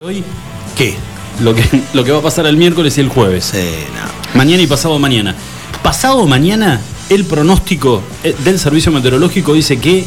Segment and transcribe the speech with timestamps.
[0.00, 0.22] Hoy,
[0.76, 0.94] ¿Qué?
[1.40, 3.52] lo que, lo que va a pasar el miércoles y el jueves.
[3.52, 4.38] No.
[4.38, 5.34] Mañana y pasado mañana.
[5.82, 10.04] Pasado mañana, el pronóstico eh, del servicio meteorológico dice que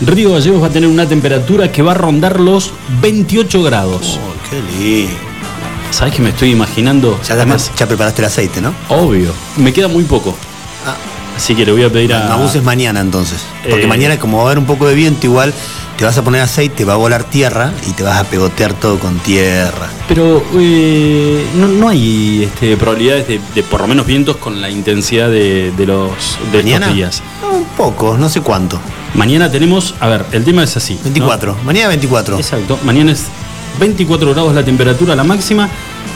[0.00, 4.18] Río Gallegos va a tener una temperatura que va a rondar los 28 grados.
[4.20, 5.12] Oh, qué lindo.
[5.92, 7.20] ¿Sabes que me estoy imaginando?
[7.22, 8.74] Ya, además, ya preparaste el aceite, ¿no?
[8.88, 10.36] Obvio, me queda muy poco.
[11.38, 12.24] Así que le voy a pedir a.
[12.26, 13.38] no abuses mañana entonces.
[13.68, 13.86] Porque Eh.
[13.86, 15.54] mañana, como va a haber un poco de viento, igual
[15.96, 18.98] te vas a poner aceite, va a volar tierra y te vas a pegotear todo
[18.98, 19.88] con tierra.
[20.08, 24.68] Pero eh, no, no hay este, probabilidades de, de por lo menos vientos con la
[24.68, 26.10] intensidad de, de los
[26.52, 26.86] de ¿Mañana?
[26.86, 27.22] estos días.
[27.40, 28.80] No, un poco, no sé cuánto.
[29.14, 30.94] Mañana tenemos, a ver, el tema es así.
[30.94, 31.02] ¿no?
[31.04, 31.56] 24.
[31.64, 32.36] Mañana 24.
[32.36, 33.22] Exacto, mañana es
[33.78, 35.68] 24 grados la temperatura, la máxima,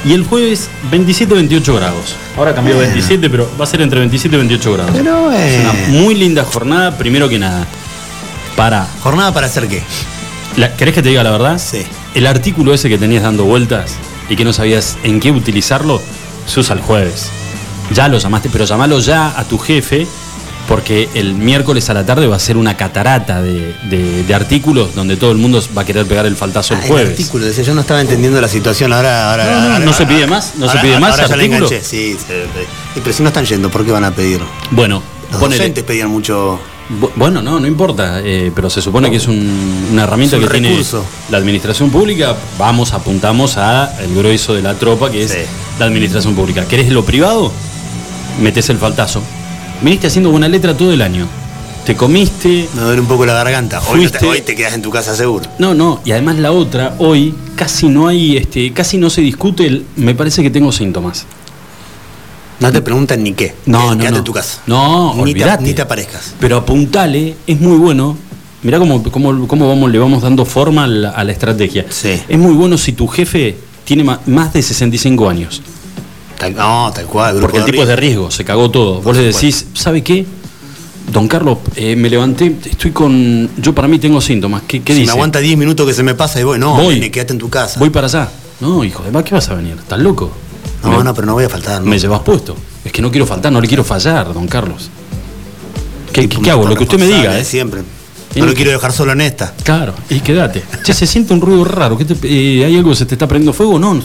[0.04, 2.16] y el jueves 27-28 grados.
[2.36, 2.90] Ahora cambió Bueno.
[2.92, 4.92] 27, pero va a ser entre 27 y 28 grados.
[4.96, 7.66] Pero Es una muy linda jornada, primero que nada.
[8.56, 8.86] Para.
[9.02, 9.82] ¿Jornada para hacer qué?
[10.56, 11.58] la- ¿Querés que te diga la verdad?
[11.58, 11.82] Sí.
[12.14, 13.94] El artículo ese que tenías dando vueltas
[14.28, 16.00] y que no sabías en qué utilizarlo,
[16.46, 17.30] se usa el jueves.
[17.92, 20.06] Ya lo llamaste, pero llamalo ya a tu jefe,
[20.68, 24.94] porque el miércoles a la tarde va a ser una catarata de, de- de artículos
[24.94, 27.10] donde todo el mundo va a querer pegar el faltazo Ah, el jueves.
[27.10, 28.92] artículo, decía, yo no estaba entendiendo la situación.
[28.92, 31.36] Ahora, ahora, No, no, ahora- no se pide más, no se pide más Ahora ya
[31.36, 31.66] le artículo.
[31.66, 32.34] enganché, sí, sí,
[33.02, 34.40] Pero si no están yendo, ¿por qué van a pedir?
[34.70, 36.58] Bueno, Los ponele- docentes pedían mucho.
[37.00, 40.42] Bu- Bueno, no, no importa, eh, pero se supone que es un- una herramienta Es
[40.42, 40.98] un que recurso.
[41.00, 42.36] tiene la administración pública.
[42.58, 45.38] Vamos, apuntamos a el grueso de la tropa, que es Sí.
[45.78, 46.64] la administración pública.
[46.66, 47.50] ¿Querés lo privado?
[48.40, 49.22] Metes el faltazo.
[49.82, 51.26] Viniste haciendo buena letra todo el año.
[51.84, 52.68] Te comiste.
[52.74, 53.80] Me duele un poco la garganta.
[53.90, 55.46] Hoy, no te, hoy te quedas en tu casa seguro.
[55.58, 59.66] No, no, y además la otra, hoy casi no hay, este, casi no se discute
[59.66, 59.84] el.
[59.96, 61.26] Me parece que tengo síntomas.
[62.60, 63.56] No te preguntan ni qué.
[63.66, 64.16] No, Quédate no, no.
[64.18, 64.60] en tu casa.
[64.68, 66.34] No, ni te, ni te aparezcas.
[66.38, 68.16] Pero apuntale, es muy bueno.
[68.62, 71.86] Mirá cómo, cómo, cómo vamos, le vamos dando forma a la, a la estrategia.
[71.88, 72.20] Sí.
[72.28, 75.60] Es muy bueno si tu jefe tiene más de 65 años.
[76.42, 77.38] Tal- no, tal cual.
[77.40, 78.30] Porque el tipo es de riesgo.
[78.30, 79.00] se cagó todo.
[79.00, 80.26] Vos le decís, ¿sabe qué?
[81.12, 83.48] Don Carlos, eh, me levanté, estoy con.
[83.58, 84.62] Yo para mí tengo síntomas.
[84.66, 85.12] ¿Qué, qué Si dice?
[85.12, 86.58] me aguanta 10 minutos que se me pasa y voy.
[86.58, 86.94] No, Voy.
[86.94, 87.78] nene, quédate en tu casa.
[87.78, 88.28] Voy para allá.
[88.60, 89.76] No, hijo de más, ¿qué vas a venir?
[89.78, 90.32] ¿Estás loco?
[90.82, 91.80] no, me, no, pero no voy a faltar.
[91.80, 91.86] ¿no?
[91.88, 92.56] me llevas puesto.
[92.84, 94.88] Es que no quiero faltar, no le quiero fallar, don Carlos.
[96.12, 96.66] ¿Qué, qué- hago?
[96.66, 97.44] Lo que usted me diga, ¿eh?
[97.44, 97.80] Siempre.
[98.34, 99.54] No no- lo quiero dejar solo en esta.
[99.62, 100.62] Claro, y quédate.
[100.82, 101.96] Che, se siente un ruido raro.
[101.98, 103.78] ¿Qué te- eh, ¿Hay algo que se te está prendiendo fuego?
[103.78, 104.02] No, no,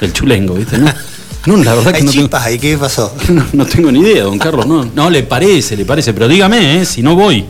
[0.00, 0.78] el chulengo, ¿viste?
[0.78, 0.86] No,
[1.46, 3.12] no la verdad que Hay no tengo, chispas ahí, ¿qué pasó?
[3.28, 4.66] no, no tengo ni idea, don Carlos.
[4.66, 6.12] No, no, le parece, le parece.
[6.12, 6.84] Pero dígame, ¿eh?
[6.84, 7.44] si no voy.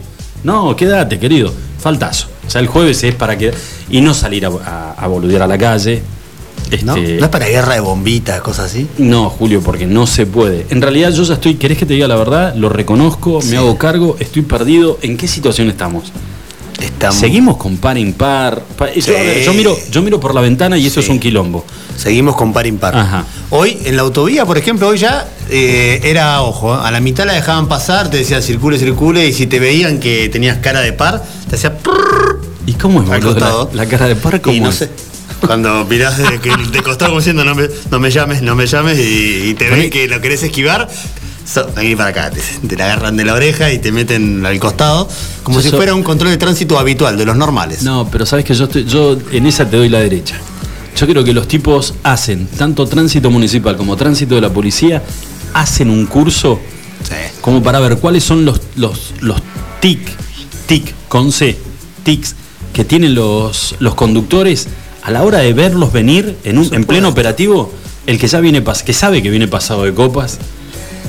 [0.45, 1.53] No, quédate, querido.
[1.79, 2.29] Faltazo.
[2.47, 3.53] O sea, el jueves es para que.
[3.91, 6.03] Y no salir a, a, a boludear a la calle.
[6.83, 6.97] ¿No?
[6.97, 8.89] Este, ¿No es para guerra de bombitas, cosas así?
[8.99, 10.67] no, Julio, porque no se puede.
[10.71, 12.55] En realidad yo ya estoy, ¿querés que te diga la verdad?
[12.57, 13.51] Lo reconozco, Sí.
[13.51, 14.99] me hago cargo, estoy perdido.
[15.03, 16.13] ¿En qué situación estamos?
[16.81, 18.63] Estamos, Seguimos con par impar.
[18.77, 19.51] Pa- yo, Sí.
[19.57, 21.65] miro, yo miro por la ventana y eso es un quilombo.
[21.97, 22.95] seguimos con par impar.
[22.95, 23.25] Ajá.
[23.49, 27.33] Hoy, en la autovía, por ejemplo, hoy ya eh, era, ojo, a la mitad la
[27.33, 31.25] dejaban pasar, te decían circule, circule, y si te veían que tenías cara de par,
[31.49, 31.73] te hacía
[32.67, 34.41] ¿Y cómo es, la, la cara de par?
[34.43, 34.75] ¿cómo y no es?
[34.77, 34.91] sé.
[35.41, 38.67] Cuando mirás de, que de costado como diciendo no me, no me llames, no me
[38.67, 40.89] llames y, y te ven que lo querés esquivar,
[41.47, 44.59] so, vení para acá, te, te la agarran de la oreja y te meten al
[44.59, 45.09] costado,
[45.43, 47.83] como Yo si so- fuera un control de tránsito habitual, de los normales.
[47.83, 50.37] No, pero sabes que yo estoy, yo en esa te doy la derecha.
[50.97, 55.03] Yo creo que los tipos hacen, tanto tránsito municipal como tránsito de la policía,
[55.55, 56.59] hacen un curso
[57.03, 57.15] Sí.
[57.41, 59.41] como para ver cuáles son los, los, los
[59.81, 60.01] tic,
[60.67, 61.57] tic, con C,
[62.03, 62.35] tics,
[62.73, 64.67] que tienen los, los conductores
[65.03, 67.73] a la hora de verlos venir en, un, en pleno operativo,
[68.07, 70.39] el que ya viene que sabe que viene pasado de copas,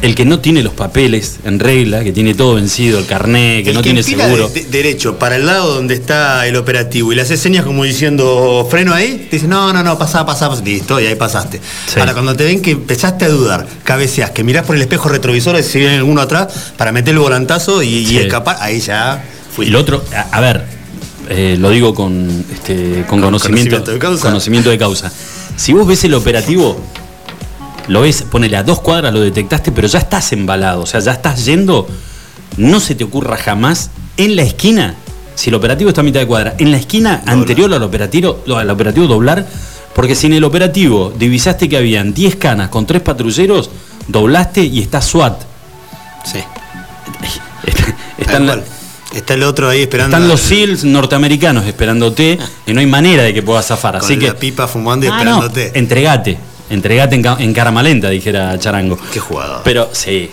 [0.01, 3.69] el que no tiene los papeles en regla, que tiene todo vencido, el carné, que
[3.69, 4.47] el no que tiene seguro.
[4.49, 7.83] de- de- derecho para el lado donde está el operativo y le hace señas como
[7.83, 11.59] diciendo freno ahí, te dice no, no, no, pasá, pasá, pasá", listo, y ahí pasaste.
[11.87, 11.99] Sí.
[11.99, 15.61] Ahora, cuando te ven que empezaste a dudar, cabeceás, que mirás por el espejo retrovisor
[15.63, 16.47] si viene alguno atrás
[16.77, 19.23] para meter el volantazo y, y escapar, ahí ya
[19.55, 19.67] fui.
[19.67, 20.63] Y lo otro, a, a ver,
[21.29, 24.21] eh, lo digo con, este, con, conocimiento, conocimiento de causa.
[24.27, 25.11] conocimiento de causa.
[25.55, 26.79] Si vos ves el operativo,
[27.87, 31.11] lo ves, ponele a dos cuadras, lo detectaste, pero ya estás embalado, o sea, ya
[31.13, 31.87] estás yendo,
[32.57, 34.95] no se te ocurra jamás en la esquina,
[35.35, 38.69] si el operativo está a mitad de cuadra, en la esquina anterior al operativo, al
[38.69, 39.45] operativo doblar,
[39.95, 43.69] porque si en el operativo divisaste que habían 10 canas con tres patrulleros,
[44.07, 45.41] doblaste y está SWAT.
[46.25, 46.39] Sí.
[48.17, 48.59] Está- la-.
[49.15, 50.15] Está el otro ahí esperando.
[50.17, 52.37] están los SEALs norteamericanos esperándote
[52.67, 53.95] y no hay manera de que puedas zafar.
[53.99, 54.27] con Así que.
[54.27, 55.79] la pipa fumando y Ah, no, esperándote.
[55.79, 56.37] entregate.
[56.69, 57.53] Entregate en, en
[58.09, 58.97] dijera Charango.
[59.11, 59.61] Qué jugador.
[59.63, 60.29] Pero sí,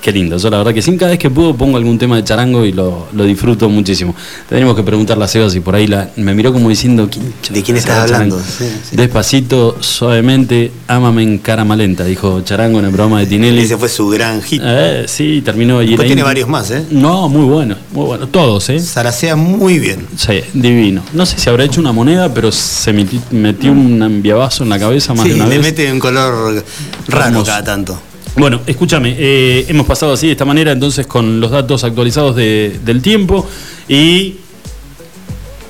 [0.00, 0.36] qué lindo.
[0.36, 2.72] Yo la verdad que sí, cada vez que puedo pongo algún tema de charango y
[2.72, 4.14] lo, lo disfruto muchísimo.
[4.48, 7.62] Tenemos que preguntarle a Seba si por ahí la, me miró como diciendo, ¿quién, ¿de
[7.62, 8.38] quién estás hablando?
[8.40, 8.96] Sí, sí.
[8.96, 13.62] Despacito, suavemente, ámame en cara malenta, dijo Charango en el programa de Tinelli.
[13.62, 14.60] Ese fue su gran hit.
[14.64, 15.82] Eh, sí, terminó.
[15.82, 16.84] Y tiene varios más, ¿eh?
[16.90, 18.28] No, muy bueno, muy bueno.
[18.28, 18.80] Todos, ¿eh?
[18.80, 20.06] Saracea muy bien.
[20.16, 21.02] Sí, divino.
[21.12, 25.14] No sé si habrá hecho una moneda, pero se metió un enviabazo en la cabeza
[25.14, 25.66] más de una le vez.
[25.66, 26.64] mete un color
[27.08, 28.00] raro cada tanto.
[28.38, 32.78] Bueno, escúchame, eh, hemos pasado así de esta manera entonces con los datos actualizados de-
[32.84, 33.46] del tiempo
[33.88, 34.36] y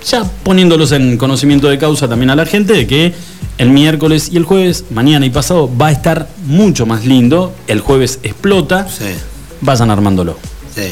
[0.07, 3.15] ya poniéndolos en conocimiento de causa también a la gente de que
[3.59, 7.53] el miércoles y el jueves, mañana y pasado, va a estar mucho más lindo.
[7.67, 8.87] El jueves explota.
[8.89, 9.07] Sí.
[9.61, 10.37] Vayan armándolo.
[10.75, 10.83] Sí.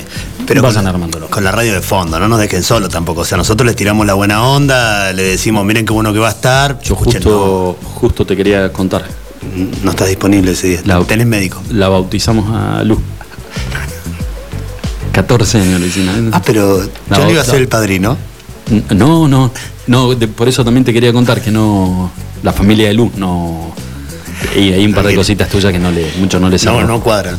[0.46, 1.26] Pero Vayan con, armándolo.
[1.28, 3.20] con la radio de fondo, no nos dejen solo tampoco.
[3.20, 6.28] O sea, nosotros les tiramos la buena onda, le decimos, miren qué bueno que va
[6.28, 6.80] a estar.
[6.82, 9.04] Yo justo, justo te quería contar.
[9.42, 10.80] No, no estás disponible ese día.
[10.84, 11.62] La- Tenés médico.
[11.70, 12.98] La bautizamos a Luz.
[15.12, 16.14] 14 años le hicimos.
[16.32, 16.78] Ah, pero
[17.08, 17.50] No, yo le iba a no.
[17.50, 18.16] ser el padrino.
[18.94, 19.50] No, no,
[19.86, 22.10] no, de- por eso también te quería contar que no,
[22.42, 23.72] la familia de Luz no,
[24.56, 26.86] y hay un par de cositas tuyas que no le, mucho no le No, cerró.
[26.86, 27.38] no cuadran.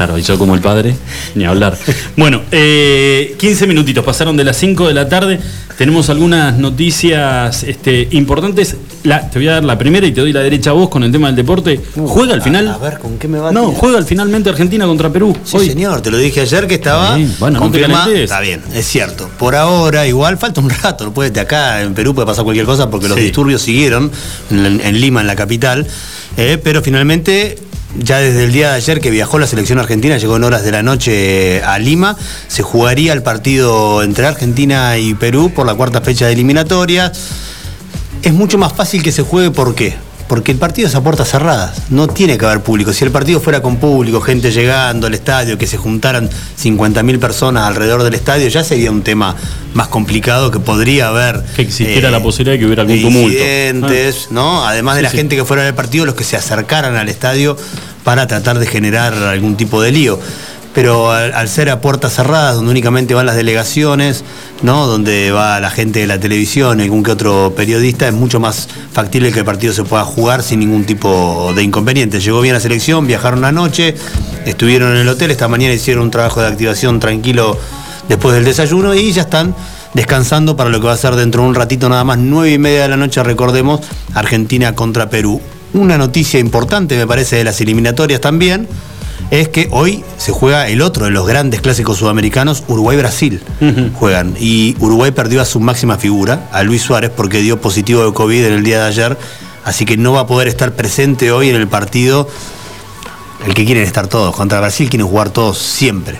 [0.00, 0.96] Claro, y yo como el padre,
[1.34, 1.76] ni hablar.
[2.16, 5.38] Bueno, eh, 15 minutitos, pasaron de las 5 de la tarde,
[5.76, 8.76] tenemos algunas noticias este, importantes.
[9.02, 11.04] La- te voy a dar la primera y te doy la derecha a vos con
[11.04, 11.78] el tema del deporte.
[11.94, 12.68] ¿Juega al final?
[12.68, 13.76] A, a ver, ¿con qué me va a No, tirar?
[13.78, 15.36] juega al finalmente Argentina contra Perú.
[15.44, 15.66] Sí, hoy.
[15.68, 18.22] señor, te lo dije ayer que estaba Sí, bueno, no te.
[18.24, 19.28] Está bien, es cierto.
[19.38, 22.64] Por ahora, igual falta un rato, no puede de acá en Perú puede pasar cualquier
[22.64, 23.24] cosa porque los Sí.
[23.24, 24.10] disturbios siguieron
[24.50, 25.86] en, en Lima, en la capital.
[26.38, 27.58] eh, pero finalmente,
[27.98, 30.72] ya desde el día de ayer que viajó la selección argentina, llegó en horas de
[30.72, 32.16] la noche a Lima,
[32.48, 37.12] se jugaría el partido entre Argentina y Perú por la cuarta fecha de eliminatoria.
[38.22, 39.96] Es mucho más fácil que se juegue, ¿por qué?
[40.30, 42.92] Porque el partido es a puertas cerradas, no tiene que haber público.
[42.92, 47.64] Si el partido fuera con público, gente llegando al estadio, que se juntaran 50.000 personas
[47.66, 49.34] alrededor del estadio, ya sería un tema
[49.74, 51.34] más complicado que podría haber.
[51.34, 53.28] eh, Que existiera la posibilidad de que hubiera algún de tumulto.
[53.28, 54.64] incidentes, ¿no?
[54.64, 55.16] Además de Sí, la sí.
[55.16, 57.56] gente que fuera del partido, los que se acercaran al estadio
[58.04, 60.20] para tratar de generar algún tipo de lío.
[60.74, 64.22] Pero al, ser a puertas cerradas, donde únicamente van las delegaciones,
[64.62, 64.86] ¿no?
[64.86, 69.32] Donde va la gente de la televisión, algún que otro periodista, es mucho más factible
[69.32, 72.20] que el partido se pueda jugar sin ningún tipo de inconveniente.
[72.20, 73.96] Llegó bien la selección, viajaron anoche,
[74.46, 77.58] estuvieron en el hotel, esta mañana hicieron un trabajo de activación tranquilo
[78.08, 79.54] después del desayuno y ya están
[79.94, 82.58] descansando para lo que va a ser dentro de un ratito nada más, nueve y
[82.58, 83.80] media de la noche, recordemos,
[84.14, 85.40] Argentina contra Perú.
[85.72, 88.68] Una noticia importante, me parece, de las eliminatorias también,
[89.30, 93.40] es que hoy se juega el otro de los grandes clásicos sudamericanos, Uruguay-Brasil.
[93.94, 94.34] Juegan.
[94.38, 98.44] Y Uruguay perdió a su máxima figura, a Luis Suárez, porque dio positivo de COVID
[98.44, 99.16] en el día de ayer,
[99.64, 102.28] así que no va a poder estar presente hoy en el partido
[103.46, 104.34] el que quieren estar todos.
[104.36, 106.18] Contra Brasil quieren jugar todos siempre.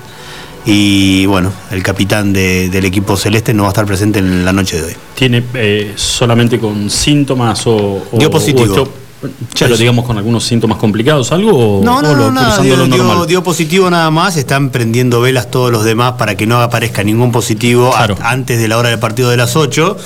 [0.66, 4.52] Y bueno, el capitán de- del equipo celeste no va a estar presente en la
[4.52, 4.92] noche de hoy.
[5.14, 7.76] ¿Tiene eh, solamente con síntomas o,
[8.12, 8.74] o- Dio positivo.
[8.82, 8.88] o
[9.22, 11.80] esto- pero digamos con algunos síntomas complicados, algo?
[11.84, 15.20] No, o no, lo- no, nada, dio, lo dio- dio positivo nada más, están prendiendo
[15.20, 18.88] velas todos los demás para que no aparezca ningún positivo a- antes de la hora
[18.90, 19.96] del partido de las 8.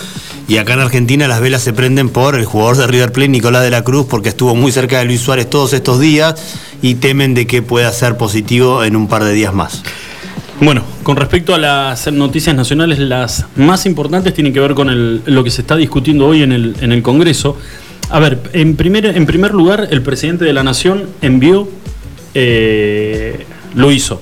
[0.46, 3.62] Y acá en Argentina las velas se prenden por el jugador de River Plate, Nicolás
[3.62, 6.34] de la Cruz, porque estuvo muy cerca de Luis Suárez todos estos días
[6.82, 9.82] y temen de que pueda ser positivo en un par de días más.
[10.60, 15.22] Bueno, con respecto a las noticias nacionales, las más importantes tienen que ver con el-
[15.24, 17.56] lo que se está discutiendo hoy en el, en el Congreso.
[18.14, 21.68] A ver, en primer, en primer lugar, el presidente de la Nación envió,
[22.32, 23.44] eh,
[23.74, 24.20] lo hizo.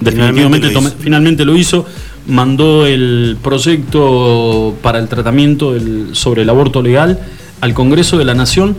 [0.00, 0.96] Definitivamente, Finalmente lo tome- hizo.
[0.98, 1.86] finalmente lo hizo.
[2.26, 7.20] Mandó el proyecto para el tratamiento del- sobre el aborto legal
[7.60, 8.76] al Congreso de la Nación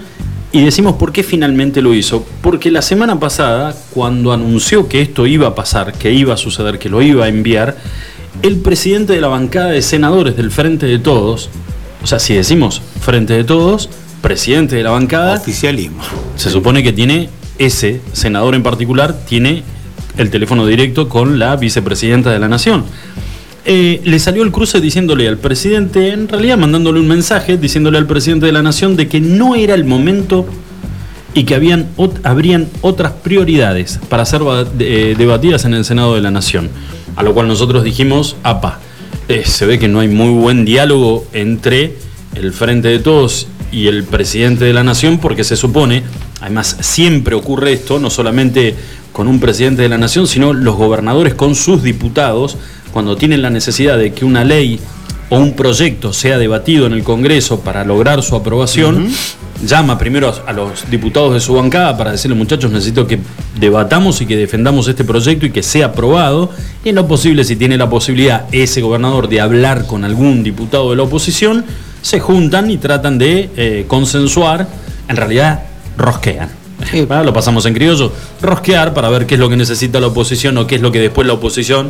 [0.51, 2.25] y decimos por qué finalmente lo hizo.
[2.41, 6.77] Porque la semana pasada, cuando anunció que esto iba a pasar, que iba a suceder,
[6.77, 7.77] que lo iba a enviar,
[8.41, 11.49] el presidente de la bancada de senadores del Frente de Todos,
[12.03, 13.89] o sea, si decimos Frente de Todos,
[14.21, 16.01] presidente de la bancada, Oficialismo.
[16.35, 19.63] se supone que tiene ese senador en particular, tiene
[20.17, 22.85] el teléfono directo con la vicepresidenta de la Nación.
[23.67, 28.05] Eh, le salió el cruce diciéndole al presidente, en realidad mandándole un mensaje, diciéndole al
[28.05, 30.45] presidente de la Nación de que no era el momento
[31.33, 34.41] y que habían, ot- habrían otras prioridades para ser
[34.79, 36.69] eh, debatidas en el Senado de la Nación.
[37.15, 38.79] A lo cual nosotros dijimos, apa,
[39.27, 41.95] eh, se ve que no hay muy buen diálogo entre
[42.35, 46.03] el Frente de Todos y el presidente de la Nación, porque se supone,
[46.41, 48.75] además siempre ocurre esto, no solamente
[49.11, 52.57] con un presidente de la Nación, sino los gobernadores con sus diputados,
[52.91, 54.79] cuando tienen la necesidad de que una ley
[55.29, 59.09] o un proyecto sea debatido en el Congreso para lograr su aprobación,
[59.65, 63.19] llama primero a, los diputados de su bancada para decirle, muchachos, necesito que
[63.59, 66.51] debatamos y que defendamos este proyecto y que sea aprobado.
[66.83, 70.91] Y en lo posible, si tiene la posibilidad ese gobernador de hablar con algún diputado
[70.91, 71.65] de la oposición,
[72.05, 74.67] se juntan y tratan de eh, consensuar,
[75.07, 75.63] en realidad
[75.97, 76.49] rosquean.
[77.09, 80.67] Lo pasamos en criollo, rosquear para ver qué es lo que necesita la oposición o
[80.67, 81.89] qué es lo que después la oposición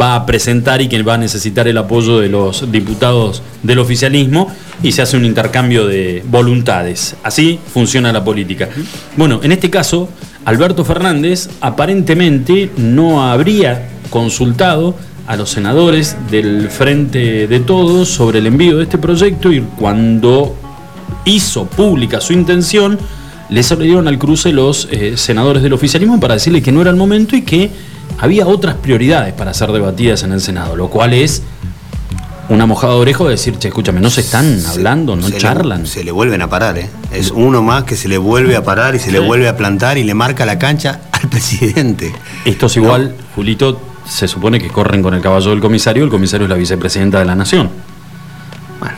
[0.00, 4.50] va a presentar y que va a necesitar el apoyo de los diputados del oficialismo
[4.82, 7.16] y se hace un intercambio de voluntades.
[7.22, 8.70] Así funciona la política.
[9.18, 10.08] Bueno, en este caso,
[10.46, 14.94] Alberto Fernández aparentemente no habría consultado
[15.32, 20.54] a los senadores del Frente de Todos sobre el envío de este proyecto y cuando
[21.24, 22.98] hizo pública su intención,
[23.48, 26.96] le salieron al cruce los eh, senadores del oficialismo para decirle que no era el
[26.96, 27.70] momento y que
[28.18, 31.42] había otras prioridades para ser debatidas en el Senado, lo cual es
[32.50, 35.86] una mojada de orejo de decir, che, escúchame, no se están hablando, no charlan.
[35.86, 36.90] se le vuelven a parar, ¿eh?
[37.10, 39.96] Es uno más que se le vuelve a parar y se le vuelve a plantar
[39.96, 42.12] y le marca la cancha al presidente.
[42.44, 46.46] Esto es igual, Julito, se supone que corren con el caballo del comisario, el comisario
[46.46, 47.70] es la vicepresidenta de la nación.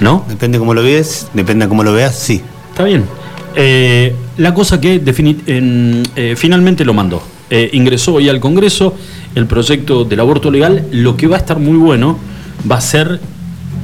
[0.01, 0.25] ¿No?
[0.29, 2.41] Depende cómo lo veas, depende cómo lo veas, sí.
[2.71, 3.05] Está bien.
[3.55, 7.23] Eh, la cosa que eh, finalmente lo mandó.
[7.51, 8.97] Eh, ingresó hoy al Congreso
[9.35, 10.87] el proyecto del aborto legal.
[10.91, 12.19] Lo que va a estar muy bueno
[12.71, 13.21] va a ser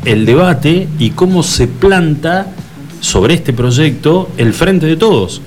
[0.05, 2.47] el debate y cómo se planta
[3.01, 5.41] sobre este proyecto el frente de todos,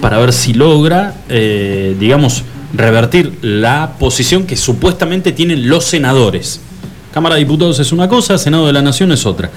[0.00, 6.60] para ver si logra, digamos, revertir la posición que supuestamente tienen los senadores.
[7.12, 9.50] Cámara de Diputados es una cosa, Senado de la Nación es otra.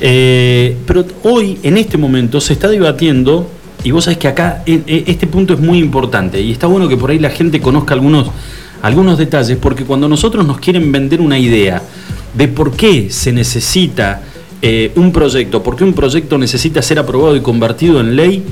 [0.00, 3.48] Eh, pero hoy, en este momento, se está debatiendo
[3.84, 7.10] y vos sabés que acá este punto es muy importante y está bueno que por
[7.10, 8.30] ahí la gente conozca algunos,
[8.80, 11.82] algunos detalles, porque cuando nosotros nos quieren vender una idea
[12.32, 14.22] de por qué se necesita
[14.62, 18.42] eh, un proyecto, por qué un proyecto necesita ser aprobado y convertido en ley,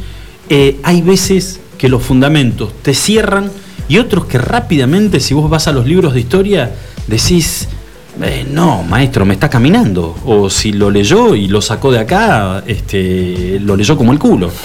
[0.50, 3.50] eh, hay veces que los fundamentos te cierran
[3.88, 6.72] y otros que rápidamente, si vos vas a los libros de historia,
[7.06, 7.68] decís,
[8.20, 10.16] eh, no, maestro, me está caminando.
[10.24, 14.50] O si lo leyó y lo sacó de acá, este, lo leyó como el culo.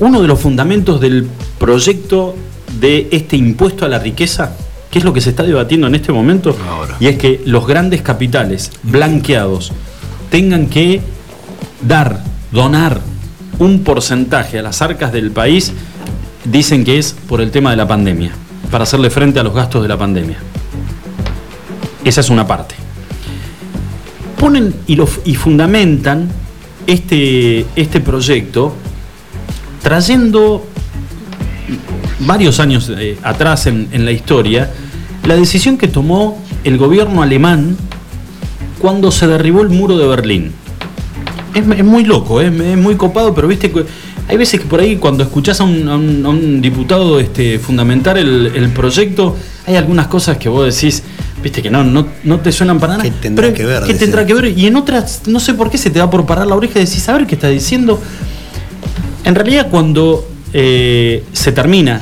[0.00, 1.28] uno de los fundamentos del
[1.58, 2.34] proyecto
[2.80, 4.52] de este impuesto a la riqueza,
[4.90, 6.56] que es lo que se está debatiendo en este momento,
[7.00, 9.72] y es que los grandes capitales blanqueados
[10.30, 11.00] tengan que
[11.86, 13.00] dar, donar
[13.58, 15.72] un porcentaje a las arcas del país,
[16.50, 18.32] dicen que es por el tema de la pandemia,
[18.70, 20.38] para hacerle frente a los gastos de la pandemia.
[22.04, 22.74] Esa es una parte.
[24.38, 26.28] Ponen y, fundamentan
[26.86, 28.74] este, este proyecto
[29.82, 30.66] trayendo
[32.20, 34.70] varios años eh, atrás en, la historia
[35.24, 37.76] la decisión que tomó el gobierno alemán
[38.78, 40.52] cuando se derribó el muro de Berlín.
[41.54, 43.84] Es, muy loco, es, muy copado, pero viste que
[44.28, 49.76] hay veces que por ahí cuando escuchás a un, diputado este, fundamentar el, proyecto, hay
[49.76, 51.02] algunas cosas que vos decís,
[51.42, 53.04] viste que no, no, te suenan para nada.
[53.04, 53.84] ¿Qué tendrá que ver?
[53.84, 54.46] ¿Qué tendrá que ver?
[54.58, 56.84] Y en otras, no sé por qué se te va por parar la oreja y
[56.84, 58.00] decís, a ver qué está diciendo.
[59.24, 62.00] En realidad, cuando eh, se termina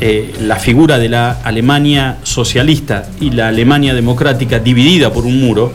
[0.00, 5.72] eh, la figura de la Alemania socialista y la Alemania democrática dividida por un muro,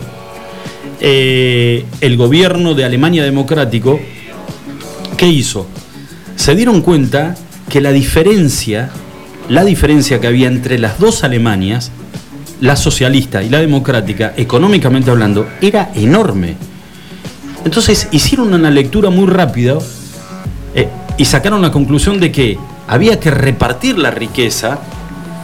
[1.00, 4.00] eh, el gobierno de Alemania democrático,
[5.16, 5.68] ¿qué hizo?
[6.36, 7.36] Se dieron cuenta
[7.70, 8.90] que la diferencia,
[9.50, 11.92] la diferencia que había entre las dos Alemanias,
[12.62, 16.56] la socialista y la democrática, económicamente hablando, era enorme.
[17.64, 19.78] Entonces hicieron una lectura muy rápida
[20.76, 22.58] eh, y sacaron la conclusión de que
[22.88, 24.80] había que repartir la riqueza,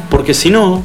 [0.09, 0.83] porque si no,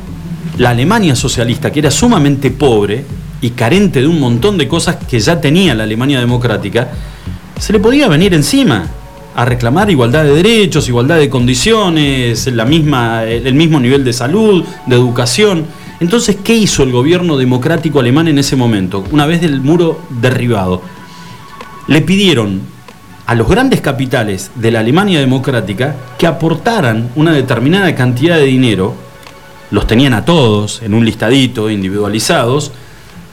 [0.59, 3.05] la Alemania socialista, que era sumamente pobre
[3.41, 6.89] y carente de un montón de cosas que ya tenía la Alemania democrática,
[7.59, 8.87] se le podía venir encima
[9.35, 14.65] a reclamar igualdad de derechos, igualdad de condiciones, la misma, el mismo nivel de salud,
[14.87, 15.67] de educación.
[16.01, 20.83] Entonces, ¿qué hizo el gobierno democrático alemán en ese momento, una vez del muro derribado?
[21.87, 22.61] Le pidieron
[23.27, 28.95] a los grandes capitales de la Alemania democrática que aportaran una determinada cantidad de dinero,
[29.71, 32.73] los tenían a todos en un listadito, individualizados,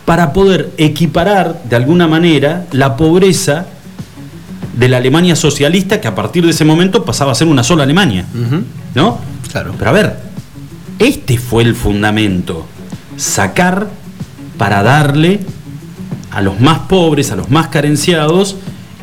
[0.06, 3.68] para poder equiparar de alguna manera la pobreza
[4.74, 7.84] de la Alemania socialista que a partir de ese momento pasaba a ser una sola
[7.84, 8.25] Alemania.
[8.96, 9.20] ¿No?
[9.51, 9.74] Claro.
[9.77, 10.20] Pero a ver,
[11.00, 12.65] este fue el fundamento.
[13.18, 13.89] Sacar
[14.58, 15.42] para darle
[16.32, 18.58] a los más pobres, a los más carenciados,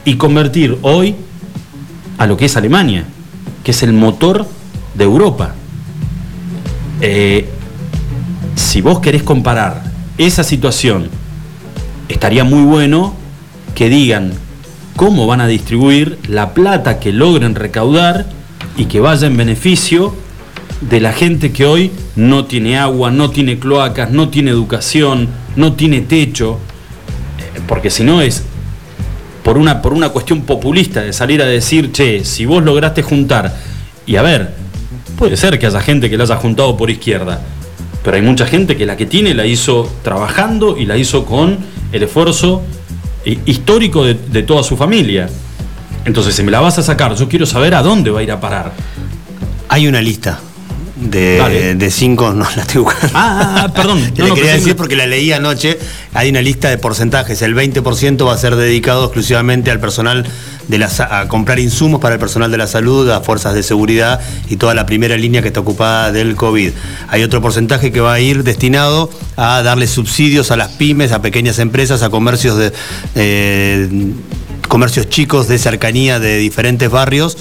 [0.05, 1.15] y convertir hoy
[2.19, 3.05] a lo que es Alemania,
[3.63, 4.47] que es el motor
[4.95, 5.55] de Europa.
[7.01, 7.49] Eh,
[8.57, 9.83] si vos querés comparar
[10.19, 11.09] esa situación
[12.09, 13.15] estaría muy bueno
[13.75, 14.33] que digan
[14.97, 18.27] cómo van a distribuir la plata que logren recaudar
[18.77, 20.15] y que vaya en beneficio
[20.81, 25.75] de la gente que hoy no tiene agua, no tiene cloacas, no tiene educación, no
[25.75, 26.59] tiene techo,
[27.39, 28.45] eh, porque si no es
[29.43, 33.55] por una, por una cuestión populista de salir a decir, che, si vos lograste juntar,
[34.07, 34.55] y a ver,
[35.19, 37.41] puede ser que haya gente que la haya juntado por izquierda,
[38.03, 41.59] pero hay mucha gente que la que tiene la hizo trabajando y la hizo con
[41.93, 42.63] el esfuerzo
[43.25, 45.29] histórico de, de toda su familia.
[46.05, 48.33] Entonces, si me la vas a sacar, yo quiero saber a dónde va a ir
[48.33, 48.73] a parar.
[49.69, 50.41] Hay una lista
[51.01, 53.11] de, de, cinco, no la estoy buscando.
[53.15, 54.01] Ah, ah perdón.
[54.17, 55.79] no, le quería decir porque la leí anoche.
[56.15, 57.41] Hay una lista de porcentajes.
[57.43, 60.27] El 20% va a ser dedicado exclusivamente al personal
[60.71, 64.21] de la, a comprar insumos para el personal de la salud, a fuerzas de seguridad
[64.49, 66.71] y toda la primera línea que está ocupada del COVID.
[67.09, 71.21] Hay otro porcentaje que va a ir destinado a darle subsidios a las pymes, a
[71.21, 72.73] pequeñas empresas, a comercios de.
[73.17, 74.13] Eh,
[74.69, 77.37] comercios chicos de cercanía de diferentes barrios,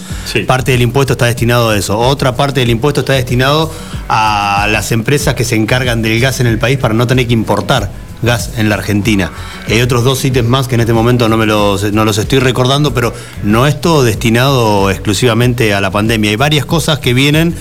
[0.48, 2.00] parte del impuesto está destinado a eso.
[2.00, 3.72] Otra parte del impuesto está destinado
[4.08, 7.34] a las empresas que se encargan del gas en el país para no tener que
[7.34, 9.32] importar gas en la Argentina.
[9.68, 12.40] hay otros dos ítems más que en este momento no me los, no los estoy
[12.40, 16.32] recordando, pero no es todo destinado exclusivamente a la pandemia.
[16.32, 17.56] Hay varias cosas que vienen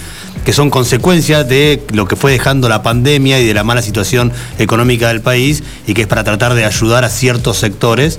[0.44, 4.32] que son consecuencias de lo que fue dejando la pandemia y de la mala situación
[4.58, 8.18] económica del país y que es para tratar de ayudar a ciertos sectores,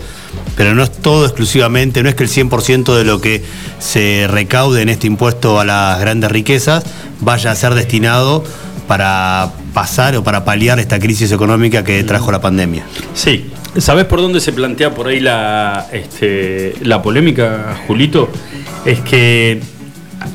[0.56, 3.44] pero no es todo exclusivamente, no es que el 100% de lo que
[3.80, 6.84] se recaude en este impuesto a las grandes riquezas
[7.20, 8.44] vaya a ser destinado
[8.90, 12.84] para pasar o para paliar esta crisis económica que trajo la pandemia.
[13.14, 13.46] Sí,
[13.78, 18.32] ¿sabes por dónde se plantea por ahí la, este, la polémica, Julito?
[18.86, 19.62] Es que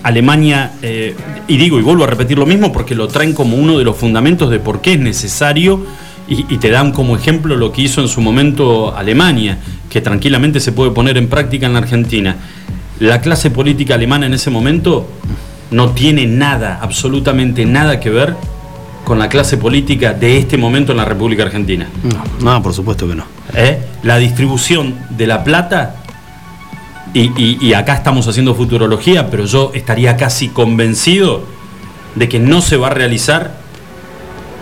[0.04, 1.16] Alemania, eh,
[1.48, 3.96] y digo y vuelvo a repetir lo mismo porque lo traen como uno de los
[3.96, 5.84] fundamentos de por qué es necesario
[6.28, 9.58] y, te dan como ejemplo lo que hizo en su momento Alemania,
[9.90, 12.36] que tranquilamente se puede poner en práctica en la Argentina.
[13.00, 15.08] La clase política alemana en ese momento
[15.74, 18.36] no tiene nada, absolutamente nada que ver
[19.04, 21.88] con la clase política de este momento en la República Argentina.
[22.40, 23.24] No, por supuesto que no.
[23.54, 23.78] ¿Eh?
[24.02, 25.96] La distribución de la plata
[27.12, 31.44] y, acá estamos haciendo futurología, pero yo estaría casi convencido
[32.16, 33.56] de que no se va a realizar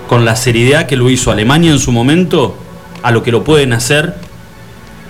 [0.08, 2.56] con la seriedad que lo hizo Alemania en su momento
[3.02, 4.16] a lo que lo pueden hacer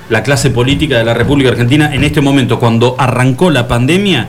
[0.08, 4.28] la clase política de la República Argentina en este momento, cuando arrancó la pandemia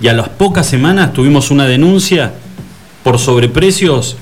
[0.00, 2.32] y a las pocas semanas tuvimos una denuncia
[3.02, 4.16] por sobreprecios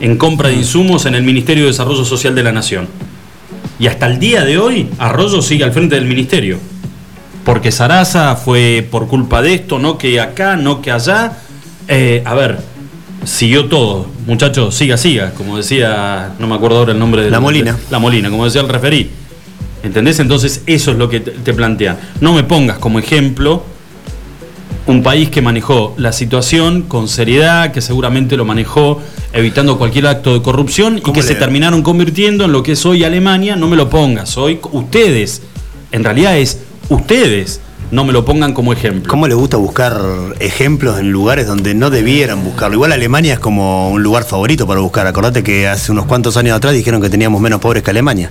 [0.00, 2.88] en compra de insumos en el Ministerio de Desarrollo Social de la Nación.
[3.78, 6.58] Y hasta el día de hoy, Arroyo sigue al frente del ministerio
[7.44, 11.38] porque Sarasa fue por culpa de esto, no que acá, no que allá.
[11.88, 12.58] Eh, a ver,
[13.24, 14.06] siguió todo.
[14.26, 17.76] Muchachos, siga, siga, como decía, no me acuerdo ahora el nombre de La Molina.
[17.90, 19.10] la Molina, como decía el referí.
[19.82, 20.20] ¿Entendés?
[20.20, 21.98] Entonces eso es lo que te plantean.
[22.20, 23.64] No me pongas como ejemplo
[24.86, 29.00] un país que manejó la situación con seriedad, que seguramente lo manejó
[29.32, 33.04] evitando cualquier acto de corrupción y que se terminaron convirtiendo en lo que es hoy
[33.04, 33.56] Alemania.
[33.56, 35.42] No me lo pongas, hoy ustedes.
[35.92, 37.60] En realidad es ustedes
[37.92, 39.08] no me lo pongan como ejemplo.
[39.10, 40.00] ¿Cómo le gusta buscar
[40.40, 42.76] ejemplos en lugares donde no debieran buscarlo?
[42.76, 45.06] Igual Alemania es como un lugar favorito para buscar.
[45.06, 48.30] Acordate que hace unos cuantos años atrás dijeron que teníamos menos pobres que Alemania.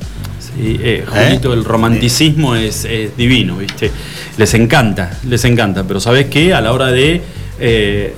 [0.56, 1.58] Sí, eh, Julito, ¿Eh?
[1.58, 2.88] el romanticismo es,
[3.18, 3.92] divino, ¿viste?
[4.38, 6.54] Les encanta, les encanta, pero ¿sabes qué?
[6.54, 7.22] A la hora de,
[7.60, 8.14] eh,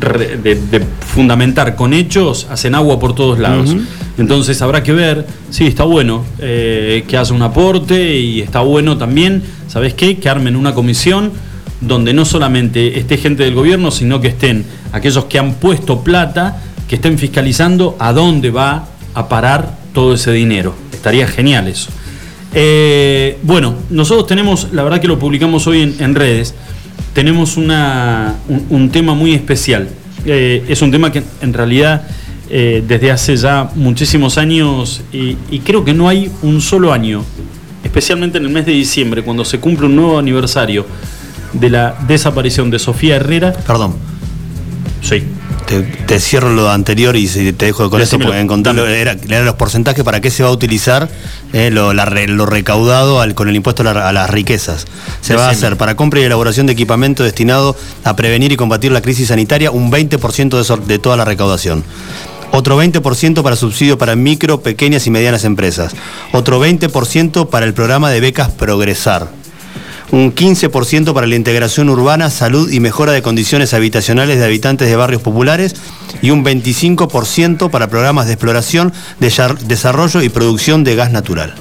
[0.00, 0.84] de,
[1.14, 3.74] fundamentar con hechos, hacen agua por todos lados.
[4.18, 9.42] Entonces habrá que ver, sí, está bueno que haga un aporte y está bueno también,
[9.68, 10.18] ¿sabes qué?
[10.18, 11.32] Que armen una comisión
[11.80, 16.60] donde no solamente esté gente del gobierno, sino que estén aquellos que han puesto plata,
[16.88, 20.74] que estén fiscalizando a dónde va a parar todo ese dinero.
[20.92, 21.90] Estaría genial eso.
[22.52, 26.54] Eh, bueno, nosotros tenemos, la verdad que lo publicamos hoy en, redes,
[27.14, 28.34] tenemos una,
[28.68, 29.88] un, tema muy especial.
[30.26, 32.06] Eh, es un tema que en realidad
[32.50, 37.24] eh, desde hace ya muchísimos años y, creo que no hay un solo año,
[37.82, 40.86] especialmente en el mes de diciembre, cuando se cumple un nuevo aniversario
[41.52, 43.52] de la desaparición de Sofía Herrera.
[43.52, 43.94] Perdón.
[45.00, 45.22] Sí.
[45.66, 50.20] Te, cierro lo anterior y te dejo con esto porque encontrarlo era, los porcentajes para
[50.20, 51.08] qué se va a utilizar
[51.52, 51.92] eh, lo,
[52.46, 54.86] recaudado con el impuesto a, las riquezas.
[55.20, 58.92] Se va a hacer para compra y elaboración de equipamiento destinado a prevenir y combatir
[58.92, 61.82] la crisis sanitaria un 20% de, de toda la recaudación.
[62.52, 65.92] Otro 20% para subsidio para micro, pequeñas y medianas empresas,
[66.32, 69.28] otro 20% para el programa de becas Progresar,
[70.14, 74.94] un 15% para la integración urbana, salud y mejora de condiciones habitacionales de habitantes de
[74.94, 75.74] barrios populares
[76.22, 81.54] y un 25% para programas de exploración, desarrollo y producción de gas natural.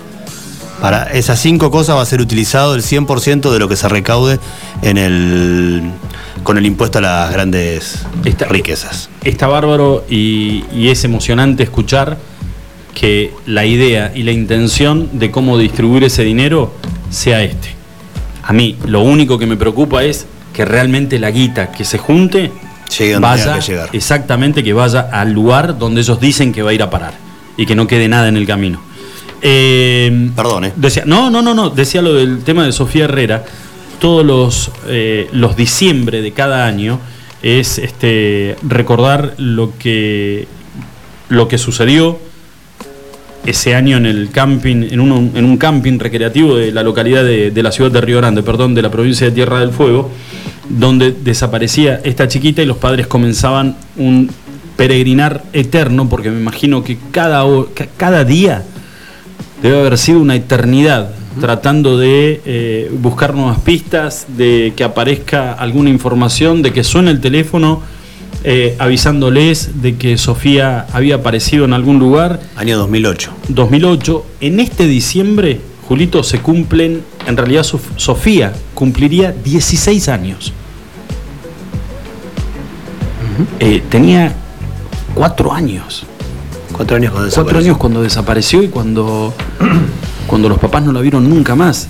[0.79, 4.39] Para esas cinco cosas va a ser utilizado el 100% de lo que se recaude
[4.83, 5.81] en el,
[6.43, 8.05] con el impuesto a las grandes
[8.49, 9.09] riquezas.
[9.23, 12.19] Está bárbaro y, y es emocionante escuchar
[12.93, 16.71] que la idea y la intención de cómo distribuir ese dinero
[17.09, 17.82] sea este
[18.43, 22.51] a mí lo único que me preocupa es que realmente la guita que se junte
[23.19, 23.59] vaya
[23.91, 27.13] exactamente que vaya al lugar donde ellos dicen que va a ir a parar
[27.57, 28.81] y que no quede nada en el camino.
[29.41, 30.73] Eh, Perdón, ¿eh?
[30.75, 33.43] Decía, no, no, no, no, decía lo del tema de Sofía Herrera.
[33.99, 36.99] Todos los, eh, los diciembre de cada año
[37.41, 40.47] es este, recordar lo que,
[41.29, 42.19] lo que sucedió
[43.45, 47.63] ese año en el camping, en un, en un camping recreativo de la localidad de,
[47.63, 50.09] la ciudad de Río Grande, perdón, de la provincia de Tierra del Fuego,
[50.69, 54.29] donde desaparecía esta chiquita y los padres comenzaban un
[54.77, 57.43] peregrinar eterno, porque me imagino que cada,
[57.97, 58.63] cada día
[59.61, 65.89] debe haber sido una eternidad tratando de eh, buscar nuevas pistas, de que aparezca alguna
[65.89, 67.81] información, de que suene el teléfono
[68.43, 72.41] eh, avisándoles de que Sofía había aparecido en algún lugar.
[72.55, 73.31] Año 2008.
[73.47, 74.25] 2008.
[74.41, 80.53] En este diciembre, Julito, se cumplen, en realidad Sofía cumpliría 16 años.
[83.59, 84.33] Eh, tenía
[85.13, 86.05] cuatro años.
[86.71, 87.43] Cuatro años cuando desapareció.
[87.43, 89.33] Cuatro años cuando desapareció y cuando,
[90.27, 91.87] cuando los papás no la vieron nunca más.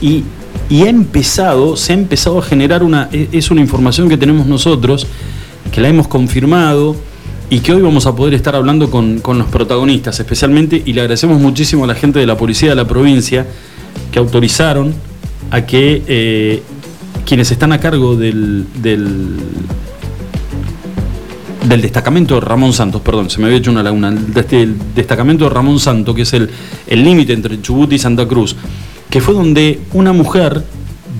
[0.00, 0.24] Y,
[0.68, 4.46] y ha empezado, se ha empezado a generar una, e, es una información que tenemos
[4.46, 5.06] nosotros,
[5.70, 6.96] que la hemos confirmado
[7.48, 11.40] y que hoy vamos a poder estar hablando con, los protagonistas, especialmente, y le agradecemos
[11.40, 13.46] muchísimo a la gente de la policía de la provincia
[14.10, 14.94] que autorizaron
[15.50, 16.62] a que eh,
[17.24, 19.36] quienes están a cargo del, del,
[21.80, 25.78] destacamento de Ramón Santos, perdón, se me había hecho una laguna, el destacamento de Ramón
[25.78, 26.50] Santos, que es el
[26.88, 28.56] límite entre Chubut y Santa Cruz,
[29.08, 30.64] que fue donde una mujer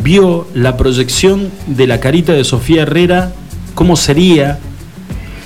[0.02, 3.32] vio la proyección de la carita de Sofía Herrera
[3.77, 4.59] cómo sería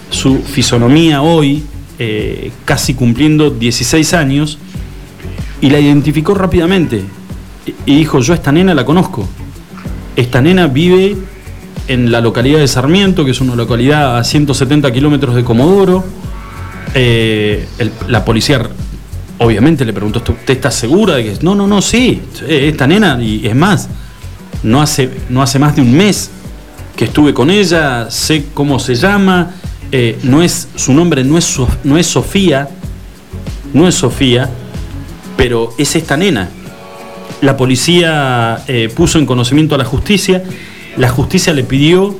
[0.09, 1.65] su fisonomía hoy,
[1.99, 4.57] eh, casi cumpliendo 16 años,
[5.61, 7.03] y la identificó rápidamente.
[7.85, 9.29] Y dijo, yo esta nena la conozco.
[10.15, 11.17] Esta nena vive
[11.89, 16.05] en la localidad de Sarmiento, que es una localidad a 170 kilómetros de Comodoro.
[16.95, 17.67] Eh,
[18.09, 18.63] la policía
[19.39, 23.45] obviamente le preguntó, ¿usted está segura de que No, no, no, sí, esta nena, y
[23.45, 23.89] es más,
[24.63, 26.31] no hace, no hace más de un mes
[27.01, 29.53] que estuve con ella, sé cómo se llama,
[29.91, 32.69] eh, no es, su nombre no es, no es Sofía,
[33.73, 34.51] no es Sofía,
[35.35, 36.51] pero es esta nena.
[37.41, 40.43] La policía eh, puso en conocimiento a la justicia,
[40.99, 42.15] la justicia le pidió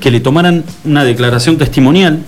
[0.00, 2.20] que le tomaran una declaración testimonial,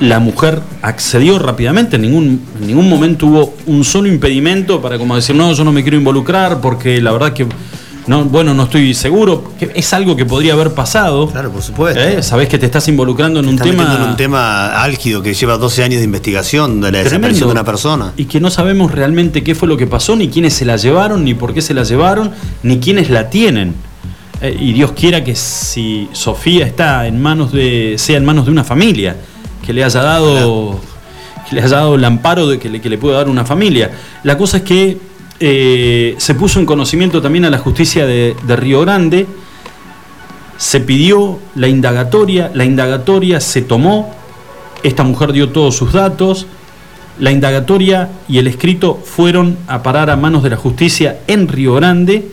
[0.00, 5.16] la mujer accedió rápidamente, en ningún, en ningún momento hubo un solo impedimento para como
[5.16, 7.46] decir, no, yo no me quiero involucrar porque la verdad que
[8.06, 9.52] no, bueno, no estoy seguro.
[9.74, 11.28] Es algo que podría haber pasado.
[11.28, 12.00] Claro, por supuesto.
[12.00, 12.22] ¿Eh?
[12.22, 13.96] Sabés que te estás involucrando en un tema.
[13.96, 17.64] En un tema álgido que lleva 12 años de investigación de la desaparición de una
[17.64, 18.12] persona.
[18.16, 21.24] Y que no sabemos realmente qué fue lo que pasó, ni quiénes se la llevaron,
[21.24, 22.30] ni por qué se la llevaron,
[22.62, 23.74] ni quiénes la tienen.
[24.42, 27.94] Eh, y Dios quiera que si Sofía está en manos de.
[27.96, 29.16] sea en manos de una familia,
[29.64, 30.78] que le haya dado.
[31.48, 33.92] que le haya dado el amparo de que le, que le pueda dar una familia.
[34.24, 34.98] La cosa es que
[35.46, 39.26] eh, se puso en conocimiento también a la justicia de, Río Grande,
[40.56, 44.14] se pidió la indagatoria, la indagatoria se tomó,
[44.82, 46.46] esta mujer dio todos sus datos,
[47.20, 51.74] la indagatoria y el escrito fueron a parar a manos de la justicia en Río
[51.74, 52.26] Grande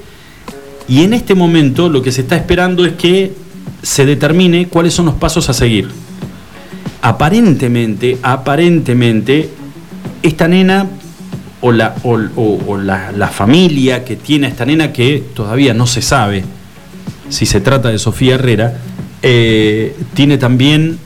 [0.88, 3.34] y en este momento lo que se está esperando es que
[3.84, 5.90] se determine cuáles son los pasos a seguir.
[7.02, 9.50] Aparentemente, aparentemente,
[10.24, 10.88] esta nena
[11.62, 16.44] o, la, o, la, familia que tiene a esta nena que todavía no se sabe
[17.30, 18.78] si se trata de Sofía Herrera,
[19.22, 21.00] eh, tiene también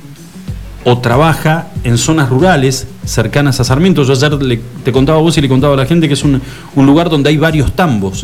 [0.86, 4.04] o trabaja en zonas rurales cercanas a Sarmiento.
[4.04, 6.42] Yo ayer te contaba a vos y le contaba a la gente que es un,
[6.76, 8.24] lugar donde hay varios tambos.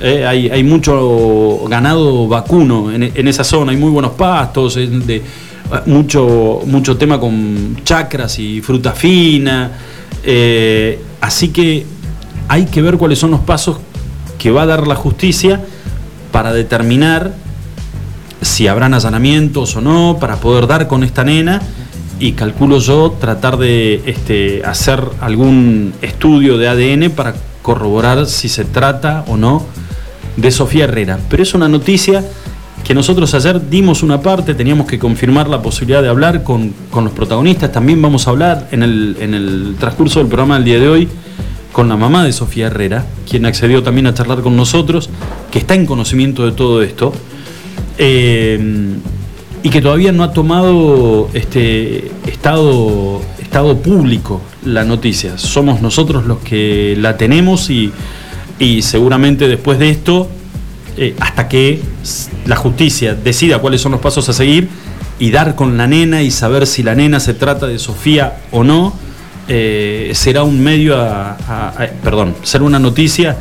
[0.00, 5.22] Eh, hay, mucho ganado vacuno en, esa zona, hay muy buenos pastos, de,
[5.86, 9.70] mucho, mucho tema con chacras y fruta fina.
[10.22, 11.86] Eh, así que
[12.48, 13.78] hay que ver cuáles son los pasos
[14.38, 15.60] que va a dar la justicia
[16.32, 17.32] para determinar
[18.40, 21.60] si habrán allanamientos o no, para poder dar con esta nena
[22.20, 28.64] y calculo yo tratar de este, hacer algún estudio de ADN para corroborar si se
[28.64, 29.64] trata o no
[30.36, 31.18] de Sofía Herrera.
[31.28, 32.24] Pero es una noticia
[32.84, 37.12] que nosotros ayer dimos una parte, teníamos que confirmar la posibilidad de hablar con, los
[37.12, 37.70] protagonistas.
[37.70, 41.08] También vamos a hablar en el, en el transcurso del programa del día de hoy
[41.72, 45.10] con la mamá de Sofía Herrera, quien accedió también a charlar con nosotros,
[45.50, 47.12] que está en conocimiento de todo esto.
[47.98, 48.98] Eh,
[49.62, 55.38] y que todavía no ha tomado este estado, estado público la noticia.
[55.38, 57.92] Somos nosotros los que la tenemos y,
[58.82, 60.28] seguramente después de esto,
[61.00, 61.80] eh, hasta que
[62.44, 64.68] la justicia decida cuáles son los pasos a seguir
[65.20, 68.64] y dar con la nena y saber si la nena se trata de Sofía o
[68.64, 68.92] no,
[69.46, 73.36] eh, será un medio a, perdón, será una noticia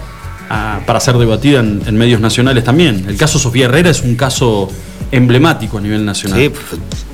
[0.86, 3.06] para ser debatida en, medios nacionales también.
[3.08, 4.70] El caso Sofía Herrera es un caso
[5.12, 6.40] emblemático a nivel nacional.
[6.40, 6.52] Sí,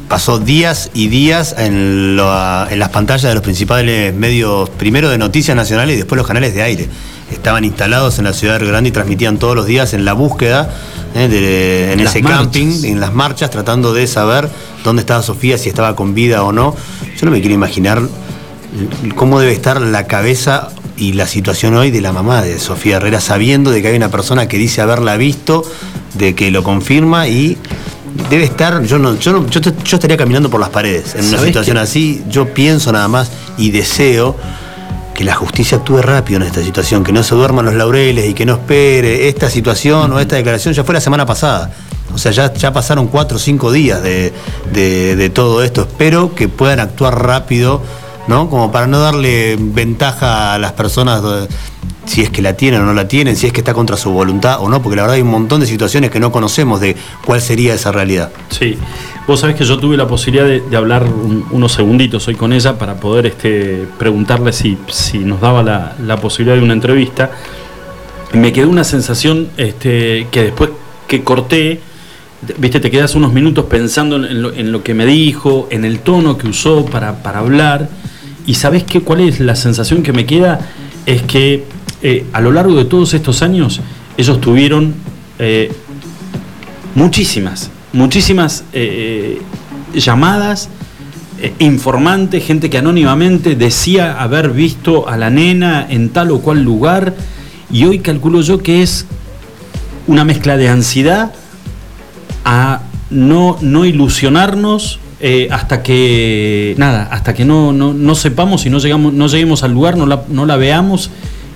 [0.08, 5.95] pasó días y días en, las pantallas de los principales medios, primero de noticias nacionales
[5.95, 6.88] y después los canales de aire.
[7.31, 10.13] Estaban instalados en la ciudad de Río Grande y transmitían todos los días en la
[10.13, 10.73] búsqueda,
[11.15, 14.49] eh, en ese camping, en las marchas, tratando de saber
[14.83, 16.75] dónde estaba Sofía, si estaba con vida o no.
[17.17, 18.01] Yo no me quiero imaginar
[19.15, 23.19] cómo debe estar la cabeza y la situación hoy de la mamá de Sofía Herrera,
[23.19, 25.63] sabiendo de que hay una persona que dice haberla visto,
[26.15, 27.57] de que lo confirma y
[28.29, 32.23] debe estar, yo no, yo, yo, estaría caminando por las paredes en una situación así,
[32.29, 34.36] yo pienso nada más y deseo
[35.13, 38.34] que la justicia actúe rápido en esta situación, que no se duerman los laureles y
[38.34, 41.71] que no espere esta situación o esta declaración, ya fue la semana pasada.
[42.13, 44.34] O sea, ya, ya pasaron cuatro o cinco días de,
[44.71, 45.82] de todo esto.
[45.82, 47.82] Espero que puedan actuar rápido
[48.27, 48.49] ¿no?
[48.49, 51.21] Como para no darle ventaja a las personas
[52.05, 54.12] si es que la tienen o no la tienen, si es que está contra su
[54.12, 56.95] voluntad o no, porque la verdad hay un montón de situaciones que no conocemos de
[57.25, 58.31] cuál sería esa realidad.
[58.49, 58.77] Sí,
[59.27, 61.05] vos sabés que yo tuve la posibilidad de, hablar
[61.51, 66.57] unos segunditos hoy con ella para poder este, preguntarle si, si nos daba la, posibilidad
[66.57, 67.31] de una entrevista.
[68.33, 70.71] Me quedó una sensación este, que después
[71.07, 71.79] que corté,
[72.57, 76.47] viste, te quedas unos minutos pensando en lo, que me dijo, en el tono que
[76.47, 77.89] usó para, para hablar
[78.45, 80.60] y sabes qué, cuál es la sensación que me queda,
[81.06, 81.65] es que
[82.01, 83.79] eh, a lo largo de todos estos años
[84.17, 84.93] ellos tuvieron
[85.39, 85.71] eh,
[86.95, 89.41] muchísimas, muchísimas eh,
[89.93, 90.69] llamadas,
[91.60, 97.15] informantes, gente que anónimamente decía haber visto a la nena en tal o cual lugar,
[97.69, 99.06] y hoy calculo yo que es
[100.08, 101.34] una mezcla de ansiedad
[102.45, 108.79] a no, no ilusionarnos eh, hasta que nada, hasta que no, no, sepamos y no
[108.79, 111.12] llegamos, no lleguemos al lugar, no la, no la veamos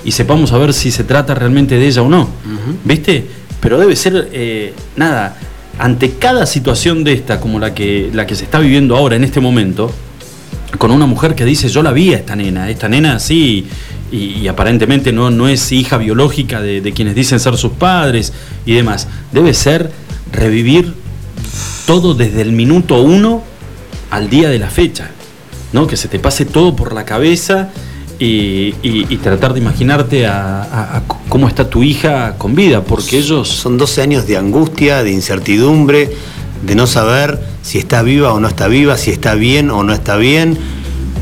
[0.06, 2.30] y sepamos a ver si se trata realmente de ella o no.
[2.86, 3.26] ¿Viste?
[3.60, 5.36] Pero debe ser eh, nada,
[5.80, 9.26] ante cada situación de esta, como la que, la que se está viviendo ahora en
[9.26, 9.92] este momento,
[10.78, 13.68] con una mujer que dice yo la vi a esta nena, esta nena sí,
[14.14, 18.32] y, aparentemente no, no es hija biológica de, de quienes dicen ser sus padres
[18.66, 19.10] y demás.
[19.34, 19.92] Debe ser
[20.32, 20.94] revivir
[21.86, 23.44] todo desde el minuto uno
[24.10, 25.10] al día de la fecha,
[25.74, 25.88] ¿no?
[25.88, 27.70] Que se te pase todo por la cabeza
[28.20, 33.48] y, tratar de imaginarte a, cómo está tu hija con vida, porque ellos...
[33.48, 36.12] Son 12 años de angustia, de incertidumbre,
[36.66, 39.94] de no saber si está viva o no está viva, si está bien o no
[39.94, 40.58] está bien.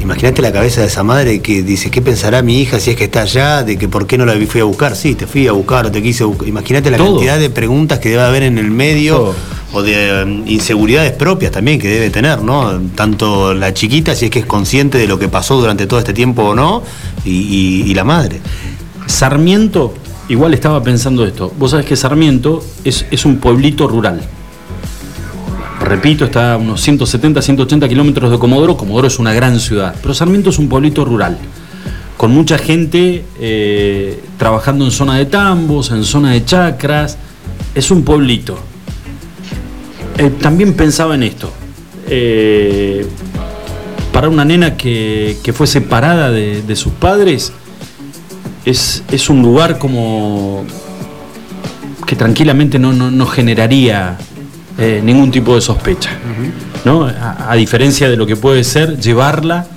[0.02, 3.06] Imagínate la cabeza de esa madre que dice, ¿qué pensará mi hija si es que
[3.06, 3.63] está allá?
[3.63, 4.95] De que por qué no la fui a buscar.
[4.95, 6.48] Sí, te fui a buscar o te quise buscar.
[6.48, 9.34] Imagínate la cantidad de preguntas que debe haber en el medio
[9.73, 12.80] o de um, inseguridades propias también que debe tener, ¿no?
[12.95, 16.13] Tanto la chiquita, si es que es consciente de lo que pasó durante todo este
[16.13, 16.84] tiempo o no,
[17.23, 18.39] y, la madre.
[19.08, 19.93] Sarmiento,
[20.30, 24.21] igual estaba pensando esto, vos sabés que Sarmiento es, es un pueblito rural.
[25.82, 28.75] Repito, está a unos 170, 180 kilómetros de Comodoro.
[28.75, 31.38] Comodoro es una gran ciudad, pero Sarmiento es un pueblito rural,
[32.17, 37.17] con mucha gente eh, trabajando en zona de tambos, en zona de chacras.
[37.75, 38.58] Es un pueblito
[40.17, 41.51] eh, también pensaba en esto.
[42.08, 43.06] Eh,
[44.13, 47.51] para una nena que, fue separada de, sus padres,
[48.65, 50.63] es, un lugar como
[52.08, 54.17] que tranquilamente no, generaría
[54.78, 56.12] eh, ningún tipo de sospecha.
[56.86, 57.06] ¿no?
[57.06, 59.67] A, diferencia de lo que puede ser llevarla,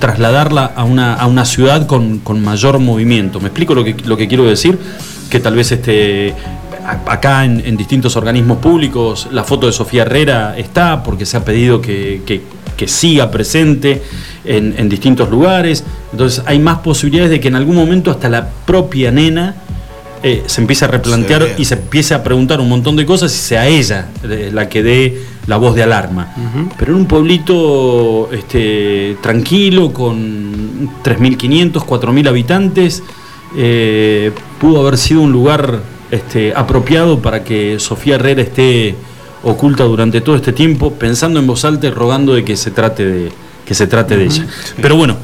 [0.00, 3.38] trasladarla a una, a una ciudad con, mayor movimiento.
[3.38, 4.76] ¿Me explico lo que, lo que quiero decir?
[5.30, 6.34] Que tal vez este,
[7.06, 11.80] acá en, distintos organismos públicos la foto de Sofía Herrera está porque se ha pedido
[11.80, 12.42] que,
[12.86, 14.02] siga presente
[14.44, 15.84] en, distintos lugares.
[16.12, 19.56] Entonces hay más posibilidades de que en algún momento hasta la propia nena
[20.22, 23.38] eh, se empiece a replantear y se empiece a preguntar un montón de cosas y
[23.38, 26.34] sea ella eh, la que dé la voz de alarma.
[26.78, 33.02] Pero en un pueblito este, tranquilo, con 3.500, 4.000 habitantes,
[33.56, 38.94] eh, pudo haber sido un lugar este, apropiado para que Sofía Herrera esté
[39.42, 43.06] oculta durante todo este tiempo, pensando en voz alta y rogando de que se trate
[43.06, 43.32] de,
[43.64, 44.46] que se trate de ella.
[44.80, 45.16] Pero bueno,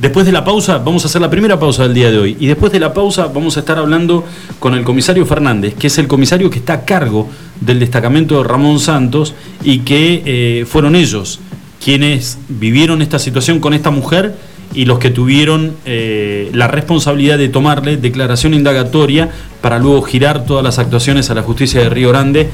[0.00, 2.36] después de la pausa, vamos a hacer la primera pausa del día de hoy.
[2.40, 4.24] Y después de la pausa vamos a estar hablando
[4.58, 7.28] con el comisario Fernández, que es el comisario que está a cargo
[7.60, 11.40] del destacamento de Ramón Santos y que eh, fueron ellos
[11.82, 14.36] quienes vivieron esta situación con esta mujer
[14.74, 20.62] y los que tuvieron eh, la responsabilidad de tomarle declaración indagatoria para luego girar todas
[20.62, 22.48] las actuaciones a la justicia de Río Grande.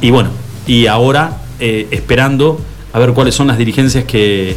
[0.00, 0.30] Y bueno,
[0.66, 2.60] y ahora eh, esperando
[2.92, 4.56] a ver cuáles son las diligencias que,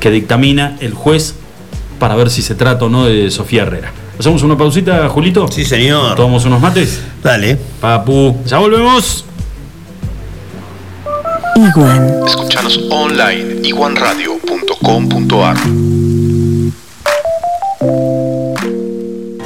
[0.00, 1.34] que dictamina el juez
[1.98, 3.92] para ver si se trata o no de Sofía Herrera.
[4.18, 5.48] ¿Hacemos una pausita, Julito?
[5.48, 6.16] Sí, señor.
[6.16, 7.00] ¿Tomamos unos mates?
[7.22, 7.56] Dale.
[7.80, 9.24] Papu, ya volvemos.
[11.56, 12.26] Iguan.
[12.26, 15.56] Escuchanos online iguanradio.com.ar.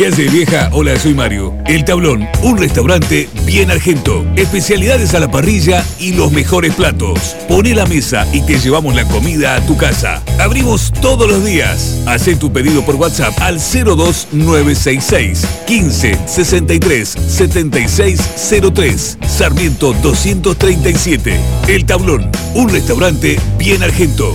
[0.00, 0.70] ¿Qué hace vieja?
[0.72, 1.54] Hola, soy Mario.
[1.66, 4.24] El Tablón, un restaurante bien argento.
[4.34, 7.36] Especialidades a la parrilla y los mejores platos.
[7.46, 10.22] Pone la mesa y te llevamos la comida a tu casa.
[10.38, 11.98] Abrimos todos los días.
[12.06, 21.38] Haz tu pedido por WhatsApp al 02966 15 63 7603 Sarmiento 237.
[21.68, 24.34] El Tablón, un restaurante bien argento.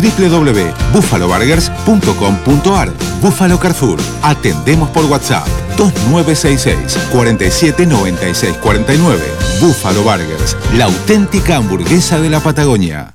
[0.00, 3.98] www.buffaloburgers.com.ar Buffalo Carrefour.
[4.22, 9.24] Atendemos por WhatsApp 2966 479649
[9.60, 13.14] Buffalo Burgers, la auténtica hamburguesa de la Patagonia.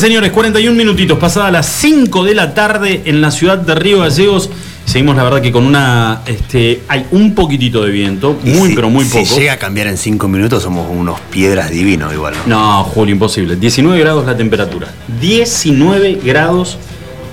[0.00, 4.00] Bien, señores, 41 minutitos, pasada las 5 de la tarde en la ciudad de Río
[4.00, 4.48] Gallegos.
[4.84, 6.22] Seguimos, la verdad, que con una.
[6.26, 9.24] Este, hay un poquitito de viento, muy, pero muy poco.
[9.26, 12.34] Si llega a cambiar en 5 minutos, somos unos piedras divinos, igual.
[12.46, 13.56] No, Julio, imposible.
[13.56, 14.88] 19 grados la temperatura.
[15.20, 16.78] 19 grados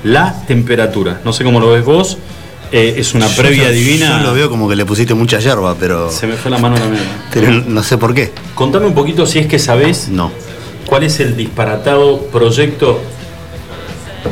[0.04, 1.22] la temperatura.
[1.24, 2.18] No sé cómo lo ves vos.
[2.72, 4.18] Eh, es una previa divina.
[4.18, 6.12] Yo lo veo como que le pusiste mucha hierba, pero.
[6.12, 7.04] Se me fue la mano también.
[7.32, 8.32] Pero no sé por qué.
[8.56, 10.10] Contame un poquito si es que sabés.
[10.10, 10.32] No.
[10.96, 13.02] ¿Cuál es el disparatado proyecto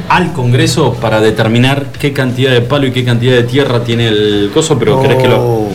[0.07, 4.49] al Congreso para determinar qué cantidad de palo y qué cantidad de tierra tiene el
[4.53, 4.79] coso?
[4.79, 5.41] Pero crees que lo.
[5.41, 5.71] Oh.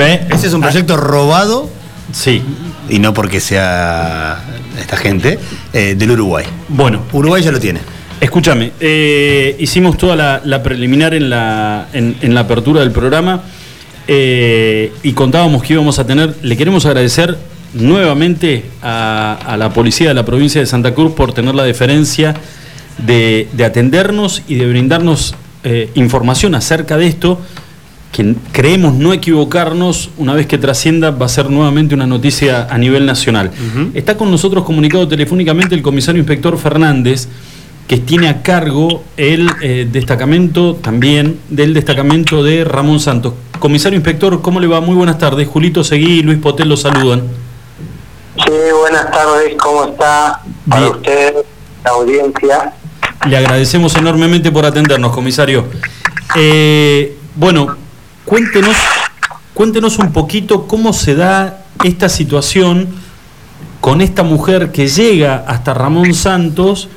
[0.00, 1.70] Ese es un proyecto robado.
[2.10, 2.42] Sí.
[2.88, 4.42] Y no porque sea
[4.76, 5.38] esta gente,
[5.72, 6.46] eh, del Uruguay.
[6.66, 7.02] Bueno.
[7.12, 7.78] Uruguay ya lo tiene.
[8.20, 13.42] Escúchame, eh, hicimos toda la, preliminar en la, en, la apertura del programa
[14.08, 16.34] eh, y contábamos que íbamos a tener.
[16.42, 17.38] Le queremos agradecer
[17.78, 22.34] nuevamente a, la policía de la provincia de Santa Cruz por tener la deferencia
[22.98, 27.40] de, atendernos y de brindarnos eh, información acerca de esto,
[28.12, 32.78] que creemos no equivocarnos, una vez que trascienda va a ser nuevamente una noticia a
[32.78, 33.50] nivel nacional.
[33.94, 37.28] Está con nosotros comunicado telefónicamente el comisario inspector Fernández,
[37.86, 43.32] que tiene a cargo el eh, destacamento también del destacamento de Ramón Santos.
[43.58, 44.80] Comisario inspector, ¿cómo le va?
[44.80, 45.48] Muy buenas tardes.
[45.48, 47.22] Julito Seguí y Luis Potel lo saludan.
[48.44, 50.40] Sí, buenas tardes, ¿cómo está?
[50.68, 51.34] Para usted,
[51.84, 52.72] la audiencia.
[53.26, 55.64] Le agradecemos enormemente por atendernos, comisario.
[56.36, 57.76] Eh, bueno,
[58.24, 58.76] cuéntenos,
[59.54, 62.88] cuéntenos un poquito cómo se da esta situación
[63.80, 66.88] con esta mujer que llega hasta Ramón Santos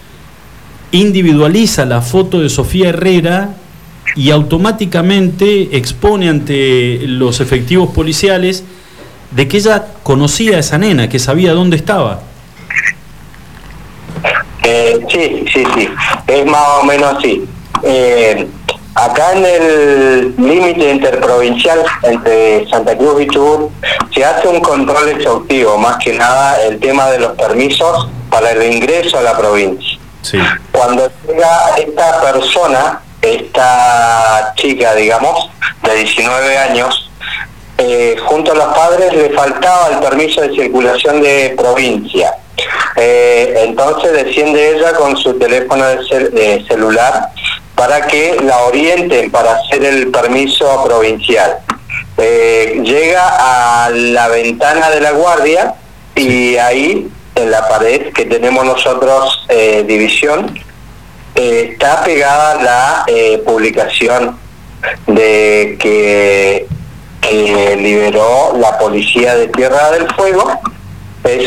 [0.92, 3.56] individualiza la foto de Sofía Herrera
[4.16, 8.64] y automáticamente expone ante los efectivos policiales
[9.32, 12.20] de que ella conocía a esa nena, que sabía dónde estaba.
[14.64, 15.90] Eh, sí, sí, sí,
[16.28, 17.48] es más o menos así.
[17.84, 18.48] Eh,
[18.94, 23.72] acá en el límite interprovincial entre Santa Cruz y Chubut
[24.14, 28.74] se hace un control exhaustivo, más que nada el tema de los permisos para el
[28.74, 30.00] ingreso a la provincia.
[30.72, 35.50] Cuando llega esta persona, esta chica, digamos,
[35.84, 37.11] de 19 años,
[37.84, 42.36] eh, junto a los padres le faltaba el permiso de circulación de provincia.
[42.96, 47.30] Eh, entonces desciende ella con su teléfono de, celular
[47.74, 51.58] para que la orienten para hacer el permiso provincial.
[52.18, 55.74] Eh, llega a la ventana de la guardia
[56.16, 59.48] y ahí en la pared que tenemos nosotros,
[59.88, 60.54] división,
[61.34, 63.06] está pegada la
[63.44, 64.38] publicación
[65.08, 66.68] de que,
[67.30, 70.60] liberó la policía de Tierra del Fuego,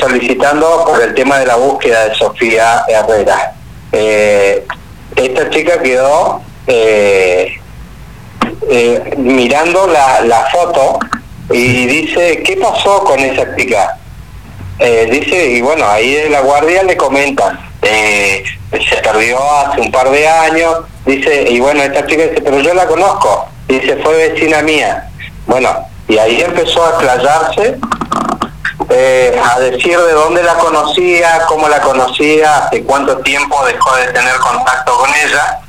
[0.01, 3.55] solicitando por el tema de la búsqueda de Sofía Herrera.
[5.17, 6.41] esta chica quedó
[9.17, 10.99] mirando la, la foto
[11.51, 13.99] y dice, ¿qué pasó con esa chica?
[14.79, 19.93] Eh, dice, y bueno, ahí de la guardia le comentan, eh, se perdió hace un
[19.93, 24.31] par de años, dice, y bueno, esta chica dice, pero yo la conozco, dice, fue
[24.31, 25.11] vecina mía.
[25.47, 27.79] Bueno, y ahí empezó a explayarse,
[28.91, 34.07] eh, a decir de dónde la conocía, cómo la conocía, hace cuánto tiempo dejó de
[34.09, 35.61] tener contacto con ella.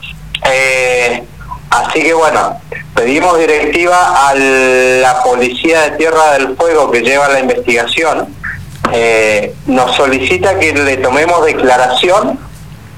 [1.69, 2.59] así que bueno,
[2.93, 8.33] pedimos directiva a la Policía de Tierra del Fuego que lleva la investigación.
[8.93, 12.39] Eh, nos solicita que le tomemos declaración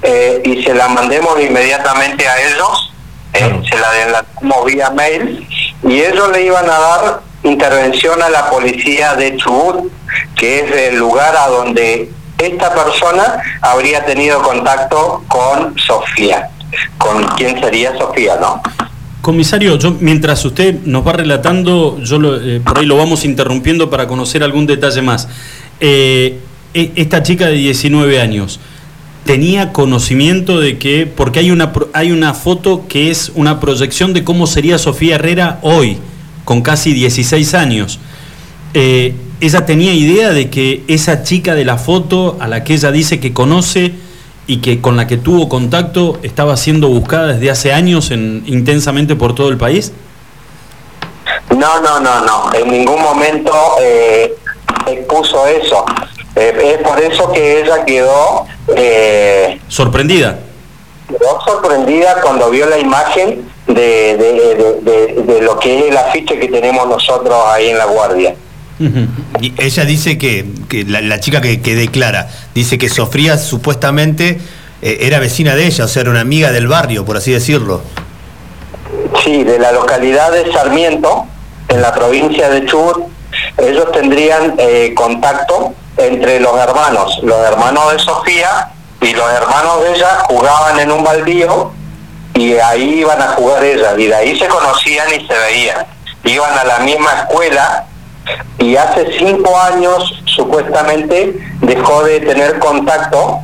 [0.02, 2.92] eh, y se la mandemos inmediatamente a ellos,
[3.32, 5.46] eh, se la adelantamos vía mail,
[5.82, 9.90] y ellos le iban a dar intervención a la policía de Chubut,
[10.34, 16.50] que es el lugar a donde esta persona habría tenido contacto con Sofía,
[16.96, 18.62] con quién sería Sofía, ¿no?
[19.20, 22.18] Comisario, yo mientras usted nos va relatando, yo
[22.64, 25.28] por ahí lo vamos interrumpiendo para conocer algún detalle más.
[25.80, 26.40] Eh,
[26.72, 28.60] e, esta chica de 19 años
[29.28, 34.24] tenía conocimiento de que, porque hay una, hay una foto que es una proyección de
[34.24, 35.98] cómo sería Sofía Herrera hoy,
[36.46, 38.00] con casi 16 años.
[38.72, 42.90] Eh, ella tenía idea de que esa chica de la foto, a la que ella
[42.90, 43.92] dice que conoce
[44.46, 49.14] y que con la que tuvo contacto, estaba siendo buscada desde hace años en, intensamente
[49.14, 49.92] por todo el país.
[51.50, 52.54] No, no, no, no.
[52.54, 53.52] En ningún momento
[53.82, 54.34] eh,
[54.86, 55.84] expuso eso.
[56.38, 58.46] Eh, es por eso que ella quedó...
[58.76, 60.38] Eh, sorprendida.
[61.08, 66.86] Quedó sorprendida cuando vio la imagen de, de, lo que es el afiche que tenemos
[66.86, 68.34] nosotros ahí en la guardia.
[69.40, 74.38] Y ella dice que, que la, la chica que, que declara, dice que Sofía supuestamente
[74.82, 77.80] eh, era vecina de ella, o sea, era una amiga del barrio, por así decirlo.
[79.24, 81.26] Sí, de la localidad de Sarmiento,
[81.68, 83.08] en la provincia de Chubut,
[83.58, 87.18] ellos tendrían eh, contacto entre los hermanos.
[87.22, 88.70] Los hermanos de Sofía
[89.00, 91.72] y los hermanos de ella jugaban en un baldío
[92.34, 95.86] y ahí iban a jugar ellas y de ahí se conocían y se veían.
[96.24, 97.86] Iban a la misma escuela
[98.58, 103.40] y hace cinco años supuestamente dejó de tener contacto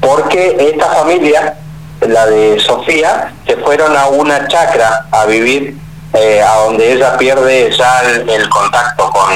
[0.00, 1.56] porque esta familia,
[2.00, 5.76] la de Sofía, se fueron a una chacra a vivir,
[6.14, 9.32] eh, a donde ella pierde ya el contacto con,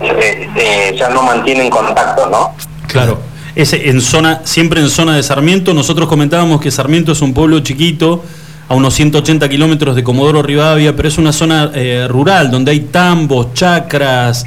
[0.00, 2.54] eh, eh, ya no mantienen contacto, ¿no?
[2.86, 3.20] Claro.
[3.54, 7.60] Ese, en zona, siempre en zona de Sarmiento, nosotros comentábamos que Sarmiento es un pueblo
[7.60, 8.24] chiquito,
[8.68, 12.80] a unos 180 kilómetros de Comodoro Rivadavia, pero es una zona eh, rural donde hay
[12.80, 14.44] tambos, chacras,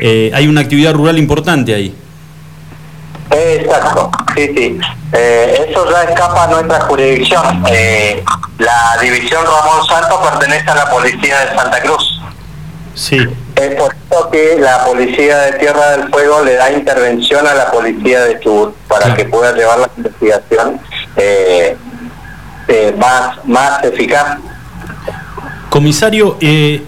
[0.00, 1.94] eh, hay una actividad rural importante ahí.
[3.30, 4.80] Exacto, sí, sí.
[5.12, 7.64] Eh, eso ya escapa a nuestra jurisdicción.
[7.70, 8.24] Eh,
[8.58, 12.20] la división Ramón Santos pertenece a la policía de Santa Cruz.
[12.94, 13.18] Sí.
[13.60, 17.70] Es por eso que la policía de Tierra del Fuego le da intervención a la
[17.70, 19.16] policía de Chubut para Claro.
[19.16, 20.80] que pueda llevar la investigación
[21.16, 21.76] eh,
[22.68, 24.38] eh, más, más eficaz.
[25.70, 26.82] Comisario, eh,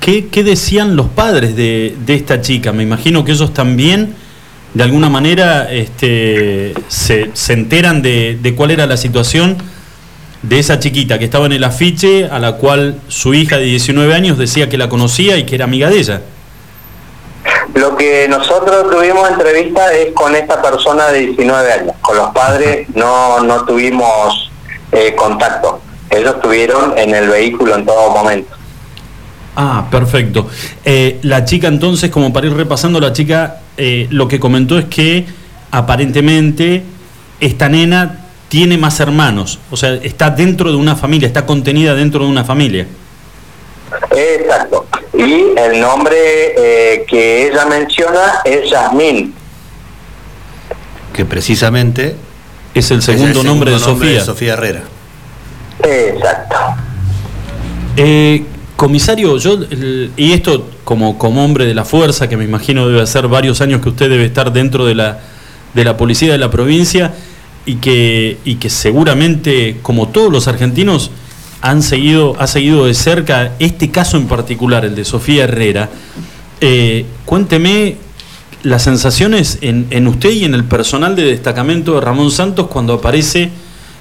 [0.00, 2.72] ¿qué, qué decían los padres de, de esta chica?
[2.72, 4.14] Me imagino que ellos también,
[4.74, 9.56] de alguna manera, este, se, se enteran de, de cuál era la situación
[10.42, 14.14] de esa chiquita que estaba en el afiche, a la cual su hija de 19
[14.14, 16.22] años decía que la conocía y que era amiga de ella.
[17.74, 21.94] Lo que nosotros tuvimos entrevista es con esta persona de 19 años.
[22.00, 24.50] Con los padres no, no tuvimos
[24.92, 25.80] eh, contacto.
[26.10, 28.56] Ellos estuvieron en el vehículo en todo momento.
[29.56, 30.48] Ah, perfecto.
[30.84, 34.86] Eh, la chica entonces, como para ir repasando, la chica eh, lo que comentó es
[34.86, 35.26] que
[35.70, 36.84] aparentemente
[37.40, 42.24] esta nena tiene más hermanos, o sea, está dentro de una familia, está contenida dentro
[42.24, 42.86] de una familia.
[44.10, 44.86] Exacto.
[45.14, 49.34] Y el nombre eh, que ella menciona es Yasmín.
[51.12, 52.14] Que precisamente
[52.74, 54.24] Es el segundo es el nombre de segundo Sofía.
[54.24, 54.82] Sofía Herrera.
[55.82, 56.56] Exacto.
[57.96, 58.44] Eh,
[58.76, 63.02] comisario, yo, el- y esto como, como hombre de la fuerza, que me imagino debe
[63.02, 65.18] hacer varios años que usted debe estar dentro de la,
[65.74, 67.12] de la policía de la provincia
[67.68, 71.10] y que, y que seguramente, como todos los argentinos,
[71.60, 75.90] han seguido, ha seguido de cerca este caso en particular, el de Sofía Herrera.
[76.62, 77.96] Eh, cuénteme
[78.62, 82.94] las sensaciones en, en usted y en el personal de destacamento de Ramón Santos cuando
[82.94, 83.50] aparece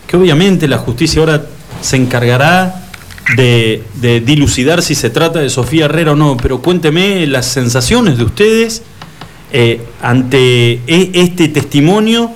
[0.08, 1.44] que obviamente la justicia ahora
[1.82, 2.90] se encargará
[3.36, 8.18] de, de dilucidar si se trata de Sofía Herrera o no, pero cuénteme las sensaciones
[8.18, 8.82] de ustedes
[9.52, 12.32] eh, ante e- este testimonio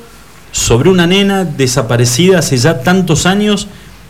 [0.52, 3.68] sobre una nena desaparecida hace ya tantos años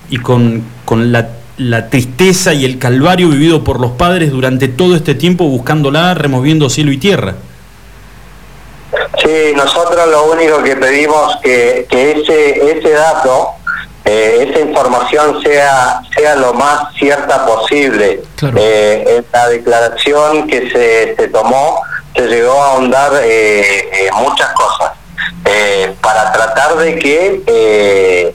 [0.09, 4.95] y con, con la, la tristeza y el calvario vivido por los padres durante todo
[4.95, 7.35] este tiempo buscándola, removiendo cielo y tierra.
[9.23, 13.51] Sí, nosotros lo único que pedimos que, que ese ese dato,
[14.03, 18.21] eh, esa información sea sea lo más cierta posible.
[18.35, 18.57] Claro.
[18.59, 21.81] Eh, en la declaración que se, se tomó
[22.15, 24.91] se llegó a ahondar eh, eh, muchas cosas
[25.45, 28.33] eh, para tratar de que eh,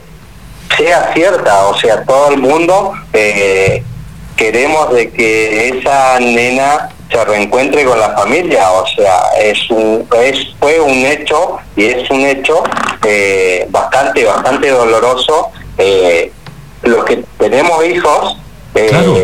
[0.77, 3.83] sea cierta, o sea, todo el mundo eh,
[4.35, 10.55] queremos de que esa nena se reencuentre con la familia, o sea, es un, es,
[10.59, 12.63] fue un hecho y es un hecho
[13.05, 15.51] eh, bastante, bastante doloroso.
[15.77, 16.31] Eh,
[16.83, 18.37] los que tenemos hijos,
[18.75, 19.17] eh, Claro.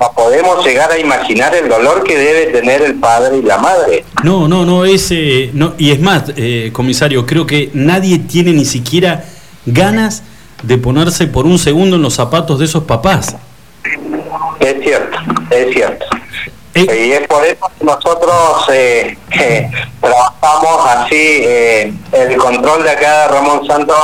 [0.00, 4.04] No podemos llegar a imaginar el dolor que debe tener el padre y la madre.
[4.22, 8.52] No, no, no, es, eh, no, y es más, eh, comisario, creo que nadie tiene
[8.52, 9.24] ni siquiera
[9.66, 10.22] ganas
[10.62, 13.36] de ponerse por un segundo en los zapatos de esos papás.
[14.60, 15.18] Es cierto,
[15.50, 16.06] es cierto.
[16.74, 19.16] Eh, Y es por eso que nosotros eh,
[20.00, 23.96] trabajamos así, eh, el control de acá de Ramón Santos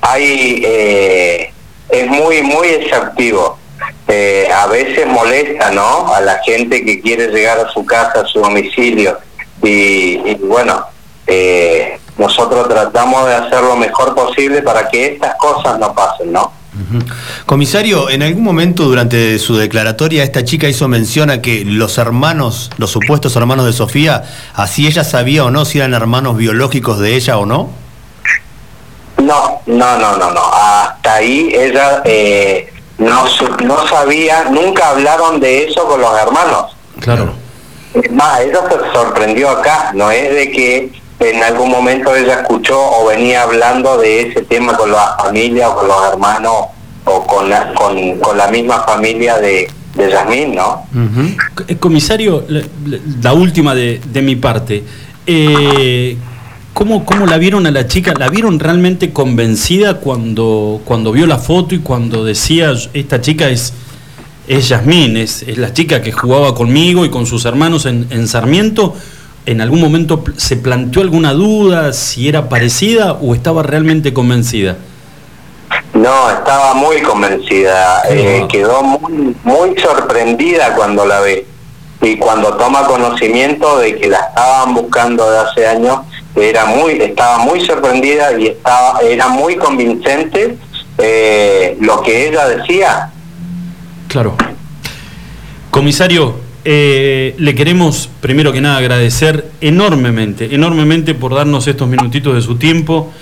[0.00, 1.52] hay, eh,
[1.88, 3.58] es muy, muy exhaustivo.
[4.08, 6.12] Eh, a veces molesta, ¿no?
[6.12, 9.18] A la gente que quiere llegar a su casa, a su domicilio.
[9.62, 10.86] Y, y bueno,
[11.26, 16.52] eh, nosotros tratamos de hacer lo mejor posible para que estas cosas no pasen, ¿no?
[17.44, 22.70] Comisario, en algún momento durante su declaratoria esta chica hizo mención a que los hermanos,
[22.78, 24.22] los supuestos hermanos de Sofía,
[24.54, 27.70] así ella sabía o no si eran hermanos biológicos de ella o no.
[29.18, 30.42] No, no, no, no, no.
[30.52, 33.24] Hasta ahí ella eh, no,
[33.64, 36.76] no sabía, nunca hablaron de eso con los hermanos.
[37.00, 37.32] claro.
[37.94, 42.78] Es más, ella se sorprendió acá, no es de que en algún momento ella escuchó
[42.78, 46.54] o venía hablando de ese tema con la familia o con los hermanos
[47.06, 50.86] o con la, con, con la misma familia de, de Yasmín, ¿no?
[51.66, 52.60] Eh, Comisario, la,
[53.22, 54.84] la última de, de mi parte.
[55.26, 56.16] Eh,
[56.78, 58.14] ¿cómo, ¿Cómo la vieron a la chica?
[58.16, 63.74] ¿La vieron realmente convencida cuando, cuando vio la foto y cuando decía esta chica es,
[64.46, 68.28] es Yasmín, es, es la chica que jugaba conmigo y con sus hermanos en, en
[68.28, 68.94] Sarmiento?
[69.44, 74.76] ¿En algún momento se planteó alguna duda si era parecida o estaba realmente convencida?
[75.94, 81.44] No, estaba muy convencida, eh, quedó muy, muy sorprendida cuando la ve
[82.02, 86.02] y cuando toma conocimiento de que la estaban buscando de hace años,
[86.40, 90.56] era muy, estaba muy sorprendida y estaba, era muy convincente
[90.98, 93.10] eh, lo que ella decía.
[94.08, 94.36] Claro.
[95.70, 102.42] Comisario, eh, le queremos primero que nada agradecer enormemente, enormemente por darnos estos minutitos de
[102.42, 103.12] su tiempo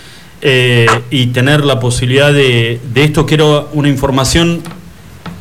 [0.43, 4.63] eh, y tener la posibilidad de, de esto que era una información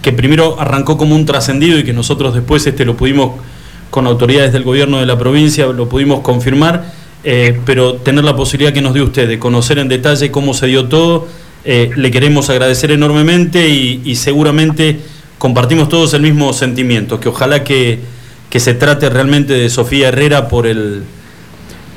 [0.01, 3.39] que primero arrancó como un trascendido y que nosotros después este, lo pudimos
[3.89, 6.85] con autoridades del gobierno de la provincia, lo pudimos confirmar,
[7.25, 10.67] eh, pero tener la posibilidad que nos dio usted de conocer en detalle cómo se
[10.67, 11.27] dio todo,
[11.65, 14.99] eh, le queremos agradecer enormemente y, seguramente
[15.39, 17.99] compartimos todos el mismo sentimiento, que ojalá que,
[18.49, 21.03] que se trate realmente de Sofía Herrera por el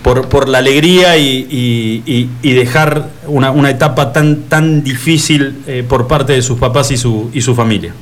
[0.02, 6.06] por, por la alegría y- y dejar una, una etapa tan, tan difícil eh, por
[6.08, 7.92] parte de sus papás y su, y su familia.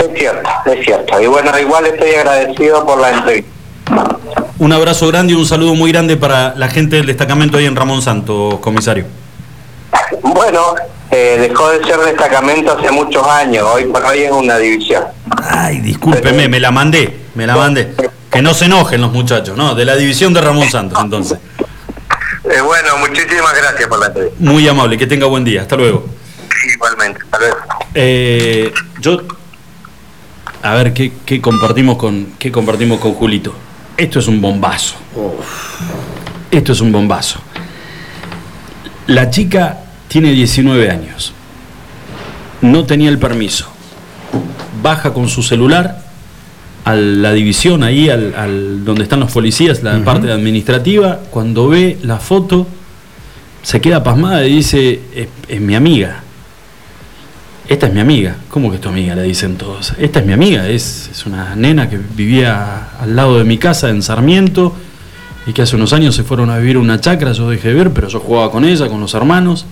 [0.00, 1.20] Es cierto, es cierto.
[1.20, 3.50] Y bueno, igual estoy agradecido por la entrevista.
[4.58, 7.74] Un abrazo grande y un saludo muy grande para la gente del destacamento ahí en
[7.74, 9.06] Ramón Santos, comisario.
[10.22, 10.74] Bueno,
[11.10, 15.04] eh, dejó de ser destacamento hace muchos años, hoy por hoy es una división.
[15.42, 17.94] Ay, discúlpeme, me la mandé, me la mandé.
[18.30, 19.74] Que no se enojen los muchachos, ¿no?
[19.74, 21.38] De la división de Ramón Santos, entonces.
[22.44, 24.36] Eh, bueno, muchísimas gracias por la entrevista.
[24.40, 25.62] Muy amable, que tenga buen día.
[25.62, 26.04] Hasta luego.
[26.74, 27.56] Igualmente, hasta luego.
[27.94, 29.22] Eh, yo,
[30.62, 33.54] a ver, ¿qué, qué compartimos con, ¿qué compartimos con Julito?
[34.00, 34.94] Esto es un bombazo.
[36.50, 37.38] Esto es un bombazo.
[39.06, 39.78] La chica
[40.08, 41.32] tiene 19 años.
[42.62, 43.66] No tenía el permiso.
[44.82, 46.02] Baja con su celular
[46.84, 51.20] a la división, ahí al, al- donde están los policías, la parte administrativa.
[51.30, 52.66] Cuando ve la foto,
[53.62, 56.22] se queda pasmada y dice, es, es mi amiga.
[57.70, 58.34] Esta es mi amiga.
[58.48, 59.14] ¿Cómo que es tu amiga?
[59.14, 59.94] Le dicen todos.
[59.96, 60.66] Esta es mi amiga.
[60.66, 64.74] Es, es una nena que vivía al lado de mi casa en Sarmiento
[65.46, 67.30] y que hace unos años se fueron a vivir a una chacra.
[67.30, 69.66] Yo dejé de ver, pero yo jugaba con ella, con los hermanos.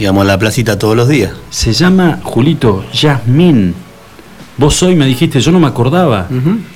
[0.00, 1.30] Íbamos a la placita todos los días.
[1.50, 3.72] Se llama Julito Yasmín.
[4.56, 6.26] Vos hoy me dijiste, yo no me acordaba.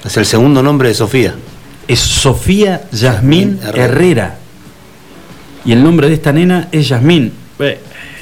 [0.05, 1.35] Es el segundo nombre de Sofía.
[1.89, 3.85] Es Sofía Yasmín Herrera.
[3.85, 4.39] Herrera.
[5.65, 7.33] Y el nombre de esta nena es Yasmín.
[7.59, 7.81] Eh,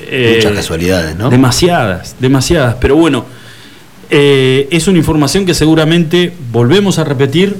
[0.08, 1.30] eh, Muchas casualidades, ¿no?
[1.30, 2.76] Demasiadas, demasiadas.
[2.80, 3.24] Pero bueno,
[4.10, 7.56] eh, es una información que seguramente volvemos a repetir.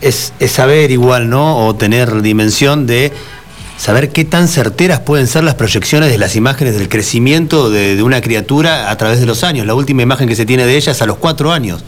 [0.00, 1.66] Es, es saber igual, ¿no?
[1.66, 3.12] O tener dimensión de
[3.78, 8.02] saber qué tan certeras pueden ser las proyecciones de las imágenes del crecimiento de, de
[8.02, 9.66] una criatura a través de los años.
[9.66, 11.84] La última imagen que se tiene de ella es a los cuatro años.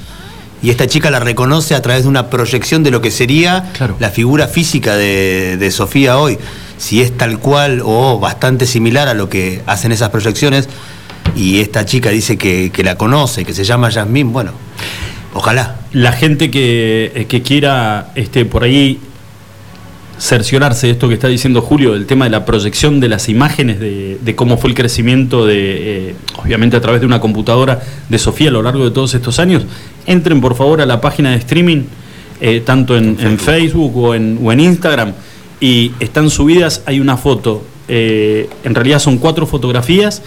[0.62, 3.96] Y esta chica la reconoce a través de una proyección de lo que sería Claro.
[4.00, 6.38] la figura física de, de Sofía hoy.
[6.78, 10.68] Si es tal cual o bastante similar a lo que hacen esas proyecciones,
[11.36, 14.52] y esta chica dice que, que la conoce, que se llama Yasmín, bueno,
[15.34, 15.76] ojalá.
[15.92, 18.98] La gente que, eh, que quiera este, por ahí
[20.18, 23.78] cerciorarse de esto que está diciendo Julio, del tema de la proyección de las imágenes,
[23.78, 28.18] de, de cómo fue el crecimiento de, eh, obviamente a través de una computadora de
[28.18, 29.64] Sofía a lo largo de todos estos años,
[30.08, 31.82] entren por favor a la página de streaming,
[32.40, 35.12] eh, tanto en, en Facebook o en, o en Instagram,
[35.60, 40.22] y están subidas, hay una foto, eh, en realidad son cuatro fotografías,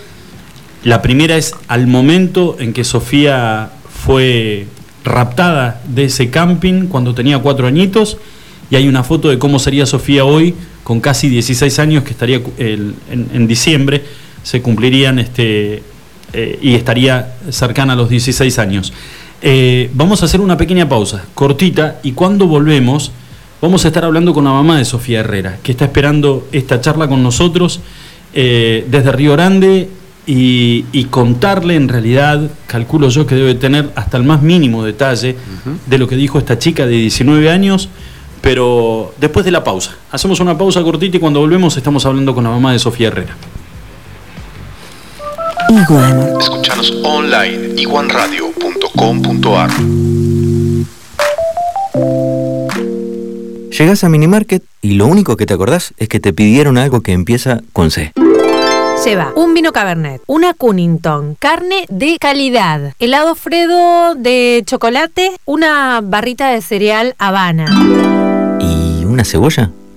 [0.83, 3.69] la primera es al momento en que Sofía
[4.03, 4.65] fue
[5.03, 8.17] raptada de ese camping cuando tenía cuatro añitos
[8.69, 12.41] y hay una foto de cómo sería Sofía hoy con casi 16 años que estaría
[12.41, 14.03] cu- el- en, en diciembre
[14.43, 15.83] se cumplirían este
[16.33, 18.91] eh, y estaría cercana a los 16 años.
[19.41, 23.11] Eh, vamos a hacer una pequeña pausa, cortita, y cuando volvemos
[23.59, 27.07] vamos a estar hablando con la mamá de Sofía Herrera, que está esperando esta charla
[27.07, 27.79] con nosotros
[28.33, 29.89] eh, desde Río Grande
[30.27, 35.35] y, y contarle en realidad, calculo yo que debe tener hasta el más mínimo detalle
[35.87, 37.89] de lo que dijo esta chica de 19 años,
[38.41, 39.95] pero después de la pausa.
[40.11, 43.35] Hacemos una pausa cortita y cuando volvemos estamos hablando con la mamá de Sofía Herrera.
[45.71, 46.35] Iguan.
[46.41, 49.69] Escuchanos online iguanradio.com.ar
[53.69, 57.13] Llegás a Minimarket y lo único que te acordás es que te pidieron algo que
[57.13, 58.11] empieza con C.
[59.05, 66.49] Lleva un vino Cabernet, una Cunnington, carne de calidad, helado Fredo de chocolate, una barrita
[66.49, 67.65] de cereal Habana.
[68.59, 69.71] ¿Y una cebolla?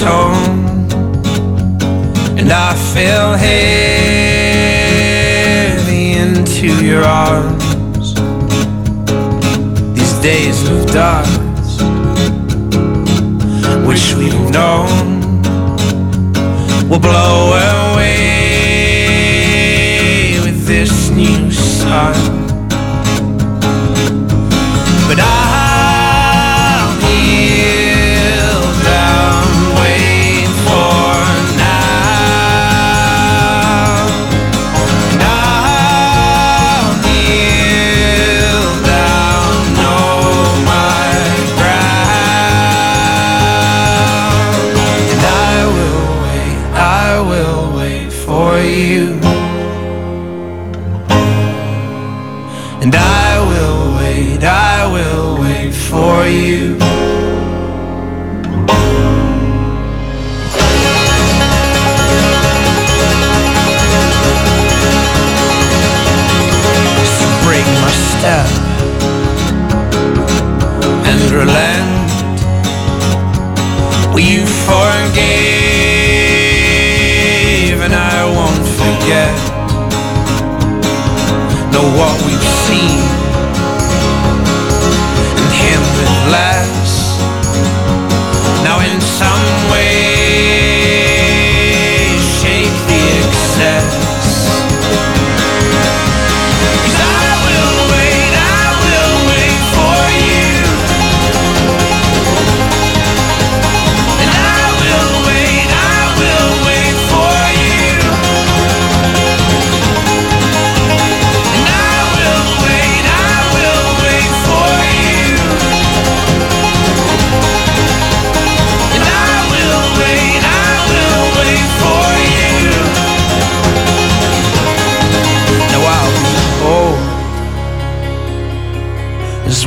[0.00, 0.88] stone,
[2.38, 3.52] and I fell heavy
[6.12, 8.14] into your arms.
[9.94, 11.82] These days of dust,
[13.86, 15.42] which we've known,
[16.88, 17.52] will blow
[17.92, 18.80] away
[20.46, 22.39] with this new sun.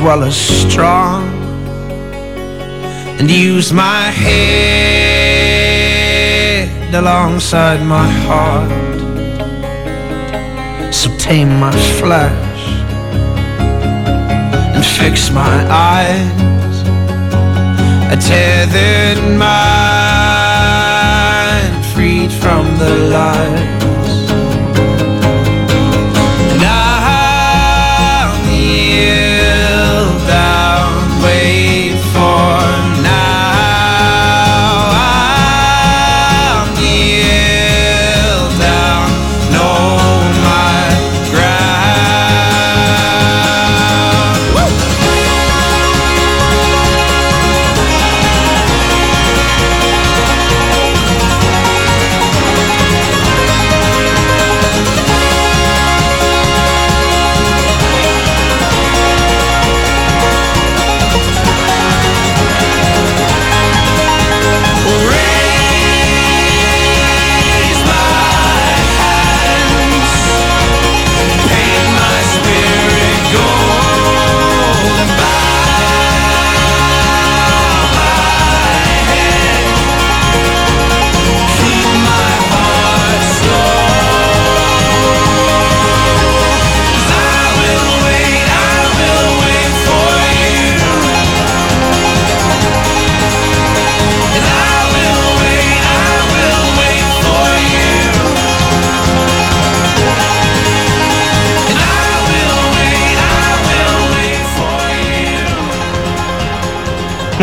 [0.04, 1.24] Well as strong
[3.18, 4.84] and use my head
[6.94, 8.70] alongside my heart.
[10.92, 12.58] So tame my flesh
[14.74, 16.82] and fix my eyes.
[18.12, 20.64] A tethered mind
[21.94, 23.73] freed from the lies.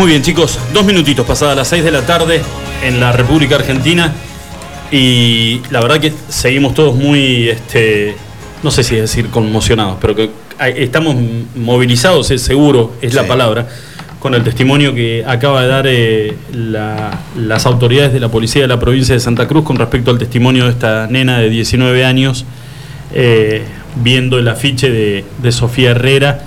[0.02, 2.42] Muy bien, chicos, dos minutitos pasadas las 6 de la tarde
[2.84, 4.12] en la República Argentina
[4.90, 8.16] y la verdad que seguimos todos muy, este,
[8.64, 11.14] no sé si decir conmocionados, pero que estamos
[11.54, 13.68] movilizados, es seguro, es la palabra,
[14.18, 18.68] con el testimonio que acaba de dar eh, la- las autoridades de la policía de
[18.68, 22.44] la provincia de Santa Cruz con respecto al testimonio de esta nena de 19 años,
[23.14, 23.62] eh,
[24.02, 26.40] viendo el afiche de, de Sofía Herrera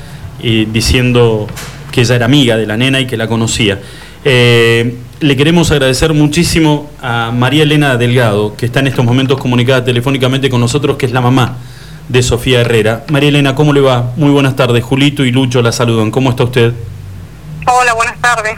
[0.43, 1.47] y diciendo
[1.95, 3.79] que ella era amiga de la nena y que la conocía.
[4.25, 9.85] Eh, le queremos agradecer muchísimo a María Elena Delgado, que está en estos momentos comunicada
[9.85, 11.55] telefónicamente con nosotros, que es la mamá
[12.09, 13.05] de Sofía Herrera.
[13.07, 14.11] María Elena, ¿cómo le va?
[14.17, 14.83] Muy buenas tardes.
[14.83, 16.11] Julito y Lucho la saludan.
[16.11, 16.73] ¿Cómo está usted?
[17.65, 18.55] Hola, buenas tardes.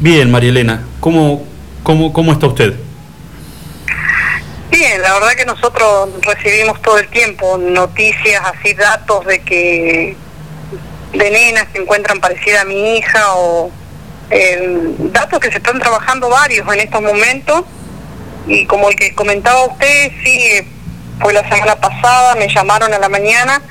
[0.00, 0.82] Bien, María Elena.
[0.98, 1.44] ¿Cómo,
[1.82, 2.72] cómo, cómo está usted?
[4.70, 10.16] Bien, la verdad que nosotros recibimos todo el tiempo noticias, así datos de que
[11.12, 13.70] de nenas que encuentran parecida a mi hija o
[14.30, 17.64] eh, datos que se están trabajando varios en estos momentos
[18.46, 20.60] y como el que comentaba usted, sí,
[21.20, 23.62] fue la semana pasada, me llamaron a la mañana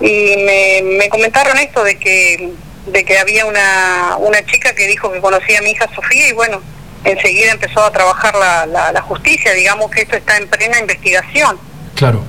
[0.00, 2.52] y me, me comentaron esto de que
[2.86, 6.32] de que había una, una chica que dijo que conocía a mi hija Sofía y
[6.32, 6.62] bueno,
[7.04, 11.58] enseguida empezó a trabajar la, la, la justicia, digamos que esto está en plena investigación.
[11.94, 12.24] Claro.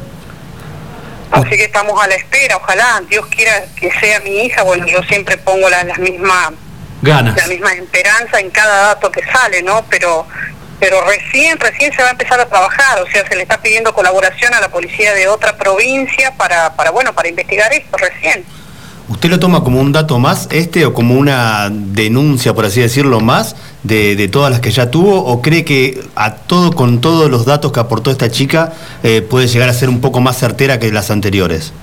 [1.31, 5.01] Así que estamos a la espera, ojalá Dios quiera que sea mi hija, bueno, yo
[5.03, 6.51] siempre pongo la- mismas
[7.01, 7.35] Ganas.
[7.37, 9.85] la misma esperanza en cada dato que sale, ¿no?
[9.89, 10.25] Pero
[10.79, 13.93] pero recién recién se va a empezar a trabajar, o sea, se le está pidiendo
[13.93, 18.43] colaboración a la policía de otra provincia para para bueno, para investigar esto recién.
[19.09, 23.19] ¿Usted lo toma como un dato más este o como una denuncia, por así decirlo,
[23.19, 25.25] más de, todas las que ya tuvo?
[25.25, 28.73] ¿O cree que a todo con todos los datos que aportó esta chica
[29.03, 31.73] eh, puede llegar a ser un poco más certera que las anteriores?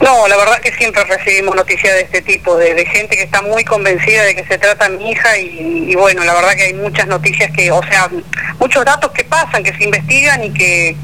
[0.00, 3.64] No, la verdad que siempre recibimos noticias de este tipo, de, gente que está muy
[3.64, 7.06] convencida de que se trata de mi hija y, bueno, la verdad que hay muchas
[7.06, 8.10] noticias que, o sea,
[8.58, 10.96] muchos datos que pasan, que se investigan y que,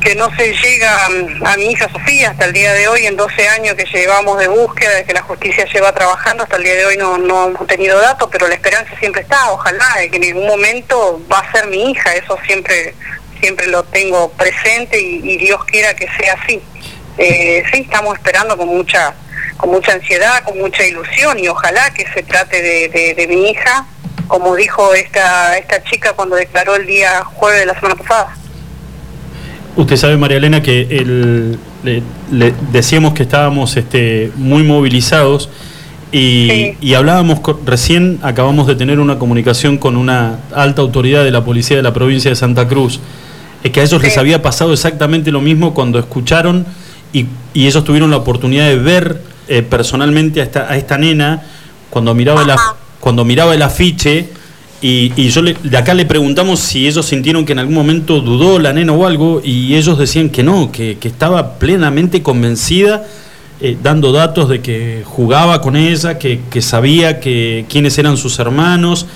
[0.00, 3.48] que no se llega a mi hija Sofía hasta el día de hoy, en 12
[3.48, 6.86] años que llevamos de búsqueda, de que la justicia lleva trabajando, hasta el día de
[6.86, 10.24] hoy no, no hemos tenido datos, pero la esperanza siempre está, ojalá, de que en
[10.24, 12.94] algún momento va a ser mi hija, eso siempre
[13.40, 16.60] siempre lo tengo presente y, y Dios quiera que sea así.
[17.18, 19.14] Eh, sí, estamos esperando con mucha
[19.56, 23.50] con mucha ansiedad, con mucha ilusión y ojalá que se trate de, de- de mi
[23.50, 23.86] hija,
[24.28, 28.36] como dijo esta esta chica cuando declaró el día jueves de la semana pasada.
[29.78, 32.02] Usted sabe, María Elena, que el- le,
[32.32, 35.48] le decíamos que estábamos este, muy movilizados
[36.10, 41.30] y, y hablábamos, co- recién acabamos de tener una comunicación con una alta autoridad de
[41.30, 42.98] la policía de la provincia de Santa Cruz,
[43.62, 46.66] es que a ellos les había pasado exactamente lo mismo cuando escucharon
[47.12, 51.42] y, y ellos tuvieron la oportunidad de ver eh, personalmente a esta, a esta nena
[51.88, 52.42] cuando miraba,
[52.98, 54.28] cuando miraba el afiche
[54.80, 58.20] y, y yo le- de acá le preguntamos si ellos sintieron que en algún momento
[58.20, 63.06] dudó la nena o algo, y ellos decían que no, que, que estaba plenamente convencida,
[63.60, 68.38] eh, dando datos de que jugaba con ella, que, que sabía que quiénes eran sus
[68.38, 69.06] hermanos.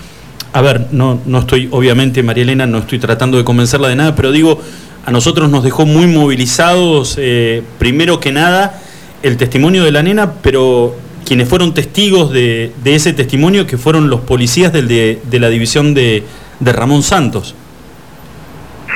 [0.52, 4.14] A ver, no, no estoy, obviamente, María Elena, no estoy tratando de convencerla de nada,
[4.16, 4.60] pero digo,
[5.06, 8.82] a nosotros nos dejó muy movilizados, eh, primero que nada,
[9.22, 10.94] el testimonio de la nena, pero
[11.32, 15.48] quienes fueron testigos de, de ese testimonio, que fueron los policías del de, de la
[15.48, 16.24] división de,
[16.60, 17.54] de Ramón Santos.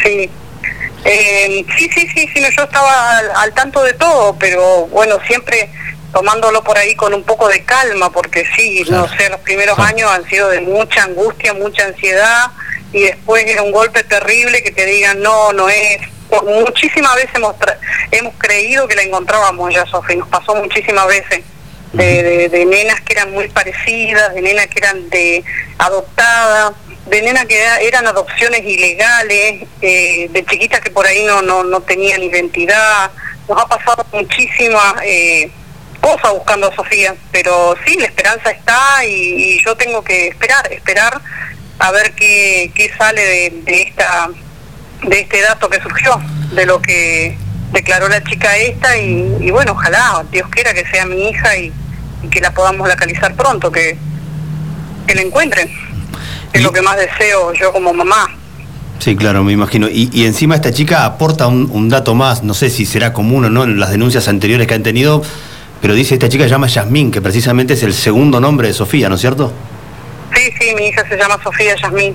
[0.03, 0.29] Sí.
[1.07, 5.71] Eh, sí, sí, sí, sí, yo estaba al, al tanto de todo, pero bueno, siempre
[6.13, 10.11] tomándolo por ahí con un poco de calma, porque sí, no sé, los primeros años
[10.11, 12.51] han sido de mucha angustia, mucha ansiedad,
[12.93, 16.01] y después era un golpe terrible que te digan, no, no es.
[16.45, 17.55] Muchísimas veces hemos,
[18.11, 21.43] hemos creído que la encontrábamos ya, Sofi, nos pasó muchísimas veces.
[21.97, 25.45] De, de- de nenas que eran muy parecidas, de nenas que eran de
[25.79, 26.73] adoptadas,
[27.07, 31.65] de nenas que era- eran adopciones ilegales, eh, de chiquitas que por ahí no, no,
[31.65, 33.11] no tenían identidad.
[33.49, 35.51] Nos ha pasado muchísimas eh,
[36.01, 39.11] cosas buscando a Sofía, pero sí, la esperanza está y,
[39.55, 41.21] y yo tengo que esperar, esperar
[41.79, 44.29] a ver qué, qué sale de, de esta
[45.03, 46.21] de este dato que surgió,
[46.53, 47.37] de lo que
[47.71, 51.71] declaró la chica esta y, y bueno, ojalá, Dios quiera que sea mi hija y,
[52.27, 53.97] y que la podamos localizar pronto, que,
[55.07, 55.71] que la encuentren.
[56.53, 58.29] Es lo que más deseo yo como mamá.
[58.99, 59.89] Sí, claro, me imagino.
[59.89, 63.45] Y, y encima esta chica aporta un, un dato más, no sé si será común
[63.45, 65.23] o no en las denuncias anteriores que han tenido,
[65.83, 69.09] pero dice esta chica se llama Yasmín, que precisamente es el segundo nombre de Sofía,
[69.11, 69.53] ¿no es cierto?
[70.35, 72.15] Sí, sí, mi hija se llama Sofía Yasmín.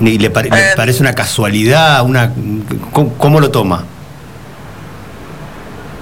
[0.00, 2.02] ¿Y le, pare- le parece una casualidad?
[2.02, 2.32] una
[2.92, 3.84] ¿Cómo, cómo lo toma?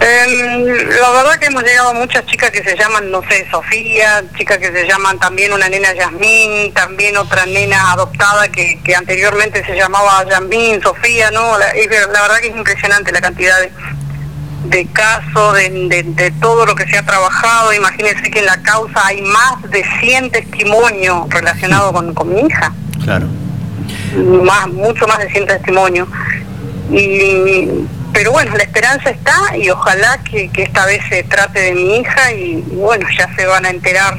[0.02, 4.24] Eh, la verdad que hemos llegado a muchas chicas que se llaman, no sé, Sofía,
[4.36, 9.62] chicas que se llaman también una nena Yasmín, también otra nena adoptada que, que anteriormente
[9.64, 11.58] se llamaba Yasmín, Sofía, ¿no?
[11.58, 11.66] La,
[12.12, 13.70] la verdad que es impresionante la cantidad de,
[14.74, 17.72] de casos, de, de- de todo lo que se ha trabajado.
[17.74, 22.72] Imagínense que en la causa hay más de 100 testimonios relacionados con, con mi hija
[23.04, 23.26] Claro.
[24.44, 26.08] más, mucho más de 100 testimonios.
[26.90, 27.68] Y,
[28.20, 32.34] pero bueno, la esperanza está y ojalá que, esta vez se trate de mi hija
[32.34, 34.14] y, bueno, ya se van a enterar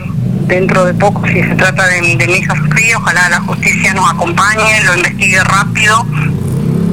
[0.48, 4.84] dentro de poco si se trata de, mi- hija Sofía, ojalá la justicia nos acompañe,
[4.86, 6.04] lo investigue rápido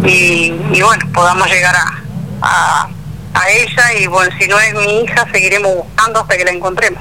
[0.04, 0.50] y,
[0.82, 2.90] bueno, podamos llegar a,
[3.32, 7.00] a, ella y bueno, si no es mi hija seguiremos buscando hasta que la encontremos.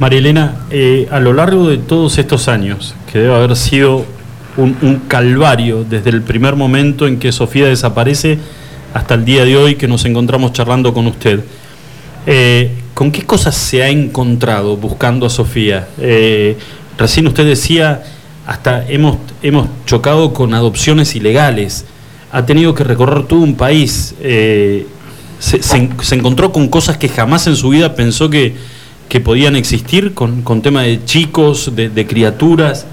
[0.00, 4.04] María Elena, eh, a lo largo de todos estos años, que debe haber sido
[4.56, 8.40] un calvario desde el primer momento en que Sofía desaparece
[8.96, 11.40] hasta el día de hoy que nos encontramos charlando con usted,
[12.26, 15.86] eh, ¿con qué cosas se ha encontrado buscando a Sofía?
[16.00, 16.56] Eh,
[16.96, 18.02] recién usted decía,
[18.46, 21.84] hasta hemos, hemos chocado con adopciones ilegales,
[22.32, 24.86] ha tenido que recorrer todo un país, eh,
[25.40, 28.54] se, se en- se encontró con cosas que jamás en su vida pensó que,
[29.10, 32.86] que podían existir, con, con tema de chicos, de criaturas.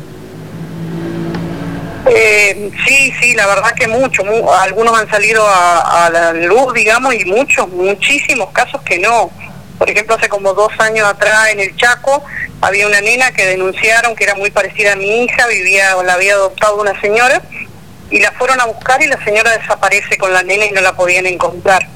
[2.09, 4.23] Eh, sí, sí, la verdad que mucho.
[4.25, 9.31] mu- algunos han salido a, a la luz, digamos, y muchos, muchísimos casos que no.
[9.77, 12.23] Por ejemplo, hace como dos años atrás en el Chaco
[12.61, 16.13] había una nena que denunciaron que era muy parecida a mi hija, vivía o la
[16.13, 17.41] había adoptado una señora,
[18.09, 20.93] y la fueron a buscar y la señora desaparece con la nena y no la
[20.95, 21.87] podían encontrar.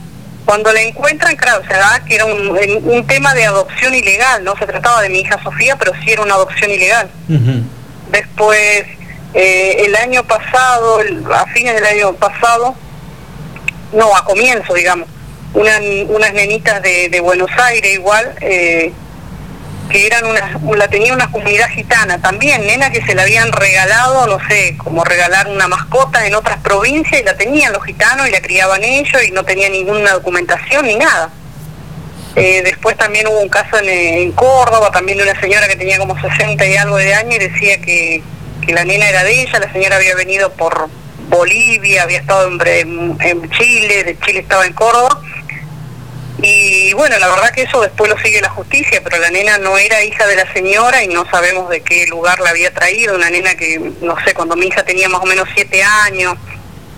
[0.45, 4.55] Cuando la encuentran, claro, se da que era un, un tema de adopción ilegal, no
[4.58, 7.10] se trataba de mi hija Sofía, pero sí era una adopción ilegal.
[8.12, 8.86] Después,
[9.34, 12.76] eh, el año pasado, el- a fines del año pasado,
[13.94, 15.08] no, a comienzo, digamos,
[15.54, 18.92] una- unas nenitas de, de Buenos Aires igual, eh,
[19.90, 24.28] que eran una, la tenía una comunidad gitana también, nenas que se la habían regalado,
[24.28, 28.32] no sé, como regalar una mascota en otras provincias y la tenían los gitanos y
[28.32, 31.30] la criaban ellos y no tenía ninguna documentación ni nada.
[32.36, 35.98] Eh, después también hubo un caso en, en Córdoba, también de una señora que tenía
[35.98, 38.22] como 60 y algo de años y decía que,
[38.68, 40.89] que la nena era de ella, la señora había venido por
[41.30, 45.22] Bolivia, había estado en, Bre- en Chile, de Chile estaba en Córdoba.
[46.41, 49.78] Y bueno, la verdad que eso después lo sigue la justicia, pero la nena no
[49.78, 53.30] era hija de la señora y no sabemos de qué lugar la había traído, una
[53.30, 56.36] nena que, no sé, cuando mi hija tenía más o menos siete años,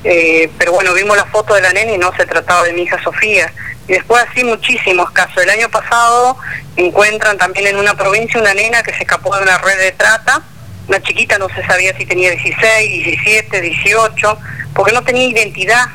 [0.04, 2.82] eh, pero bueno, vimos la foto de la nena y no se trataba de mi
[2.82, 3.54] hija Sofía.
[3.88, 5.42] Y después así muchísimos casos.
[5.42, 6.38] El año pasado
[6.76, 10.42] encuentran también en una provincia una nena que se escapó de una red de trata,
[10.90, 14.38] una chiquita no se sabía si tenía 16, 17, 18,
[14.74, 15.86] porque no tenía identidad.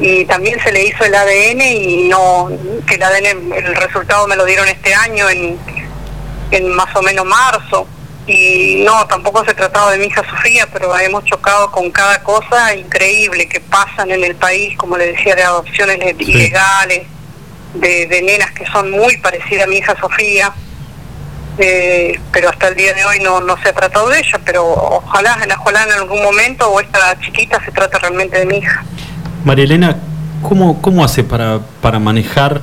[0.00, 2.50] Y también se le hizo el ADN y no,
[2.86, 5.58] que el ADN, el resultado me lo dieron este año en,
[6.50, 7.86] en más o menos marzo.
[8.26, 12.74] Y no, tampoco se trataba de mi hija Sofía, pero hemos chocado con cada cosa
[12.74, 17.02] increíble que pasan en el país, como le decía, de adopciones ilegales,
[17.74, 20.54] de, de nenas que son muy parecidas a mi hija Sofía.
[21.58, 24.64] Eh, pero hasta el día de hoy no, no se ha tratado de ella, pero
[24.66, 28.84] ojalá, ojalá en algún momento o esta chiquita se trate realmente de mi hija.
[29.44, 29.96] María Elena,
[30.42, 32.60] ¿cómo, cómo hace para, para manejar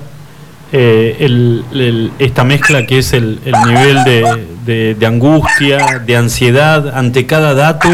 [0.73, 7.25] eh, el- esta mezcla que es el, el nivel de, de- angustia, de ansiedad ante
[7.25, 7.89] cada dato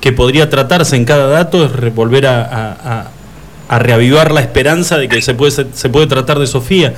[0.00, 1.64] que podría tratarse en cada dato?
[1.64, 2.42] Es re- volver a,
[3.68, 6.94] a- reavivar la esperanza de que se puede, se puede tratar de Sofía.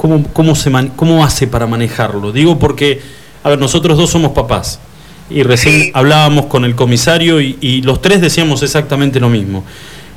[0.00, 2.32] ¿Cómo, cómo, se man- ¿Cómo hace para manejarlo?
[2.32, 3.02] Digo porque,
[3.44, 4.80] a ver, nosotros dos somos papás.
[5.28, 9.62] Y recién hablábamos con el comisario y, y los tres decíamos exactamente lo mismo.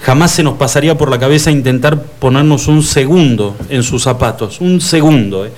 [0.02, 4.80] Jamás se nos pasaría por la cabeza intentar ponernos un segundo en sus zapatos, un
[4.80, 5.46] segundo.
[5.46, 5.52] ¿eh?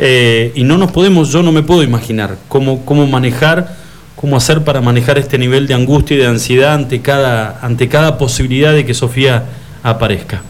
[0.00, 3.76] Eh, y no nos podemos, yo no me puedo imaginar cómo, cómo manejar,
[4.16, 8.18] cómo hacer para manejar este nivel de angustia y de ansiedad ante cada, ante cada
[8.18, 9.44] posibilidad de que Sofía
[9.84, 10.42] aparezca.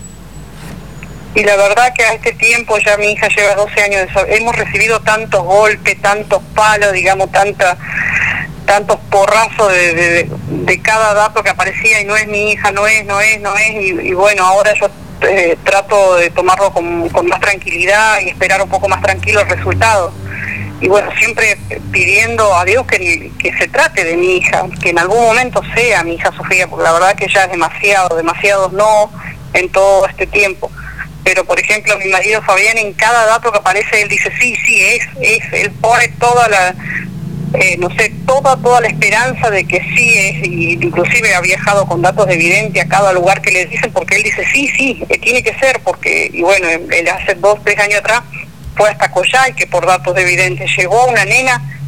[1.34, 4.56] Y la verdad que a este tiempo ya mi hija lleva 12 años, de hemos
[4.56, 7.76] recibido tantos golpes, tantos palos, digamos, tanta,
[8.66, 10.28] tantos porrazos de,
[10.82, 13.70] cada dato que aparecía y no es mi hija, no es, no es, no es,
[13.70, 14.88] y, y bueno, ahora yo
[15.22, 19.48] eh, trato de tomarlo con, con más tranquilidad y esperar un poco más tranquilo el
[19.48, 20.12] resultado.
[20.80, 21.58] Y bueno, siempre
[21.92, 26.02] pidiendo a Dios que, que se trate de mi hija, que en algún momento sea
[26.02, 29.10] mi hija Sofía, porque la verdad que ya es demasiado, demasiados no
[29.52, 30.70] en todo este tiempo.
[31.24, 34.82] Pero por ejemplo, mi marido Fabián en cada dato que aparece, él dice, sí, sí,
[34.82, 36.74] es, es, él pone toda la,
[37.54, 41.86] eh, no sé, toda, toda la esperanza de que sí es, y inclusive ha viajado
[41.86, 45.02] con datos de evidente a cada lugar que le dicen, porque él dice, sí, sí,
[45.08, 48.22] eh, tiene que ser, porque, y bueno, él hace dos, tres años atrás
[48.76, 51.79] fue hasta Coyay, que por datos de evidente llegó una nena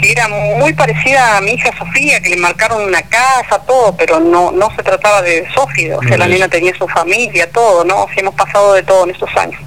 [0.00, 4.20] que era muy parecida a mi hija Sofía, que le marcaron una casa, todo, pero
[4.20, 8.06] no no se trataba de Sofía, o sea, la nena tenía su familia, todo, ¿no?
[8.14, 9.60] Sí, hemos pasado de todo en estos años.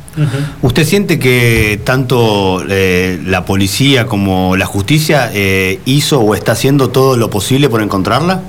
[0.61, 6.89] ¿Usted siente que tanto eh, la policía como la justicia eh, hizo o está haciendo
[6.89, 8.41] todo lo posible por encontrarla?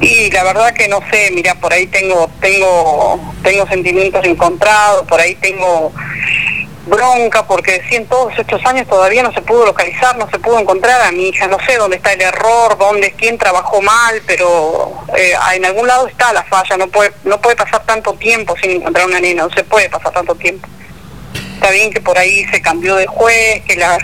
[0.00, 5.20] Y la verdad que no sé, mira, por ahí tengo tengo tengo sentimientos encontrados, por
[5.20, 5.92] ahí tengo
[6.86, 11.00] bronca porque en todos estos años todavía no se pudo localizar, no se pudo encontrar
[11.02, 15.34] a mi hija, no sé dónde está el error, dónde quién trabajó mal, pero eh,
[15.54, 19.06] en algún lado está la falla, no puede no puede pasar tanto tiempo sin encontrar
[19.06, 20.68] una nena, no se puede pasar tanto tiempo.
[21.54, 23.98] Está bien que por ahí se cambió de juez, que la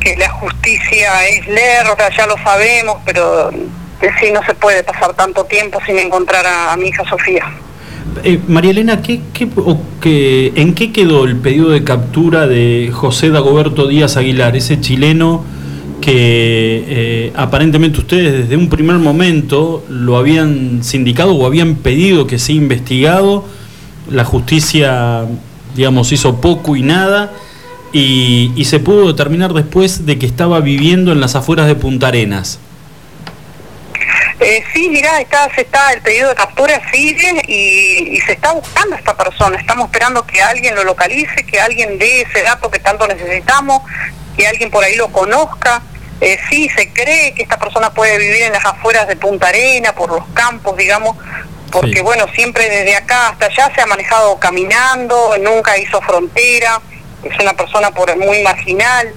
[0.00, 5.14] que la justicia es lerda, ya lo sabemos, pero eh, sí no se puede pasar
[5.14, 7.50] tanto tiempo sin encontrar a, a mi hija Sofía.
[8.22, 12.90] Eh, María Elena, ¿qué, qué, o qué- ¿en qué quedó el pedido de captura de
[12.92, 15.42] José Dagoberto Díaz Aguilar, ese chileno
[16.00, 22.38] que eh, aparentemente ustedes desde un primer momento lo habían sindicado o habían pedido que
[22.38, 23.44] sea investigado?
[24.10, 25.24] La justicia,
[25.74, 27.32] digamos, hizo poco y nada
[27.92, 32.08] y, y se pudo determinar después de que estaba viviendo en las afueras de Punta
[32.08, 32.58] Arenas.
[34.40, 38.52] Eh, sí, mira, está, se está, el pedido de captura sigue y, y se está
[38.52, 39.58] buscando a esta persona.
[39.58, 43.82] Estamos esperando que alguien lo localice, que alguien dé ese dato que tanto necesitamos,
[44.36, 45.82] que alguien por ahí lo conozca.
[46.20, 49.92] Eh, sí, se cree que esta persona puede vivir en las afueras de Punta Arena,
[49.92, 51.16] por los campos, digamos,
[51.70, 56.80] porque bueno, siempre desde acá hasta allá se ha manejado caminando, nunca hizo frontera,
[57.22, 59.12] es una persona por muy marginal.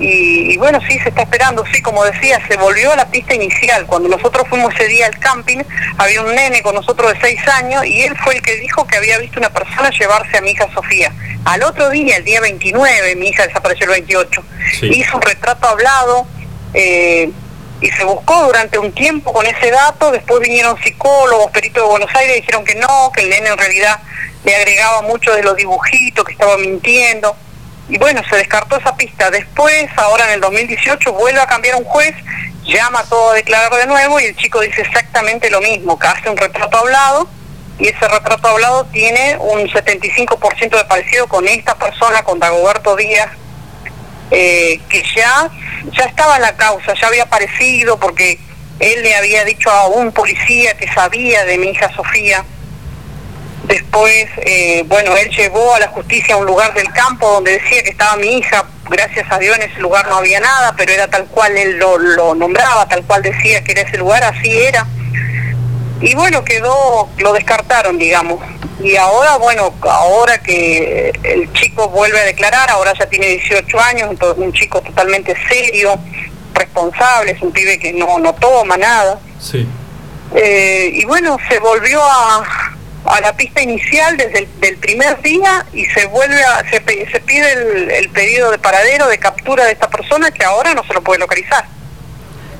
[0.00, 3.34] Y, y bueno, sí, se está esperando, sí, como decía, se volvió a la pista
[3.34, 3.84] inicial.
[3.86, 5.58] Cuando nosotros fuimos ese día al camping,
[5.98, 8.96] había un nene con nosotros de seis años y él fue el que dijo que
[8.96, 11.12] había visto una persona llevarse a mi hija Sofía.
[11.44, 14.42] Al otro día, el día 29, mi hija desapareció el 28,
[14.80, 14.86] Sí.
[14.86, 16.26] hizo un retrato hablado
[16.74, 17.30] eh,
[17.80, 22.14] y se buscó durante un tiempo con ese dato, después vinieron psicólogos, peritos de Buenos
[22.14, 23.98] Aires, y dijeron que no, que el nene en realidad
[24.44, 27.36] le agregaba mucho de los dibujitos, que estaba mintiendo.
[27.90, 29.30] Y bueno, se descartó esa pista.
[29.30, 32.14] Después, ahora en el 2018, vuelve a cambiar un juez,
[32.64, 36.06] llama a todo a declarar de nuevo y el chico dice exactamente lo mismo, que
[36.06, 37.28] hace un retrato hablado
[37.80, 43.30] y ese retrato hablado tiene un 75% de parecido con esta persona, con Dagoberto Díaz,
[44.30, 45.50] eh, que ya,
[45.90, 48.38] ya estaba la causa, ya había aparecido porque
[48.78, 52.44] él le había dicho a un policía que sabía de mi hija Sofía.
[53.70, 57.84] Después, eh, bueno, él llevó a la justicia a un lugar del campo donde decía
[57.84, 58.64] que estaba mi hija.
[58.90, 61.96] Gracias a Dios en ese lugar no había nada, pero era tal cual él lo,
[61.96, 64.88] lo nombraba, tal cual decía que era ese lugar, así era.
[66.00, 68.40] Y bueno, quedó, lo descartaron, digamos.
[68.82, 74.10] Y ahora, bueno, ahora que el chico vuelve a declarar, ahora ya tiene 18 años,
[74.10, 75.96] entonces un chico totalmente serio,
[76.54, 79.20] responsable, es un pibe que no, no toma nada.
[79.38, 79.64] Sí.
[80.34, 82.44] Eh, y bueno, se volvió a,
[83.04, 86.78] a la pista inicial desde el del primer día y se vuelve a, se,
[87.10, 90.84] se pide el, el pedido de paradero, de captura de esta persona que ahora no
[90.84, 91.64] se lo puede localizar.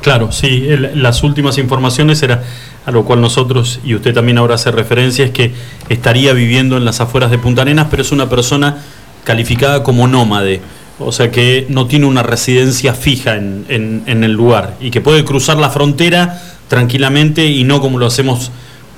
[0.03, 2.43] Claro, sí, el- las últimas informaciones era
[2.87, 5.53] a lo cual nosotros y usted también ahora hace referencia es que
[5.91, 8.79] estaría viviendo en las afueras de Punta Arenas, pero es una persona
[9.25, 10.63] calificada como nómade,
[10.99, 15.03] o sea que no tiene una residencia fija en, en- en el lugar y que
[15.03, 18.51] puede cruzar la frontera tranquilamente y no como lo hacemos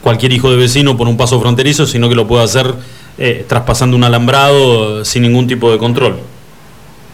[0.03, 2.75] cualquier hijo de vecino por un paso fronterizo, sino que lo puede hacer
[3.19, 6.21] eh, traspasando un alambrado eh, sin ningún tipo de control.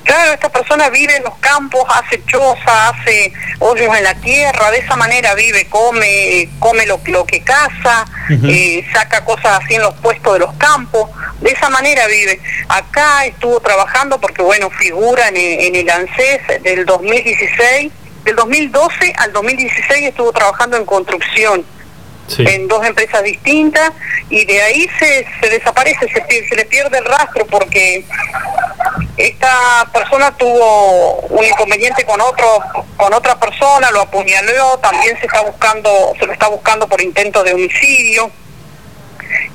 [0.05, 4.78] Claro, esta persona vive en los campos, hace choza, hace hoyos en la tierra, de
[4.78, 8.06] esa manera vive, come, come lo, lo que caza,
[8.44, 11.10] eh, saca cosas así en los puestos de los campos,
[11.43, 12.40] de esa manera vive.
[12.70, 17.93] Acá estuvo trabajando porque, bueno, figura en, el- en el ANSES del 2016,
[18.24, 21.65] del 2012 al 2016 estuvo trabajando en construcción
[22.47, 23.91] en dos empresas distintas
[24.31, 28.05] y de ahí se, se desaparece, se, se le pierde el rastro porque
[29.17, 32.47] esta persona tuvo un inconveniente con otro
[32.97, 37.43] con otra persona, lo apuñaló, también se está buscando se lo está buscando por intento
[37.43, 38.31] de homicidio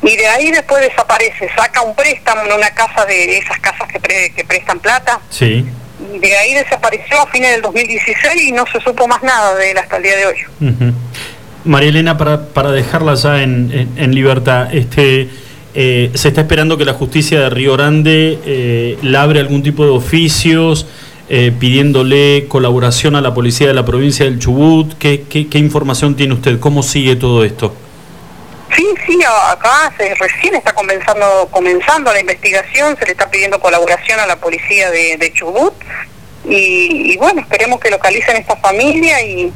[0.01, 3.99] y de ahí después desaparece, saca un préstamo en una casa de esas casas que,
[3.99, 5.65] pre- que prestan plata Sí.
[6.13, 9.71] y de ahí desapareció a fines del 2016 y no se supo más nada de
[9.71, 10.37] él hasta el día de hoy.
[11.65, 15.29] María Elena, para, para dejarla ya en, en- libertad, este,
[15.73, 19.91] eh, se está esperando que la justicia de Río Grande eh, labre algún tipo de
[19.91, 20.85] oficios
[21.29, 24.97] eh, pidiéndole colaboración a la policía de la provincia del Chubut.
[24.97, 26.59] ¿Qué, qué, información tiene usted?
[26.59, 27.73] ¿Cómo sigue todo esto?
[28.75, 34.19] Sí, sí, acá se, recién está comenzando, comenzando la investigación, se le está pidiendo colaboración
[34.19, 35.73] a la policía de, Chubut
[36.45, 39.53] y bueno, esperemos que localicen esta familia y,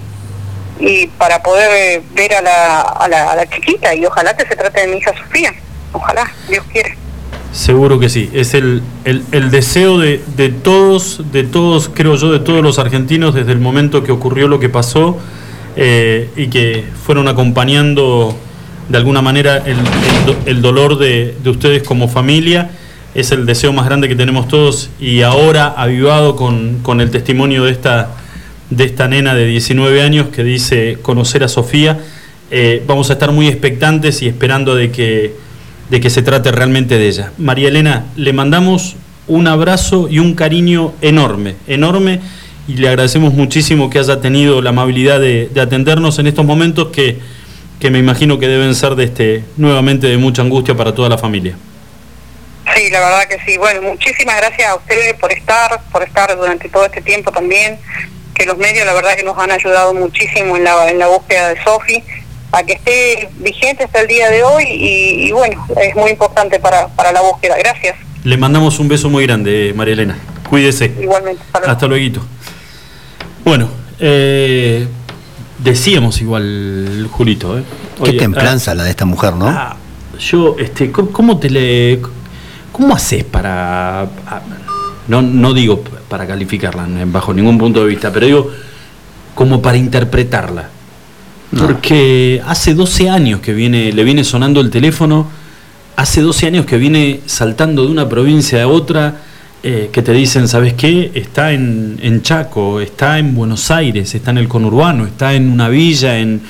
[0.80, 4.46] y para poder eh, ver a la, a, la, a la chiquita y ojalá que
[4.48, 5.54] se trate de mi hija Sofía,
[5.94, 6.98] ojalá, Dios quiere.
[7.52, 8.30] Seguro que sí.
[8.34, 12.78] Es el, el, el deseo de, de todos, de todos, creo yo, de todos los
[12.78, 15.18] argentinos desde el momento que ocurrió lo que pasó
[15.76, 18.36] eh, y que fueron acompañando
[18.90, 22.70] de alguna manera el, el do- el dolor de, de ustedes como familia.
[23.16, 27.64] Es el deseo más grande que tenemos todos y ahora avivado con, con el testimonio
[27.64, 28.10] de esta,
[28.70, 32.00] de esta nena de 19 años que dice conocer a Sofía.
[32.52, 35.34] Eh, vamos a estar muy expectantes y esperando de que,
[35.90, 37.32] de que se trate realmente de ella.
[37.38, 38.96] María Elena, le mandamos
[39.28, 42.22] un abrazo y un cariño enorme, enorme,
[42.68, 46.90] y le agradecemos muchísimo que haya tenido la amabilidad de, de atendernos en estos momentos
[46.90, 47.20] que,
[47.80, 51.18] que me imagino que deben ser de este, nuevamente de mucha angustia para toda la
[51.18, 51.56] familia.
[52.76, 53.58] Sí, la verdad que sí.
[53.58, 57.80] Bueno, muchísimas gracias a ustedes por estar, por estar durante todo este tiempo también,
[58.38, 61.50] que los medios la verdad que nos han ayudado muchísimo en la, en la búsqueda
[61.50, 62.04] de Sofi,
[62.52, 66.60] a que esté vigente hasta el día de hoy y, y bueno, es muy importante
[66.60, 67.58] para, para la búsqueda.
[67.58, 70.18] Gracias, Le mandamos un beso muy grande, María Elena.
[70.50, 70.94] Cuídese.
[71.02, 71.42] igualmente.
[71.52, 71.72] Hasta luego.
[71.74, 72.22] Hasta luego.
[73.44, 73.70] Bueno,
[74.00, 74.88] eh,
[75.58, 77.58] decíamos igual, Julito.
[77.58, 77.64] ¿eh?
[78.04, 79.48] Qué templanza la de esta mujer, ¿no?
[79.48, 79.76] ah,
[80.20, 82.02] yo, este, ¿cómo, cómo te le.
[82.72, 84.02] ¿Cómo haces para.
[84.28, 84.42] ah,
[85.08, 88.52] no, no digo para calificarla en- bajo ningún punto de vista, pero digo
[89.36, 90.70] como para interpretarla.
[91.58, 95.28] Porque hace 12 años que viene, le viene sonando el teléfono,
[95.96, 99.22] hace 12 años que viene saltando de una provincia a otra,
[99.64, 101.10] eh, que te dicen, ¿sabes qué?
[101.14, 105.70] Está en, en Chaco, está en Buenos Aires, está en el conurbano, está en una
[105.70, 106.42] villa, en,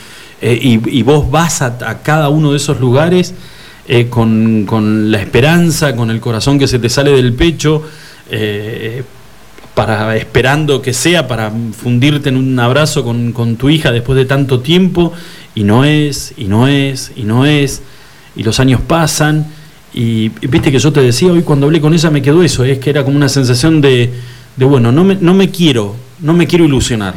[0.41, 3.33] eh, y, y vos vas a, a cada uno de esos lugares
[3.87, 7.83] eh, con, con la esperanza, con el corazón que se te sale del pecho,
[8.31, 9.03] eh,
[9.73, 14.25] para esperando que sea para fundirte en un abrazo con, con tu hija después de
[14.25, 15.13] tanto tiempo
[15.53, 17.83] y no es, y no es, y no es,
[18.35, 19.45] y los años pasan
[19.93, 22.79] y, viste que yo te decía hoy cuando hablé con ella me quedó eso, es
[22.79, 24.11] que era como una sensación de,
[24.55, 27.13] de bueno, no me, no me quiero, no me quiero ilusionar.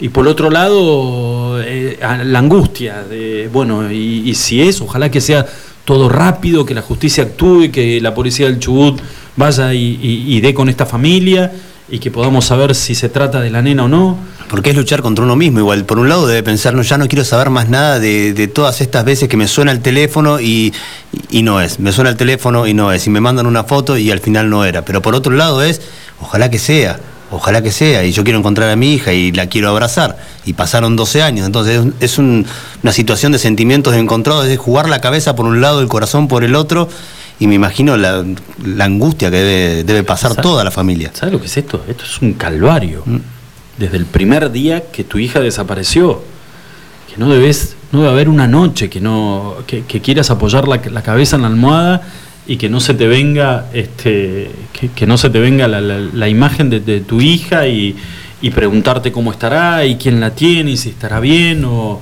[0.00, 5.20] Y por otro lado, eh, la angustia de, bueno, y, y si es, ojalá que
[5.20, 5.46] sea
[5.84, 9.00] todo rápido, que la justicia actúe, que la policía del Chubut
[9.38, 11.50] vaya y, y- y dé con esta familia
[11.90, 14.18] y que podamos saber si se trata de la nena o no.
[14.50, 15.84] Porque es luchar contra uno mismo igual.
[15.84, 19.04] Por un lado debe pensar, no, ya no quiero saber más nada de, todas estas
[19.04, 20.72] veces que me suena el teléfono y,
[21.30, 21.78] y no es.
[21.80, 23.06] Me suena el teléfono y no es.
[23.06, 24.84] Y me mandan una foto y al final no era.
[24.84, 25.80] Pero por otro lado es,
[26.20, 26.98] ojalá que sea,
[27.30, 28.04] ojalá que sea.
[28.04, 30.18] Y yo quiero encontrar a mi hija y la quiero abrazar.
[30.46, 31.46] Y pasaron 12 años.
[31.46, 32.44] Entonces es, un-
[32.82, 36.42] una situación de sentimientos encontrados, es jugar la cabeza por un lado, el corazón por
[36.44, 36.88] el otro.
[37.40, 38.24] Y me imagino la,
[38.64, 41.10] la angustia que debe, debe pasar toda la familia.
[41.14, 41.84] ¿Sabes lo que es esto?
[41.88, 43.04] Esto es un calvario.
[43.76, 46.22] Desde el primer día que tu hija desapareció.
[47.08, 50.80] Que no debes, no debe haber una noche que no, que, que quieras apoyar la,
[50.90, 52.02] la cabeza en la almohada
[52.46, 55.98] y que no se te venga, este, que, que no se te venga la, la-
[56.00, 57.94] la imagen de, de tu hija y,
[58.42, 62.00] y preguntarte cómo estará y quién la tiene y si estará bien o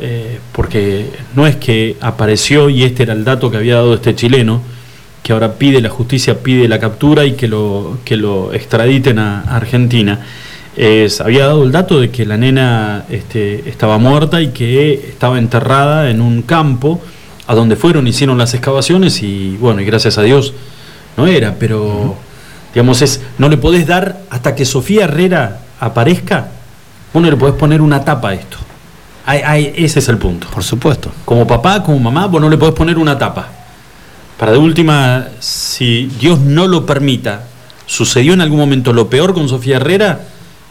[0.00, 1.06] eh, porque
[1.36, 4.60] no es que apareció y este era el dato que había dado este chileno,
[5.24, 9.40] que ahora pide la justicia, pide la captura y que lo, que lo extraditen a,
[9.40, 10.20] a Argentina.
[11.24, 16.10] Había dado el dato de que la nena este, estaba muerta y que estaba enterrada
[16.10, 17.00] en un campo
[17.46, 20.52] a donde fueron, hicieron las excavaciones y bueno, y gracias a Dios
[21.16, 22.16] no era, pero
[22.74, 26.48] digamos es, no le podés dar hasta que Sofía Herrera aparezca,
[27.14, 28.58] vos no le podés poner una tapa a esto.
[29.24, 30.48] Ay, ay, ese es el punto.
[30.52, 31.10] Por supuesto.
[31.24, 33.63] Como papá, como mamá, vos no le podés poner una tapa.
[34.38, 37.44] Para de última, si Dios no lo permita,
[37.86, 40.22] sucedió en algún momento lo peor con Sofía Herrera,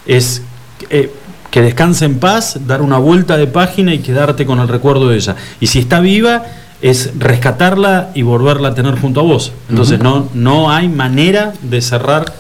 [0.06, 0.42] es
[0.90, 1.12] eh,
[1.50, 5.18] que descanse en paz, dar una vuelta de página y quedarte con el recuerdo de
[5.18, 5.36] ella.
[5.60, 6.44] Y si está viva,
[6.82, 9.54] es rescatarla y volverla a tener junto a vos.
[9.70, 12.34] Entonces no, no hay manera de cerrar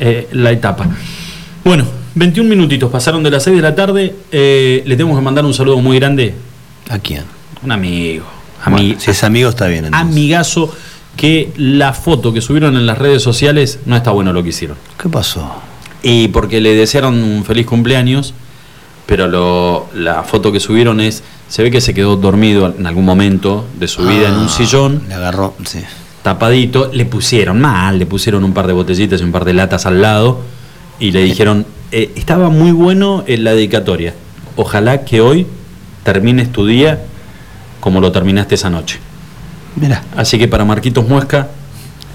[0.00, 0.86] eh, la etapa.
[1.64, 1.84] Bueno,
[2.16, 4.16] 21 minutitos pasaron de las 6 de la tarde.
[4.32, 6.34] eh, le tenemos que mandar un saludo muy grande.
[6.88, 7.24] ¿A quién?
[7.62, 8.35] Un amigo.
[8.66, 9.86] Bueno, si es amigo está bien.
[9.86, 10.08] entonces.
[10.08, 10.74] amigazo
[11.16, 14.76] que la foto que subieron en las redes sociales no está bueno lo que hicieron.
[15.00, 15.50] ¿Qué pasó?
[16.02, 18.34] Y porque le desearon un feliz cumpleaños,
[19.06, 23.04] pero lo- la foto que subieron es, se ve que se quedó dormido en algún
[23.04, 25.80] momento de su vida en un Ah, sillón, Le agarró, sí.
[26.22, 29.86] tapadito, le pusieron mal, le pusieron un par de botellitas y un par de latas
[29.86, 30.40] al lado,
[30.98, 34.12] y le dijeron, eh, estaba muy bueno en la dedicatoria.
[34.56, 35.46] Ojalá que hoy
[36.02, 37.04] termines tu día
[37.86, 38.98] como lo terminaste esa noche.
[39.76, 40.02] Mira.
[40.16, 41.46] Así que para Marquitos Muesca,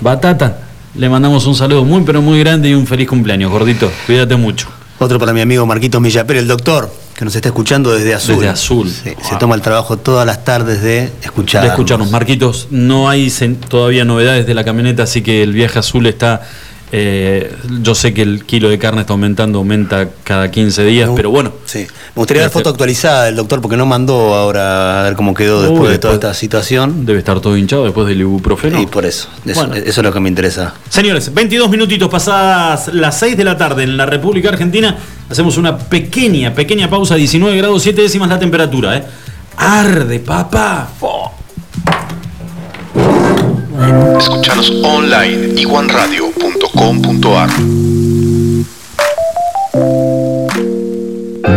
[0.02, 0.58] Batata,
[0.96, 3.90] le mandamos un saludo muy pero muy grande y un feliz cumpleaños, gordito.
[4.06, 4.68] Cuídate mucho.
[5.00, 8.36] Otro para mi amigo Marquitos Millaper, el doctor, que nos está escuchando desde Azul.
[8.36, 8.90] Desde Azul.
[8.90, 11.62] Sí, Se toma el trabajo todas las tardes de escuchar.
[11.62, 12.12] De escucharnos.
[12.12, 13.34] Marquitos, no hay
[13.70, 16.42] todavía novedades de la camioneta, así que el viaje azul está.
[16.94, 21.30] Eh, yo sé que el kilo de carne está aumentando, aumenta cada 15 días, pero
[21.32, 21.54] bueno.
[21.66, 21.80] Sí.
[21.80, 25.34] Me gustaría ver Este- foto actualizada del doctor porque no mandó ahora a ver cómo
[25.34, 27.06] quedó después Uy, de toda esta situación.
[27.06, 28.82] Debe estar todo hinchado después del ibuprofeno.
[28.82, 29.30] Y por eso.
[29.46, 29.76] Eso, Bueno.
[29.76, 30.74] eso es lo que me interesa.
[30.90, 34.98] Señores, 22 minutitos pasadas las 6 de la tarde en la República Argentina.
[35.30, 39.04] Hacemos una pequeña, pequeña pausa, 19 grados 7 décimas la temperatura, ¿eh?
[39.56, 40.90] Arde, papá.
[41.00, 41.32] Fo.
[43.82, 47.50] Escuchanos online iguanradio.com.ar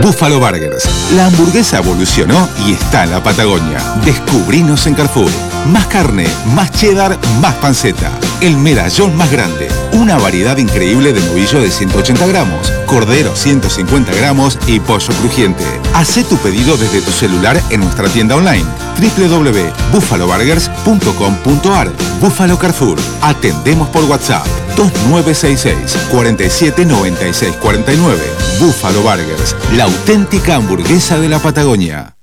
[0.01, 0.89] Buffalo Burgers.
[1.15, 3.79] La hamburguesa evolucionó y está en la Patagonia.
[4.07, 5.31] Descubrinos en Carrefour.
[5.71, 8.11] Más carne, más cheddar, más panceta.
[8.41, 9.69] El medallón más grande.
[9.95, 15.63] Una variedad increíble de novillo de 180 gramos, cordero 150 gramos y pollo crujiente.
[15.95, 18.65] Haz tu pedido desde tu celular en nuestra tienda online
[19.01, 22.99] www.buffaloburgers.com.ar Buffalo Carrefour.
[23.23, 24.45] Atendemos por WhatsApp
[24.77, 28.21] 2966 47 96 49.
[28.61, 32.17] Buffalo Burgers, la auténtica hamburguesa de la Patagonia.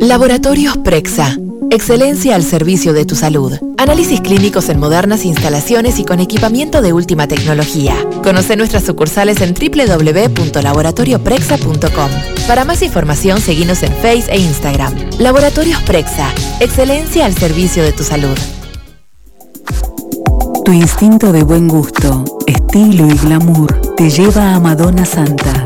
[0.00, 1.36] Laboratorios Prexa.
[1.70, 3.52] Excelencia al servicio de tu salud.
[3.76, 7.96] Análisis clínicos en modernas instalaciones y con equipamiento de última tecnología.
[8.22, 12.10] Conoce nuestras sucursales en www.laboratorioprexa.com.
[12.46, 14.94] Para más información, seguinos en Face e Instagram.
[15.18, 16.28] Laboratorios Prexa.
[16.60, 18.38] Excelencia al servicio de tu salud.
[20.64, 25.65] Tu instinto de buen gusto, estilo y glamour te lleva a Madonna Santa.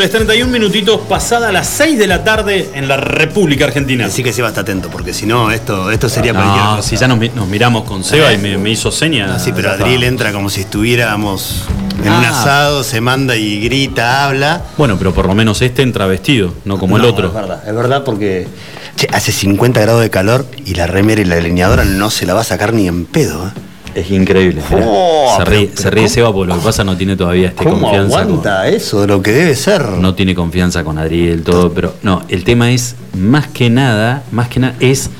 [0.00, 4.06] señores, 31 minutitos pasada las 6 de la tarde en la República Argentina.
[4.06, 6.76] Así que se va a estar atento, porque si no, esto, esto sería cualquier No,
[6.76, 6.88] cosa.
[6.88, 9.30] si ya nos, mi- nos miramos con Seba y me, me hizo señas.
[9.34, 11.64] Ah, sí, pero Adriel entra como si estuviéramos
[12.02, 12.30] en un Ah.
[12.30, 14.62] asado, se manda y grita, habla.
[14.78, 17.28] Bueno, pero por lo menos este entra vestido, no como el otro.
[17.28, 18.48] Es verdad, es verdad porque
[18.96, 22.32] che, hace 50 grados de calor y la remera y la leñadora no se la
[22.32, 23.48] va a sacar ni en pedo.
[23.48, 23.59] ¿eh?
[23.94, 24.62] Es increíble.
[24.72, 26.08] Oh, se ríe, se ríe.
[26.08, 28.16] Seba porque lo que pasa no tiene todavía este ¿Cómo confianza.
[28.22, 29.82] con- aguanta eso de lo que debe ser?
[29.88, 34.48] no tiene confianza con Adriel, todo, pero no, el tema es más que nada, más
[34.48, 35.10] que nada es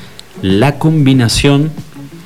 [0.41, 1.71] la combinación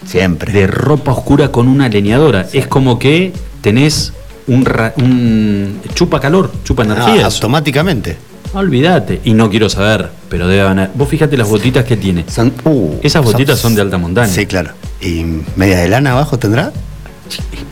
[0.06, 0.54] Siempre.
[0.54, 2.48] de ropa oscura con una leñadora.
[2.54, 4.14] Es como que tenés
[4.48, 7.16] un, ra- un chupa calor, chupa Ah, energía.
[7.16, 7.26] eso.
[7.38, 8.18] automáticamente.
[8.54, 9.20] Olvídate.
[9.26, 10.90] Y no quiero saber, pero debe haber.
[10.94, 12.24] Vos fíjate las botitas que tiene.
[12.64, 14.32] Uh, Esas botitas son de alta montaña.
[14.32, 14.72] Sí, claro.
[15.06, 16.72] ¿Y media de lana abajo tendrá?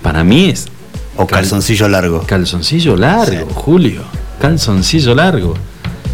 [0.01, 0.68] Para mí es
[1.18, 2.22] ¿O calzoncillo largo?
[2.27, 4.01] calzoncillo largo, Julio.
[4.39, 5.55] Calzoncillo largo.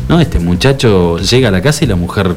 [0.07, 2.35] No, este muchacho llega a la casa y la mujer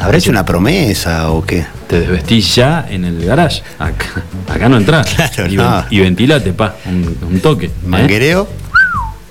[0.00, 1.66] ¿Habrá hecho una promesa o qué?
[1.86, 3.62] te desvestís ya en el garage.
[3.78, 4.06] Acá,
[4.48, 5.06] acá no entras.
[5.34, 5.84] Claro, y, no.
[5.90, 7.66] y ventilate, pa, un, un toque.
[7.66, 7.70] ¿eh?
[7.86, 8.48] ¿Manguereo?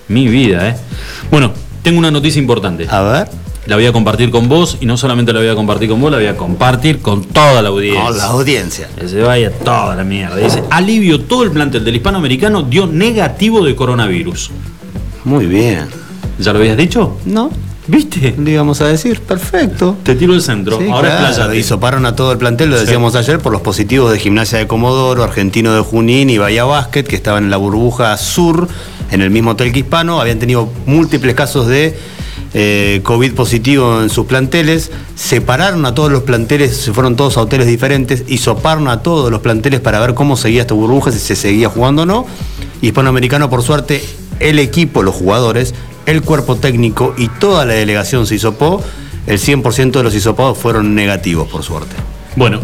[0.07, 0.75] Mi vida, ¿eh?
[1.31, 1.53] Bueno,
[1.83, 2.87] tengo una noticia importante.
[2.89, 3.29] A ver.
[3.65, 6.09] La voy a compartir con vos y no solamente la voy a compartir con vos,
[6.11, 8.03] la voy a compartir con toda la audiencia.
[8.03, 8.89] Con la audiencia.
[8.99, 10.37] Que se vaya toda la mierda.
[10.37, 14.49] Dice, alivio, todo el plantel del hispanoamericano dio negativo de coronavirus.
[15.25, 15.87] Muy bien.
[16.39, 17.17] ¿Ya lo habías dicho?
[17.25, 17.51] No.
[17.85, 18.35] ¿Viste?
[18.37, 19.97] Le íbamos a decir, perfecto.
[20.03, 20.77] Te tiro el centro.
[20.77, 21.55] Sí, Ahora claro, es playa.
[21.55, 22.83] Hisoparon a todo el plantel, lo Sí.
[22.85, 27.03] decíamos ayer, por los positivos de Gimnasia de Comodoro, Argentino de Junín y Bahía Basket,
[27.03, 28.67] que estaban en la burbuja sur,
[29.11, 30.21] en el mismo hotel que Hispano.
[30.21, 31.97] Habían tenido múltiples casos de
[32.53, 34.91] eh, COVID positivo en sus planteles.
[35.15, 39.41] Separaron a todos los planteles, se fueron todos a hoteles diferentes, hisoparon a todos los
[39.41, 42.25] planteles para ver cómo seguía esta burbuja, si se seguía jugando o no.
[42.81, 44.03] Hispanoamericano, por suerte,
[44.39, 45.73] el equipo, los jugadores,
[46.05, 48.81] el cuerpo técnico y toda la delegación se hisopó.
[49.27, 51.95] El 100% de los hisopados fueron negativos, por suerte.
[52.35, 52.61] Bueno.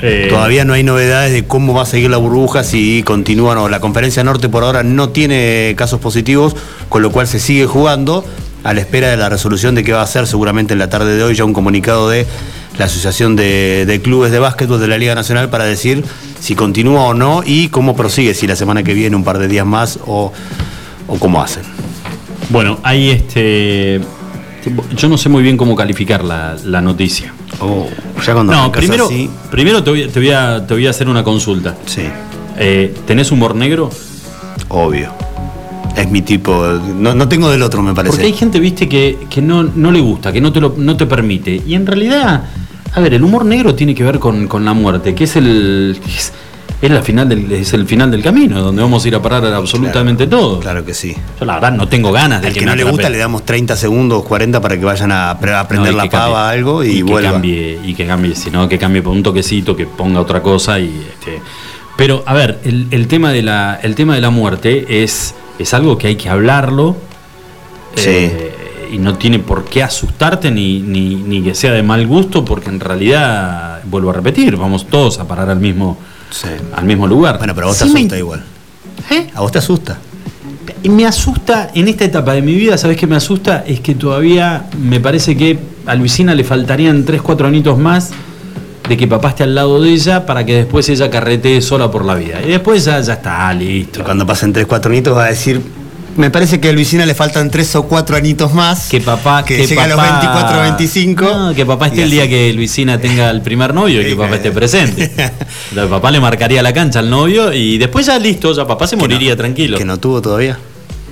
[0.00, 3.68] eh, Todavía no hay novedades de cómo va a seguir la burbuja, si continúan o
[3.70, 6.54] la conferencia norte por ahora no tiene casos positivos,
[6.90, 8.24] con lo cual se sigue jugando
[8.64, 11.16] a la espera de la resolución de qué va a hacer seguramente en la tarde
[11.16, 12.26] de hoy ya un comunicado de
[12.78, 16.04] la Asociación de, de Clubes de Básquetbol de la Liga Nacional para decir
[16.40, 19.48] si continúa o no y cómo prosigue, si la semana que viene un par de
[19.48, 20.32] días más o,
[21.08, 21.62] o cómo hacen.
[22.50, 24.00] Bueno, hay este.
[24.96, 27.32] Yo no sé muy bien cómo calificar la, la noticia.
[27.60, 27.88] Oh,
[28.24, 31.08] ya cuando No, primero, así- primero te, voy, te voy a, te voy a hacer
[31.08, 31.76] una consulta.
[31.86, 32.02] Sí.
[32.58, 33.90] Eh, ¿Tenés humor negro?
[34.68, 35.12] Obvio.
[35.96, 36.52] Es mi tipo.
[36.96, 38.12] No, no tengo del otro, me parece.
[38.12, 40.96] Porque hay gente, viste, que, que no, no le gusta, que no te, lo, no
[40.96, 41.60] te permite.
[41.66, 42.44] Y en realidad,
[42.94, 45.98] a ver, el humor negro tiene que ver con, con la muerte, que es el.
[46.06, 46.32] Es,
[46.80, 49.44] es la final del, es el final del camino, donde vamos a ir a parar
[49.46, 50.58] a absolutamente todo.
[50.58, 51.14] Claro que sí.
[51.38, 53.44] Yo la verdad no tengo ganas de Al que, que no le gusta le damos
[53.44, 56.34] 30 segundos, 40 para que vayan a, pre- a prender No, y la que pava
[56.46, 56.58] cambie.
[56.58, 57.32] algo y, que vuelva.
[57.32, 60.86] cambie y que cambie sino que cambie por un toquecito que ponga otra cosa y
[61.08, 61.40] este
[61.96, 65.74] pero a ver el, el tema de la el tema de la muerte es es
[65.74, 66.96] algo que hay que hablarlo
[67.94, 68.04] Sí.
[68.08, 72.44] eh, y no tiene por qué asustarte ni, ni, ni que sea de mal gusto
[72.44, 75.98] porque en realidad vuelvo a repetir vamos todos a parar al mismo
[76.74, 78.44] al mismo lugar Bueno, pero a vos Sí te me- asusta igual.
[79.10, 79.28] ¿Eh?
[79.34, 79.98] A vos te asusta.
[80.82, 83.62] y me asusta, en esta etapa de mi vida, ¿sabes qué me asusta?
[83.66, 88.10] Es que todavía me parece que a Luisina le faltarían 3, 4 añitos más
[88.88, 92.04] de que papá esté al lado de ella para que después ella carretee sola por
[92.04, 92.40] la vida.
[92.44, 94.02] Y después ya, ya está, listo.
[94.04, 95.60] Cuando pasen 3, 4 añitos va a decir.
[96.14, 98.88] Me parece que a Luisina le faltan 3 o 4 añitos más.
[98.90, 101.24] Que papá, que, que llegue a los papá- 24, 25.
[101.24, 104.14] No, que papá esté Y el día que Luisina tenga el primer novio y que
[104.16, 105.04] papá esté presente.
[105.70, 108.96] Entonces, papá le marcaría la cancha al novio y después ya listo, ya papá se
[108.96, 109.78] moriría tranquilo.
[109.78, 110.58] Que no tuvo todavía.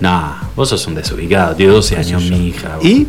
[0.01, 2.77] Nah, vos sos un desubicado, tiene 12 años mi hija.
[2.83, 3.07] ¿Y?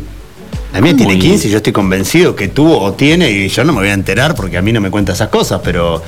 [0.72, 3.62] La mía tiene Muy 15 y yo estoy convencido que tuvo o tiene y yo
[3.64, 6.02] no me voy a enterar porque a mí no me cuenta esas cosas, pero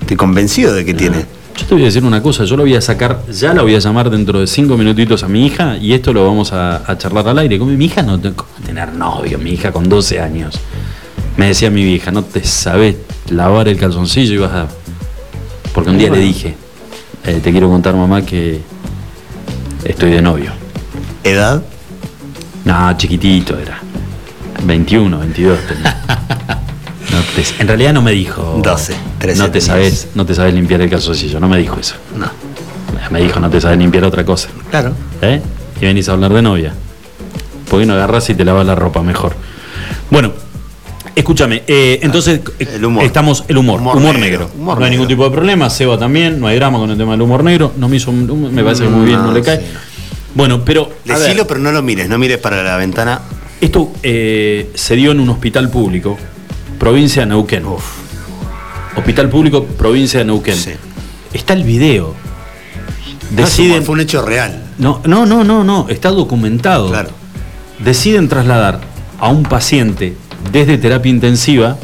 [0.00, 1.24] estoy convencido de que tiene.
[1.56, 3.74] Yo te voy a decir una cosa, yo lo voy a sacar, ya la voy
[3.74, 6.98] a llamar dentro de cinco minutitos a mi hija y esto lo vamos a, a
[6.98, 7.58] charlar al aire.
[7.58, 10.54] Como mi hija no te- ¿cómo va a tener novio, mi hija con 12 años.
[11.36, 12.96] Me decía mi vieja, no te sabes
[13.30, 14.66] lavar el calzoncillo y vas a.
[15.72, 16.54] Porque un día le dije,
[17.24, 18.60] eh, te quiero contar mamá que
[19.84, 20.52] estoy de novio.
[21.24, 21.62] ¿Edad?
[22.64, 23.80] No, chiquitito era.
[24.66, 25.96] 21, 22 tenía.
[27.10, 28.60] No te- en realidad no me dijo.
[28.62, 31.96] 12, 13 No te sabes, no te sabes limpiar el calzoncillo, no me dijo eso.
[32.16, 32.26] No.
[33.10, 34.48] Me dijo, no te sabes limpiar otra cosa.
[34.70, 34.92] Claro.
[35.20, 35.40] ¿Eh?
[35.80, 36.72] Y venís a hablar de novia.
[37.68, 39.34] ¿Por qué no agarras y te lavas la ropa mejor?
[40.10, 40.32] Bueno,
[41.14, 44.44] escúchame, eh, entonces eh, estamos el humor, humor, Humor negro.
[44.46, 46.96] negro, humor no hay ningún tipo de problema, Seba también, no hay drama con el
[46.96, 49.60] tema del humor negro, no me hizo me parece que muy bien, no le cae.
[50.34, 50.90] Bueno, pero.
[51.04, 53.20] Decilo, pero no lo mires, no mires para la ventana.
[53.64, 56.18] Esto eh, se dio en un hospital público,
[56.78, 57.64] provincia de Neuquén.
[58.94, 60.58] Hospital público, provincia de Neuquén.
[61.32, 62.14] Está el video.
[63.30, 63.82] Deciden.
[63.82, 64.62] fue un hecho real.
[64.76, 66.92] No, no, no, no, no, está documentado.
[67.78, 68.82] Deciden trasladar
[69.18, 70.14] a un paciente
[70.52, 71.78] desde terapia intensiva,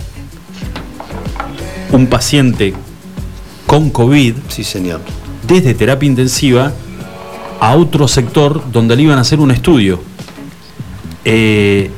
[1.93, 2.75] un paciente
[3.67, 5.01] con COVID, sí señor,
[5.49, 6.75] desde terapia intensiva
[7.59, 10.10] a otro sector donde le iban a hacer un estudio.
[11.33, 11.91] Eh,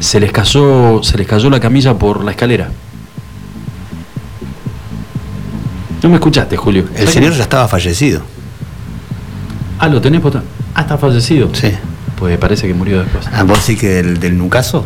[0.00, 2.68] se les cayó, se les cayó la camilla por la escalera.
[6.02, 6.84] No me escuchaste, Julio.
[6.96, 8.22] El señor ya estaba fallecido.
[9.78, 10.44] Ah, ¿lo tenés potado?
[10.74, 11.50] Ah, está fallecido.
[11.54, 11.72] Sí.
[12.18, 13.26] Pues parece que murió después.
[13.32, 14.84] Ah, ¿Vos sí que del, del Nucaso?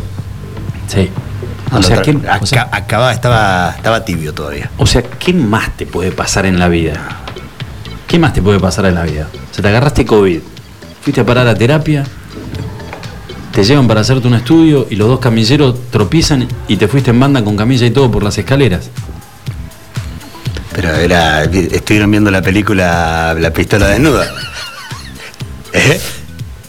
[0.88, 1.10] Sí.
[1.70, 4.70] No, O sea, lo tra- ¿qué- acá- o acababa, estaba, estaba tibio todavía.
[4.78, 6.94] O sea, ¿qué más te puede pasar en la vida?
[8.06, 9.28] ¿Qué más te puede pasar en la vida?
[9.50, 10.40] Se te agarraste COVID,
[11.02, 12.04] fuiste a parar a terapia,
[13.58, 17.18] te llevan para hacerte un estudio y los dos camilleros tropizan y te fuiste en
[17.18, 18.88] banda con camilla y todo por las escaleras.
[20.72, 21.42] Pero era.
[21.42, 24.32] Estuvieron viendo la película La pistola desnuda.
[25.72, 26.00] ¿Eh?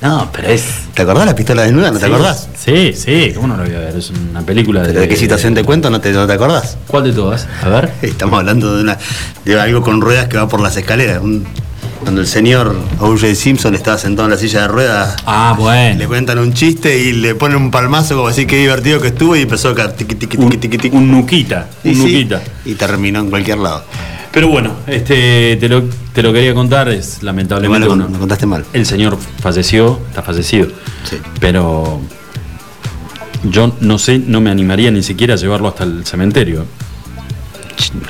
[0.01, 0.63] No, pero es.
[0.95, 1.91] ¿Te acordás la pistola desnuda?
[1.91, 2.49] ¿No te acordás?
[2.57, 3.95] Sí, sí, ¿cómo no lo voy a ver?
[3.95, 4.87] Es una película de.
[4.87, 5.91] ¿Pero de qué situación te cuento?
[5.91, 6.75] ¿No te, no te acordás?
[6.87, 7.47] ¿Cuál de todas?
[7.61, 7.91] A ver.
[8.01, 8.97] Estamos hablando de una
[9.45, 11.21] de algo con ruedas que va por las escaleras.
[11.21, 11.45] Un-
[12.01, 13.35] cuando el señor O.J.
[13.35, 15.15] Simpson estaba sentado en la silla de ruedas.
[15.25, 15.97] Ah, bueno.
[15.99, 19.35] Le cuentan un chiste y le ponen un palmazo como así que divertido que estuvo
[19.35, 20.95] y empezó a caer tiqui, tiqui, tiqui, tiqui, tiqui.
[20.97, 22.41] Un nuquita, Y un sí, nuquita.
[22.65, 23.83] Y terminó en cualquier lado.
[24.31, 27.85] Pero bueno, este, te, lo, te lo quería contar, es lamentablemente.
[27.85, 28.63] Igual lo- uno- lo contaste mal.
[28.73, 30.67] El señor falleció, está fallecido.
[31.09, 31.17] Sí.
[31.39, 31.99] Pero
[33.43, 36.65] yo no sé, no me animaría ni siquiera a llevarlo hasta el cementerio.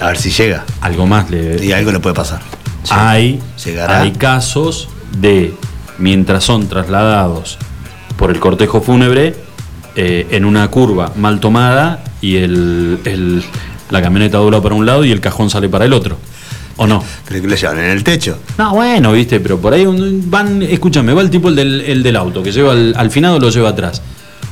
[0.01, 0.65] A ver si llega.
[0.81, 1.63] Algo más le.
[1.63, 2.41] Y algo le puede pasar.
[2.89, 4.01] Hay, Llegará.
[4.01, 4.88] hay casos
[5.19, 5.53] de
[5.97, 7.57] mientras son trasladados
[8.18, 9.35] por el cortejo fúnebre
[9.95, 13.43] eh, en una curva mal tomada y el, el-
[13.89, 16.18] la camioneta dobla para un lado y el cajón sale para el otro.
[16.77, 17.03] ¿O no?
[17.27, 18.38] Pero que le llevan en el techo.
[18.57, 22.03] No, bueno, viste, pero por ahí un- van, escúchame, va el tipo el del, el
[22.03, 24.01] del auto, que lleva al, al finado lo lleva atrás.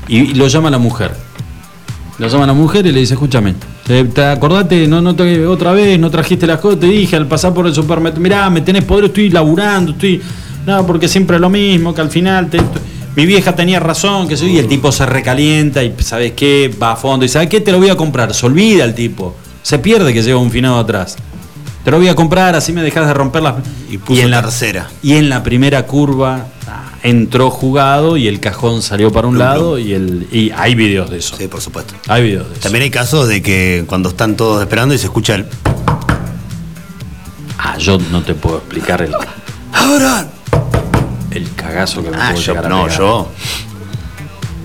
[0.08, 1.12] Y, y lo llama la mujer.
[2.20, 3.54] Lo llama la mujer y le dice, escúchame,
[3.86, 4.88] ¿te, te acordate?
[4.88, 7.76] No, no te- otra vez, no trajiste las cosas, te dije al pasar por el
[7.76, 10.22] supermercado, mirá, me tenés poder, estoy laburando, estoy.
[10.66, 12.60] No, porque siempre es lo mismo, que al final te-
[13.16, 16.74] mi vieja tenía razón, que soy, y el tipo se recalienta y ¿sabes qué?
[16.82, 17.62] Va a fondo y ¿sabes qué?
[17.62, 18.34] Te lo voy a comprar.
[18.34, 19.36] Se olvida el tipo.
[19.64, 21.16] Se pierde que lleva un finado atrás.
[21.84, 23.56] Te lo voy a comprar, así me dejas de romper las.
[23.90, 24.88] Y puso en la tercera.
[25.02, 29.46] Y en la primera curva ah, entró jugado y el cajón salió para un Plum,
[29.46, 30.28] lado y el.
[30.32, 31.36] Y hay videos de eso.
[31.38, 31.94] Sí, por supuesto.
[32.08, 32.62] Hay videos de eso.
[32.64, 35.46] También hay casos de que cuando están todos esperando y se escucha el.
[37.58, 39.14] Ah, yo no te puedo explicar el.
[39.74, 40.28] ¡Ahora!
[41.32, 43.32] El cagazo que me Ah, puedo yo, a no, yo.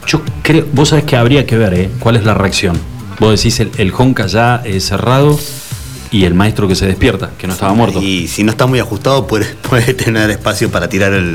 [0.07, 1.91] Yo creo, vos sabés que habría que ver, ¿eh?
[2.01, 2.79] ¿Cuál es la reacción?
[3.21, 5.39] Vos decís el, el Honka ya eh, cerrado
[6.13, 8.01] y el maestro que se despierta, que no estaba muerto.
[8.03, 11.33] Y si no está muy ajustado, puede, puede tener espacio para tirar el,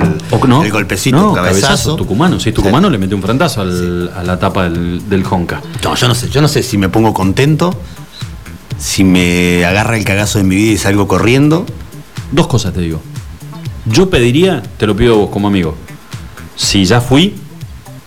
[0.48, 1.95] no, el golpecito, no, cabezazo.
[1.95, 5.62] Tucumano, sí, Tucumano le mete un frentazo al- a la tapa del, del Honka.
[5.84, 7.74] No, yo no sé, yo no sé si me pongo contento,
[8.78, 11.66] si me agarra el cagazo de mi vida y salgo corriendo.
[12.32, 13.02] Dos cosas te digo.
[13.86, 15.76] Yo pediría, te lo pido vos como amigo,
[16.56, 17.34] si ya fui,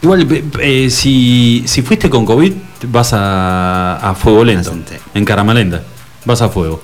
[0.02, 2.52] igual eh, eh, si, si fuiste con COVID,
[2.88, 4.74] vas a, a fuego lento,
[5.14, 5.82] en Caramalenda,
[6.24, 6.80] vas a fuego.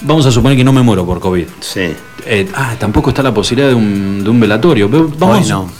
[0.00, 1.46] Vamos a suponer que no me muero por COVID.
[1.60, 1.92] Sí.
[2.26, 4.88] Eh, ah, tampoco está la posibilidad de un, de un velatorio.
[4.88, 5.70] Ve- Vamos, Hoy no.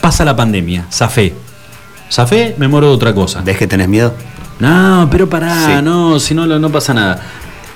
[0.00, 1.34] Pasa la pandemia, zafé.
[2.10, 3.40] Zafé, me muero de otra cosa.
[3.42, 4.14] ¿Ves que tenés miedo?
[4.60, 5.82] No, pero pará, Sí.
[5.82, 7.20] no, si no, no pasa nada.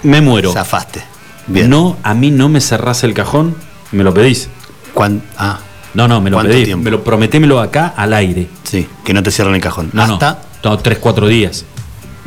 [0.02, 0.52] Me muero.
[0.52, 1.02] Zafaste.
[1.46, 1.68] Bien.
[1.68, 3.56] No, a mí no me cerrás el cajón,
[3.92, 4.48] me lo pedís.
[4.94, 5.58] ¿Cuán- ah,
[5.92, 6.66] No, no, me lo ¿Cuánto pedís.
[6.66, 6.84] tiempo?
[6.84, 8.48] Me lo prometémelo acá al aire.
[8.62, 9.90] sí, que no te cierren el cajón.
[9.92, 10.70] No, Hasta no.
[10.70, 11.64] No, tres, cuatro días.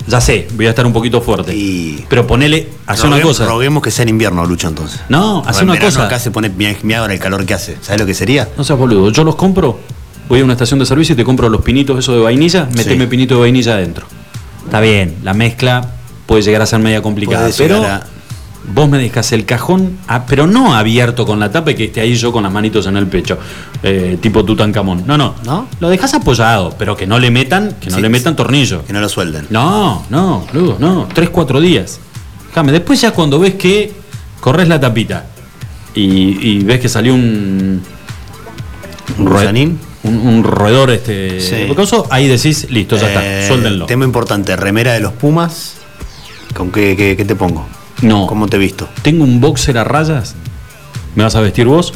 [0.07, 1.55] Ya sé, voy a estar un poquito fuerte.
[1.55, 3.45] Y- Pero ponele, hace una cosa.
[3.45, 4.99] Roguemos que sea en invierno, Lucho, entonces.
[5.09, 6.05] No, hace En una cosa.
[6.05, 7.77] Acá se pone mi, mi ahora el calor que hace.
[7.81, 8.49] ¿Sabes lo que sería?
[8.57, 9.79] No seas boludo, yo los compro,
[10.27, 13.07] voy a una estación de servicio y te compro los pinitos esos de vainilla, meteme
[13.07, 14.05] pinito de vainilla adentro.
[14.65, 15.89] Está bien, la mezcla
[16.25, 18.03] puede llegar a ser media complicada, pero a-
[18.73, 22.01] vos me dejas el cajón, ah, pero no abierto con la tapa y que esté
[22.01, 23.37] ahí yo con las manitos en el pecho,
[23.81, 25.03] eh, tipo Tutankamón.
[25.05, 25.67] No, no, ¿No?
[25.79, 28.83] Lo dejas apoyado, pero que no le metan, que no Sí, le metan tornillo.
[28.85, 29.47] Que no lo suelden.
[29.49, 31.07] No, no, boludo, no.
[31.13, 31.99] Tres, cuatro días.
[32.49, 33.91] Déjame, después ya cuando ves que
[34.39, 35.25] corres la tapita
[35.95, 37.81] y, y ves que salió un.
[39.17, 39.27] ¿Un?
[40.03, 41.39] Un, un roedor este.
[41.39, 41.55] Sí.
[42.09, 43.85] ahí decís, listo, ya Eh, está, suéldenlo.
[43.85, 45.75] Tema importante, remera de los Pumas.
[46.53, 47.65] ¿Con qué, qué- qué te pongo?
[48.03, 48.27] No.
[48.27, 48.87] ¿Cómo te he visto?
[49.01, 50.35] Tengo un boxer a rayas.
[51.15, 51.93] ¿Me vas a vestir vos?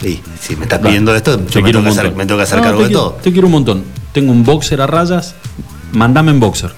[0.00, 2.44] Sí, si me estás pidiendo esto, yo Te me quiero tengo, hacer, me tengo que
[2.44, 3.10] hacer No, cargo de quiero- todo.
[3.22, 3.84] Te quiero un montón.
[4.12, 5.34] Tengo un boxer a rayas.
[5.92, 6.72] Mandame en boxer.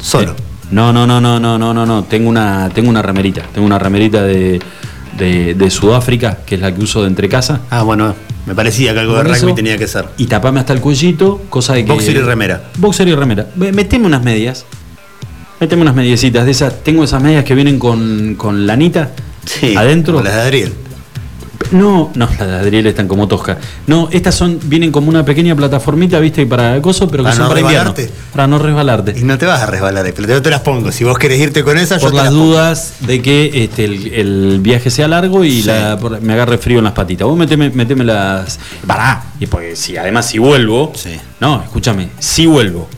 [0.00, 0.32] Solo.
[0.32, 0.34] Eh,
[0.70, 2.04] no, no, no, no, no, no, no, no.
[2.04, 3.42] Tengo una, tengo una remerita.
[3.52, 4.60] Tengo una remerita de,
[5.18, 7.60] de, de Sudáfrica, que es la que uso de entre casa.
[7.70, 8.14] Ah, bueno,
[8.46, 10.06] me parecía que algo de rugby eso, tenía que ser.
[10.18, 11.92] Y tapame hasta el cuellito, cosa de que.
[11.92, 12.62] Boxer y remera.
[12.78, 13.46] Boxer y remera.
[13.56, 14.64] Meteme unas medias.
[15.60, 16.82] Meteme unas mediecitas de esas.
[16.82, 19.10] Tengo esas medias que vienen con, con lanita
[19.76, 20.14] adentro.
[20.14, 20.72] como las de Adriel.
[21.72, 23.56] No, no, las de Adriel están como toscas.
[23.88, 27.44] No, estas son, vienen como una pequeña plataformita, viste, para coso, pero que Para son
[27.44, 27.90] no para invierno.
[27.94, 28.14] resbalarte.
[28.32, 29.14] Para no resbalarte.
[29.18, 30.92] Y no te vas a resbalar, pero yo te las pongo.
[30.92, 32.46] Si vos querés irte con esas, Por yo te las las pongo.
[32.52, 35.66] dudas de que este, el, el viaje sea largo y Sí.
[35.66, 37.26] la- por- me agarre frío en las patitas.
[37.26, 38.60] Vos meteme, meteme las.
[38.86, 39.24] Pará.
[39.40, 40.92] Y porque si además si vuelvo.
[41.40, 42.88] No, escúchame, si vuelvo.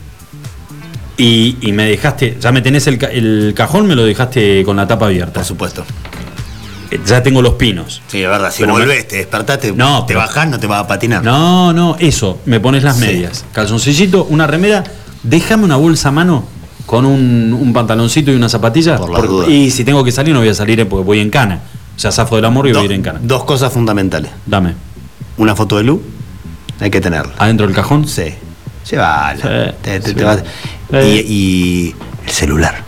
[1.19, 4.87] Y, y me dejaste, ya me tenés el, el cajón, me lo dejaste con la
[4.87, 5.33] tapa abierta.
[5.33, 5.83] Por supuesto.
[6.91, 8.01] Eh, Ya tengo los pinos.
[8.07, 8.51] Sí, es verdad.
[8.51, 11.23] Si Pero me- volvés, te despertaste, No, te bajás, no te vas a patinar.
[11.23, 13.05] No, no, eso, me pones las Sí.
[13.05, 13.45] medias.
[13.51, 14.83] Calzoncillito, una remera,
[15.23, 16.45] déjame una bolsa a mano
[16.85, 18.97] con un, un pantaloncito y una zapatilla.
[18.97, 19.49] Por las dudas.
[19.49, 21.59] y si tengo que salir, no voy a salir eh, porque voy en cana.
[21.95, 23.19] O sea, zafo del amor y voy a ir en cana.
[23.21, 24.31] Dos cosas fundamentales.
[24.45, 24.73] Dame.
[25.37, 26.01] Una foto de Lu,
[26.79, 27.33] hay que tenerla.
[27.37, 28.07] ¿Adentro del cajón?
[28.07, 28.23] Sí.
[28.89, 29.73] Llévala.
[29.81, 30.43] Te- te- te vas-
[30.91, 31.95] y, y
[32.25, 32.83] el celular.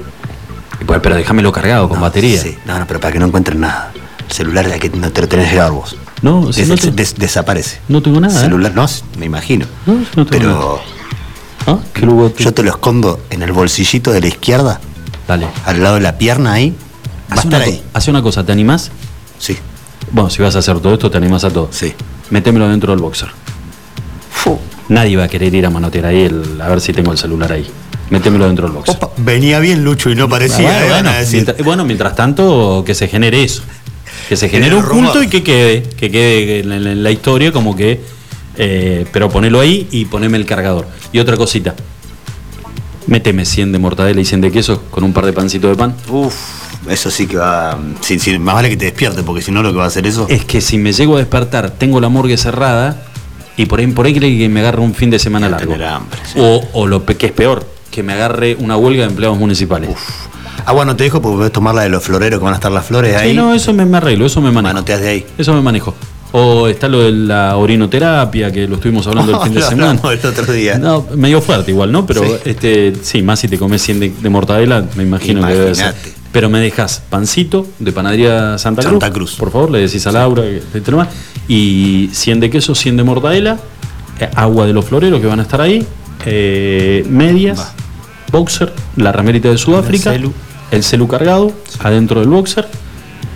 [0.86, 2.42] Pues, pero déjamelo cargado con batería.
[2.42, 3.92] Sí, no, no, pero para que no encuentren nada.
[4.28, 5.96] El celular ya que no te lo tenés llevar vos.
[6.22, 7.80] No, si Des- no te- des- desaparece.
[7.88, 8.38] No tengo nada.
[8.40, 8.44] ¿eh?
[8.44, 8.86] celular, no,
[9.18, 9.66] me imagino.
[9.86, 11.78] No, no tengo pero nada.
[11.80, 11.84] ¿Ah?
[11.94, 14.80] ¿Qué luego te- yo te lo escondo en el bolsillito de la izquierda,
[15.28, 15.48] Dale.
[15.66, 16.76] al lado de la pierna ahí.
[17.30, 17.84] Va Hace estar ahí.
[17.94, 18.90] hace una cosa, ¿te animás?
[19.38, 19.58] Sí.
[20.12, 21.70] Bueno, si vas a hacer todo esto, te animás a todo.
[21.72, 21.94] Sí.
[22.32, 23.30] Métemelo dentro del boxer.
[24.92, 27.50] Nadie va a querer ir a manotear ahí el- a ver si tengo el celular
[27.54, 27.66] ahí.
[28.10, 28.98] Métemelo dentro del boxer.
[29.18, 31.36] Venía bien Lucho y no parecía, bueno, eh, bueno, a decir.
[31.36, 33.64] mientras, bueno, mientras tanto, que se genere eso.
[34.28, 38.02] Que se genere un culto y que quede, que quede en, la historia como que.
[38.58, 40.86] eh, pero ponelo ahí y poneme el cargador.
[41.14, 41.74] Y otra cosita.
[43.08, 45.96] Méteme 100 de mortadela y 100 de queso con un par de pancitos de pan.
[46.10, 46.36] Uf,
[46.90, 47.80] eso sí que va.
[48.02, 50.06] sí, sí, más vale que te despierte, porque si no, lo que va a hacer
[50.06, 50.28] eso.
[50.30, 53.06] Es que si me llego a despertar, tengo la morgue cerrada
[53.58, 55.74] y por ahí, por ahí cree que me agarre un fin de semana largo.
[55.74, 56.40] tener hambre, sí.
[56.40, 59.90] O, o lo que es peor, que me agarre una huelga de empleados municipales.
[60.66, 62.72] Ah, bueno, te dejo porque podés tomar la de los floreros, que van a estar
[62.72, 63.34] las flores Sí, ahí.
[63.36, 64.74] no, eso me, me arreglo, eso me manejo.
[64.76, 65.26] Manoteas de ahí.
[65.38, 65.96] Eso me manejo.
[66.34, 70.00] O está lo de la orinoterapia, que lo estuvimos hablando el fin de semana.
[70.02, 70.78] el otro día.
[70.78, 72.06] No, medio fuerte igual, ¿no?
[72.06, 72.32] Pero Sí.
[72.46, 75.94] este, sí, más si te comes 100 de, de mortadela, me imagino que debe ser.
[76.32, 78.92] Pero me dejas pancito de panadería Santa Cruz.
[78.92, 79.36] Santa Cruz.
[79.36, 80.44] Por favor, le decís a Laura.
[81.48, 83.58] Y 100 de queso, 100 de mortadela,
[84.20, 85.86] eh, agua de los floreros que van a estar ahí,
[86.26, 87.74] eh, medias,
[88.32, 90.34] boxer, la remerita de Sudáfrica, El celu.
[90.72, 92.68] el celu cargado, adentro del boxer,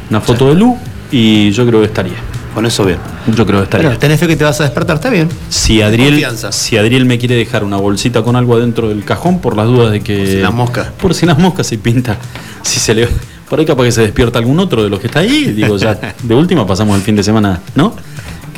[0.10, 0.78] una foto de Lu
[1.12, 2.35] y yo creo que estaría.
[2.56, 3.00] Con eso bien.
[3.36, 3.88] Yo creo que estaría.
[3.90, 5.28] Bueno, tenés fe que te vas a despertar, está bien.
[5.50, 6.54] Si Adriel, Confianza.
[6.54, 9.92] si Adriel me quiere dejar una bolsita con algo adentro del cajón, por las dudas
[9.92, 10.18] de que.
[10.20, 10.88] Por si las moscas.
[10.92, 12.18] Por si las moscas se pinta.
[12.62, 13.10] Si se le.
[13.50, 15.52] Por ahí capaz que se despierta algún otro de los que está ahí.
[15.52, 17.94] Digo, ya, de última pasamos el fin de semana, ¿no?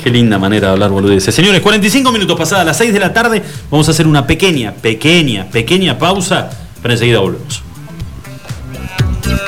[0.02, 1.34] Qué linda manera de hablar, boludeces.
[1.34, 3.42] Señores, 45 minutos pasadas las 6 de la tarde.
[3.72, 6.52] Vamos a hacer una pequeña, pequeña, pequeña pausa.
[6.84, 7.67] Pero enseguida volvemos.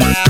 [0.00, 0.29] Bye.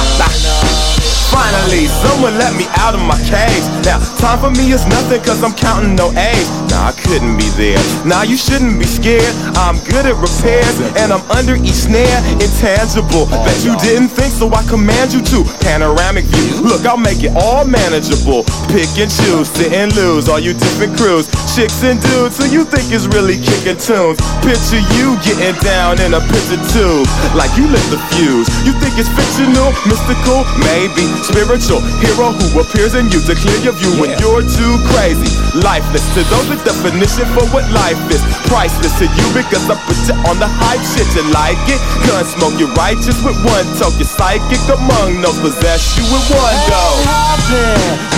[1.51, 3.67] Finally, someone let me out of my cage.
[3.83, 6.47] Now, time for me is nothing cause I'm counting no A's.
[6.71, 7.75] Nah, I couldn't be there.
[8.07, 9.35] Nah, you shouldn't be scared.
[9.59, 12.23] I'm good at repairs and I'm under each snare.
[12.39, 13.27] Intangible.
[13.43, 15.43] Bet you didn't think so I command you to.
[15.59, 16.63] Panoramic view.
[16.63, 18.47] Look, I'll make it all manageable.
[18.71, 20.31] Pick and choose, sit and lose.
[20.31, 24.15] All you different crews, chicks and dudes who you think is really kicking tunes.
[24.39, 27.03] Picture you getting down in a picture tube.
[27.35, 28.47] Like you lit the fuse.
[28.63, 33.75] You think it's fictional, mystical, maybe spiritual hero who appears in you to clear your
[33.75, 35.27] view when you're too crazy.
[35.59, 38.23] Lifeless to those the definition for what life is.
[38.47, 41.07] Priceless to you because I put you on the hype shit.
[41.19, 41.79] You like it?
[42.07, 43.99] Gun smoke, you're righteous with one toke.
[43.99, 46.83] You're psychic among no possess you with one go.
[47.03, 47.67] happy.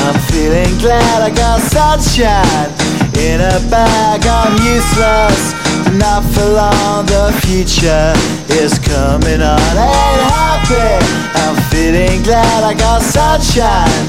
[0.06, 2.83] I'm feeling glad I got sunshine
[3.24, 4.20] in a bag.
[4.28, 5.56] I'm useless,
[5.96, 7.06] not for long.
[7.08, 8.12] The future
[8.52, 9.72] is coming on.
[9.80, 11.00] Ain't happy.
[11.40, 14.04] I'm feeling glad I got sunshine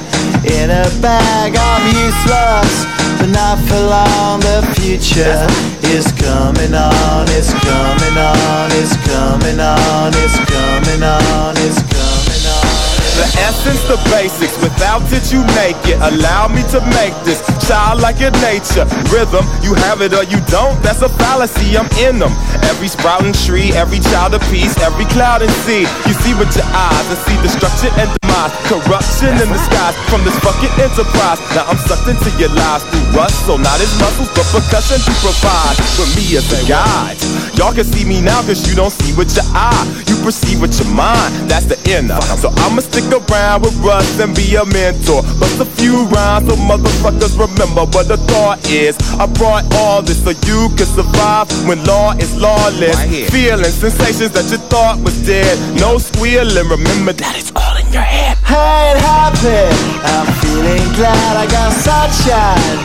[0.51, 1.55] in a bag.
[1.55, 2.75] I'm useless,
[3.19, 4.41] but not for long.
[4.41, 5.47] The future
[5.95, 7.31] is coming on.
[7.39, 8.67] It's coming on.
[8.75, 10.11] It's coming on.
[10.23, 11.55] It's coming on.
[11.63, 12.75] It's coming on.
[13.15, 16.03] The essence, the basics, without it you make it.
[16.03, 18.85] Allow me to make this childlike in nature.
[19.09, 22.33] Rhythm, you have it or you don't, that's a fallacy, I'm in them.
[22.69, 25.89] Every sprouting tree, every child of peace, every cloud and sea.
[26.07, 28.53] You see with your eyes and see destruction and demise.
[28.69, 31.41] Corruption in the skies from this fucking enterprise.
[31.57, 35.13] Now I'm sucked into your lies through rust, so not as muscles, but percussion to
[35.25, 37.21] provide for me as a guide.
[37.57, 39.85] Y'all can see me now cause you don't see with your eye.
[40.09, 42.21] You perceive with your mind, that's the inner.
[42.43, 45.23] So I'ma stick around with Russ and be a mentor.
[45.39, 48.97] Bust a few rhymes so motherfuckers remember what the thought is.
[49.19, 52.99] I brought all this so you can survive when law is lawless.
[53.31, 55.55] Feeling sensations that you thought was dead.
[55.81, 58.37] No squealing, remember that it's all in your head.
[58.45, 59.95] I ain't happy.
[60.05, 62.79] I'm feeling glad I got sunshine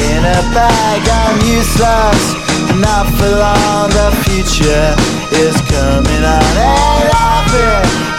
[0.00, 1.00] in a bag.
[1.04, 2.22] I'm useless,
[2.80, 3.90] not for long.
[3.90, 4.94] The future
[5.30, 6.52] is coming on.
[6.58, 7.70] Ain't happy.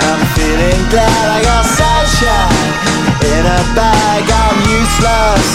[0.07, 2.95] I'm feeling glad I got sunshine
[3.35, 4.23] in a bag.
[4.23, 5.49] I'm useless,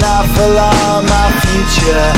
[0.00, 1.04] not for long.
[1.04, 2.08] My future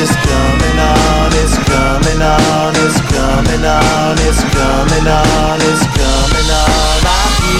[0.00, 1.30] is coming on.
[1.42, 2.72] It's coming on.
[2.82, 4.16] It's coming on.
[4.26, 5.58] It's coming on.
[5.60, 6.85] It's coming on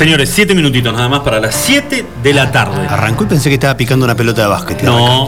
[0.00, 2.86] Señores, siete minutitos nada más para las 7 de la tarde.
[2.88, 4.82] Arrancó y pensé que estaba picando una pelota de básquet.
[4.82, 5.26] No,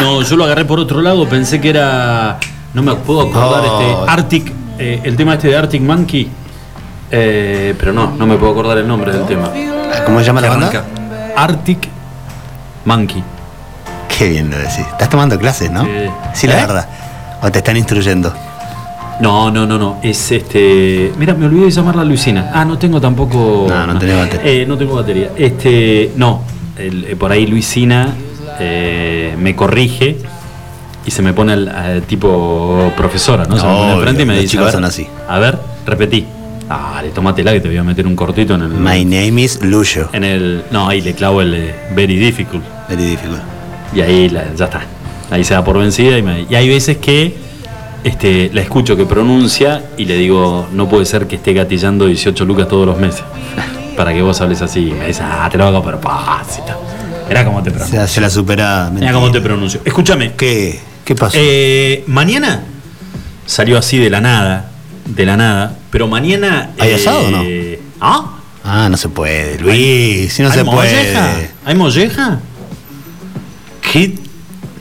[0.00, 2.38] no, yo lo agarré por otro lado, pensé que era.
[2.72, 3.78] No me puedo acordar, Oh.
[4.00, 4.10] este.
[4.10, 4.52] Arctic.
[4.78, 6.30] eh, el tema este de Arctic Monkey.
[7.10, 9.50] eh, pero no, no me puedo acordar el nombre del tema.
[10.06, 10.84] ¿Cómo se llama la banda?
[11.36, 11.86] Arctic
[12.86, 13.22] Monkey.
[14.16, 14.78] Qué bien lo decís.
[14.92, 15.84] Estás tomando clases, ¿no?
[15.84, 15.90] Sí.
[16.32, 16.66] Sí, la ¿Eh?
[16.66, 16.88] verdad.
[17.42, 18.32] O te están instruyendo.
[19.20, 19.98] No, no, no, no.
[20.02, 21.12] Es este.
[21.18, 22.50] Mira, me olvidé de llamarla Luisina.
[22.54, 23.66] Ah, no tengo tampoco.
[23.68, 24.52] No, no tenés batería.
[24.62, 25.30] Eh, no tengo batería.
[25.36, 26.12] Este.
[26.16, 26.42] No.
[26.78, 28.14] el- eh, por ahí Luisina
[28.60, 30.18] eh, me corrige
[31.06, 33.56] y se me pone al tipo profesora, ¿no?
[33.56, 34.48] Se me No, pone enfrente y me dice.
[34.48, 35.06] chicos a ver, son así.
[35.28, 36.26] A ver, repetí.
[36.68, 38.68] Dale, tómatela que te voy a meter un cortito en el.
[38.70, 40.10] My name is Luyo.
[40.12, 40.64] En el.
[40.70, 42.62] No, ahí le clavo el eh, very difficult.
[42.90, 43.40] Very difficult.
[43.94, 44.82] Y ahí la- ya está.
[45.30, 47.34] Ahí se da por vencida y, me- y hay veces que
[48.04, 52.44] este, la escucho que pronuncia y le digo, no puede ser que esté gatillando 18
[52.44, 53.22] lucas todos los meses.
[53.96, 54.88] Para que vos hables así.
[54.88, 56.76] Y me dice, ah, te lo hago pero pasita.
[57.28, 58.02] Era como te Se pronuncio.
[58.02, 58.90] hace la superada.
[58.90, 59.80] Mira cómo te pronuncio.
[59.84, 60.34] Escúchame.
[60.34, 60.78] ¿Qué?
[61.04, 61.36] ¿Qué pasó?
[61.40, 62.62] Eh, mañana
[63.46, 64.70] salió así de la nada.
[65.06, 65.76] De la nada.
[65.90, 66.70] Pero mañana.
[66.78, 67.42] ¿Hay asado o no?
[68.00, 68.32] ¿Ah?
[68.62, 70.32] Ah, no se puede, Luis.
[70.32, 71.32] Si no ¿Hay se molleja?
[71.32, 71.50] puede.
[71.64, 72.40] ¿Hay molleja?
[73.92, 74.14] ¿Qué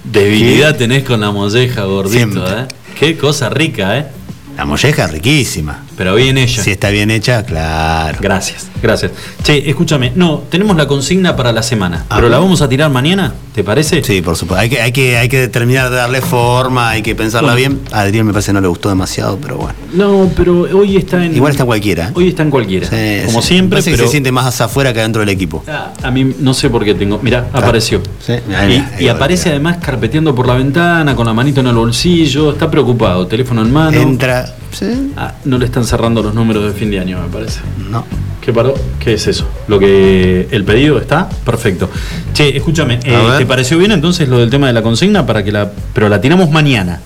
[0.04, 2.44] debilidad tenés con la molleja, gordito, Siempre.
[2.44, 2.66] eh?
[2.96, 4.08] Qué cosa rica, ¿eh?
[4.56, 5.85] La molleja es riquísima.
[5.98, 6.62] Pero bien hecha.
[6.62, 8.18] Si está bien hecha, claro.
[8.22, 9.12] Gracias, gracias.
[9.44, 12.90] Che, escúchame, no, tenemos la consigna para la semana, Ah, pero la vamos a tirar
[12.92, 14.04] mañana, ¿te parece?
[14.04, 14.62] Sí, por supuesto.
[14.62, 17.76] Hay que, hay que, hay que terminar de darle forma, hay que pensarla Bueno.
[17.78, 17.82] bien.
[17.94, 19.74] A Adrián me parece que no le gustó demasiado, pero bueno.
[19.94, 21.34] No, pero hoy está en.
[21.36, 22.08] Igual está en cualquiera.
[22.10, 22.12] ¿eh?
[22.14, 22.88] Hoy está en cualquiera.
[22.90, 23.48] Sí, como sí.
[23.48, 24.04] siempre, que pero.
[24.04, 25.64] se siente más hacia afuera que adentro del equipo.
[25.68, 27.20] Ah, A mí no sé por qué tengo.
[27.24, 28.02] Mirá, apareció.
[28.26, 31.62] Sí, mirá, Y, mirá, y ahí aparece además carpeteando por la ventana, con la manito
[31.62, 33.98] en el bolsillo, está preocupado, teléfono en mano.
[34.02, 34.54] Entra.
[34.78, 35.14] Sí.
[35.16, 37.62] Ah, no le están cerrando los números de fin de año, me parece.
[37.90, 38.04] No.
[38.42, 38.74] ¿Qué paró?
[39.00, 39.48] ¿Qué es eso?
[39.70, 41.90] Lo que el pedido está perfecto.
[42.34, 43.18] Che, escúchame, eh.
[43.38, 46.20] ¿te pareció bien entonces lo del tema de la consigna para que la pero la
[46.20, 47.00] tiramos mañana?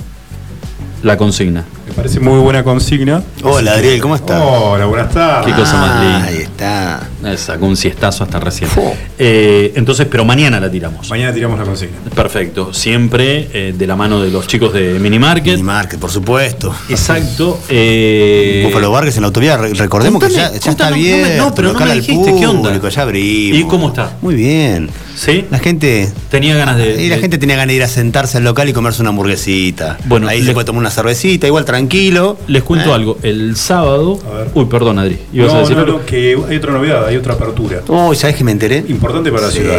[1.03, 1.63] La consigna.
[1.99, 3.21] Me parece muy buena consigna.
[3.43, 4.41] Hola, Adriel, ¿cómo estás?
[4.41, 5.47] Hola, buenas tardes.
[5.53, 6.23] Qué cosa más linda.
[6.23, 7.09] Ahí está.
[7.35, 8.69] Sacó un siestazo hasta recién.
[9.17, 11.09] Eh, entonces, pero mañana la tiramos.
[11.09, 11.97] Mañana tiramos la consigna.
[12.15, 12.73] Perfecto.
[12.73, 15.55] Siempre eh, de la mano de los chicos de Minimarket.
[15.55, 16.73] Minimarket, por supuesto.
[16.87, 17.59] Exacto.
[17.67, 19.59] Eh, Búfalo Vargas en la autoridad.
[19.59, 21.35] Re- Recordemos que ya, está bien.
[21.37, 22.79] no pero no me dijiste, ¿qué onda?
[22.89, 23.59] Ya abrimos.
[23.59, 24.13] ¿Y cómo está?
[24.21, 24.89] Muy bien.
[25.19, 25.43] ¿Sí?
[25.51, 26.09] La gente.
[26.29, 27.03] Tenía ganas de.
[27.03, 29.09] Y la de- gente tenía ganas de ir a sentarse al local y comerse una
[29.09, 29.97] hamburguesita.
[30.05, 32.37] Bueno, ahí le- se puede tomar una cervecita, igual tranquilo.
[32.47, 32.93] Les cuento Eh.
[32.93, 33.17] algo.
[33.21, 34.17] El sábado.
[34.53, 35.19] Uy, perdón, Adri.
[35.33, 37.81] ¿Ibas a No, decir no, no, que hay otra novedad, hay otra apertura.
[37.87, 38.83] Uy, ¿sabes que me enteré?
[38.87, 39.59] Importante para la Sí.
[39.59, 39.77] ciudad.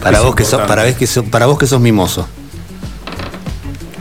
[0.00, 2.28] Para Es vos, que sos, para, vos que sos, para vos que sos mimoso.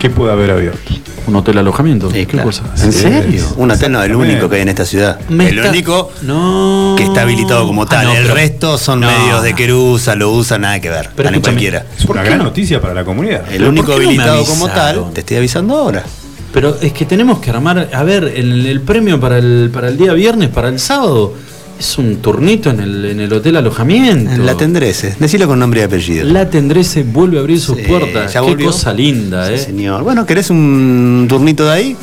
[0.02, 0.80] ¿Qué puede haber abierto?
[1.28, 2.08] Un hotel alojamiento.
[2.10, 2.48] Sí, ¿Qué claro.
[2.48, 2.64] cosa?
[2.82, 3.02] ¿En Sí.
[3.02, 3.46] serio?
[3.58, 5.20] Un hotel no, el único que hay en esta ciudad.
[5.30, 6.96] Me el está- único No.
[6.98, 8.06] que está habilitado como Ah, tal.
[8.08, 9.08] no, el pero- resto son No.
[9.12, 11.12] medios de querusa, lo usan, nada que ver.
[11.16, 11.86] Pero en cualquiera.
[11.96, 13.42] Es una ¿Por gran noticia para la comunidad.
[13.52, 16.04] El ¿Pero único habilitado como tal, te estoy avisando ahora.
[16.52, 17.90] Pero es que tenemos que armar.
[17.94, 21.36] A ver, el, el premio para el, para el día viernes, para el sábado,
[21.82, 24.38] es un turnito en el, en el hotel alojamiento.
[24.44, 25.16] La tendrese.
[25.20, 26.26] Decilo con nombre y apellido.
[26.26, 28.34] La Tendrese vuelve a abrir sus Sí, puertas.
[28.34, 28.68] ya Qué volvió.
[28.68, 29.58] cosa linda, Sí, ¿eh?
[29.58, 30.04] señor.
[30.04, 31.98] Bueno, ¿querés un turnito de ahí?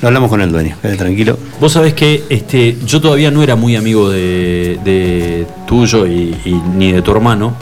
[0.00, 0.76] Lo hablamos con el dueño.
[0.80, 1.36] Quédate tranquilo.
[1.60, 6.54] Vos sabés que este, yo todavía no era muy amigo de, de tuyo y, y
[6.76, 7.54] ni de tu hermano,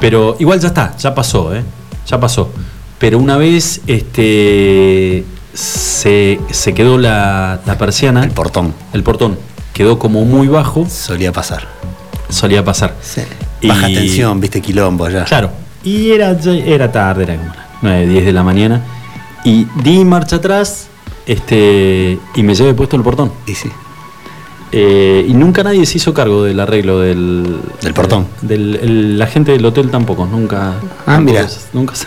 [0.00, 1.62] pero igual ya está, ya pasó, ¿eh?
[2.06, 2.50] Ya pasó.
[2.98, 8.24] Pero una vez este, se, se quedó la, la persiana.
[8.24, 8.72] El portón.
[8.92, 9.36] El portón.
[9.76, 10.86] Quedó como muy bajo.
[10.88, 11.68] Solía pasar.
[12.30, 12.94] Solía pasar.
[13.60, 15.24] Y- Baja tensión, viste quilombo allá.
[15.24, 15.50] Claro.
[15.84, 18.82] Y era, ya- era tarde, era como las 9, 10 de la mañana.
[19.44, 20.86] Y di marcha atrás
[21.26, 23.30] este, y me llevé puesto el portón.
[23.46, 23.68] Y sí.
[24.72, 27.58] Eh, y nunca nadie se hizo cargo del arreglo del.
[27.82, 28.26] Del portón.
[28.40, 30.72] Del, el- la gente del hotel tampoco, nunca.
[31.06, 31.46] Ah, mira.
[31.74, 32.06] Nunca se-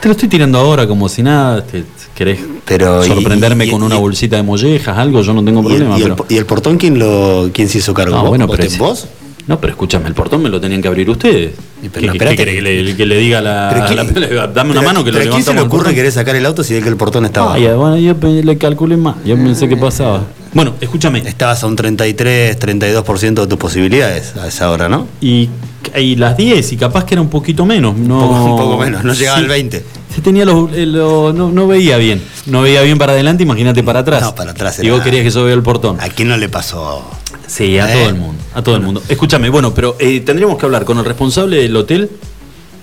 [0.00, 1.64] Te lo estoy tirando ahora como si nada.
[1.64, 1.84] te-
[2.14, 5.22] ¿Querés Pero, y- sorprenderme y- con una y- bolsita de mollejas, algo?
[5.22, 5.98] Yo no tengo ¿Y problema.
[5.98, 6.26] y el pero...
[6.28, 8.14] y el portón quién lo quién se hizo cargo?
[8.16, 8.28] No, ¿Vos?
[8.30, 9.06] bueno, ¿Vos pero ¿Vos?
[9.46, 11.52] No, pero escúchame, el portón me lo tenían que abrir ustedes.
[11.80, 14.06] pero ¿Qué- no, qué- que le, que le diga la, a la- quién-
[14.54, 16.36] Dame una pero- mano que lo pero ¿a ¿Quién se le levantamos ocurre querer sacar
[16.36, 17.54] el auto si ve que el portón estaba?
[17.54, 18.14] Ah, ya, bueno, yo
[18.44, 19.16] le calculé más.
[19.24, 20.22] Yo pensé que pasaba.
[20.52, 21.20] Bueno, escúchame.
[21.26, 25.06] Estabas a un 33, 32% de tus posibilidades a esa hora, ¿no?
[25.20, 25.48] Y
[25.96, 27.96] y las 10 y capaz que era un poquito menos.
[27.96, 29.82] No, Un poco- un poco menos, no llegaba al 20.
[30.22, 32.22] Tenía los, eh, lo- no, no veía bien.
[32.46, 34.22] No veía bien para adelante, imagínate para atrás.
[34.22, 36.00] No, para atrás Y vos querías que yo vea el portón.
[36.00, 37.04] ¿A quién no le pasó?
[37.46, 37.98] Sí, a ¿Eh?
[37.98, 38.42] todo el mundo.
[38.54, 39.02] A todo el mundo.
[39.08, 42.10] Escúchame, bueno, pero eh, tendríamos que hablar con el responsable del hotel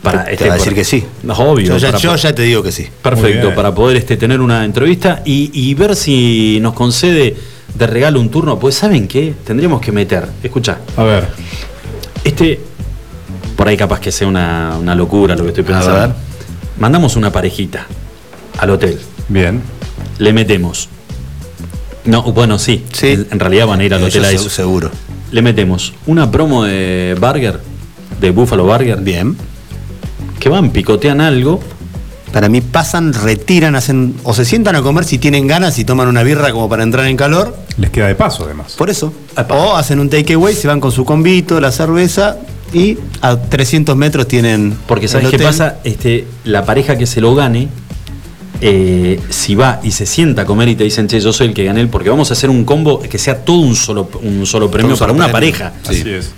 [0.03, 1.05] para Te este, va a decir para- que sí.
[1.23, 1.67] No, obvio.
[1.67, 2.87] Yo ya, para- yo ya te digo que sí.
[3.01, 7.35] Perfecto, para poder este, tener una entrevista y, y ver si nos concede
[7.73, 8.57] de regalo un turno.
[8.59, 9.33] Pues, ¿saben qué?
[9.45, 10.27] Tendríamos que meter.
[10.43, 10.79] Escucha.
[10.95, 11.27] A ver.
[12.23, 12.59] Este,
[13.55, 15.93] por ahí capaz que sea una, una locura lo que estoy A pensando.
[15.99, 16.26] ver.
[16.79, 17.85] Mandamos una parejita
[18.59, 18.99] al hotel.
[19.29, 19.61] Bien.
[20.19, 20.89] Le metemos.
[22.05, 22.83] No, bueno, sí.
[23.01, 24.49] En, en realidad van a ir al hotel a eso.
[24.49, 24.91] seguro.
[25.31, 27.59] Le metemos una promo de burger,
[28.21, 28.99] de Buffalo Burger.
[29.01, 29.35] Bien.
[30.39, 31.59] Que van, picotean algo.
[32.31, 36.07] Para mí pasan, retiran, hacen o se sientan a comer si tienen ganas y toman
[36.07, 37.55] una birra como para entrar en calor.
[37.77, 38.73] Les queda de paso, además.
[38.77, 39.13] Por eso.
[39.49, 42.37] O hacen un takeaway, se van con su convito, la cerveza
[42.73, 44.77] y a 300 metros tienen.
[44.87, 45.77] Porque ¿sabes qué pasa?
[45.83, 47.67] Este, la pareja que se lo gane,
[48.61, 51.53] eh, si va y se sienta a comer y te dicen, che, yo soy el
[51.53, 54.69] que gané, porque vamos a hacer un combo que sea todo un solo, un solo
[54.69, 55.57] premio un solo para una premio.
[55.57, 55.73] pareja.
[55.87, 56.31] Así es.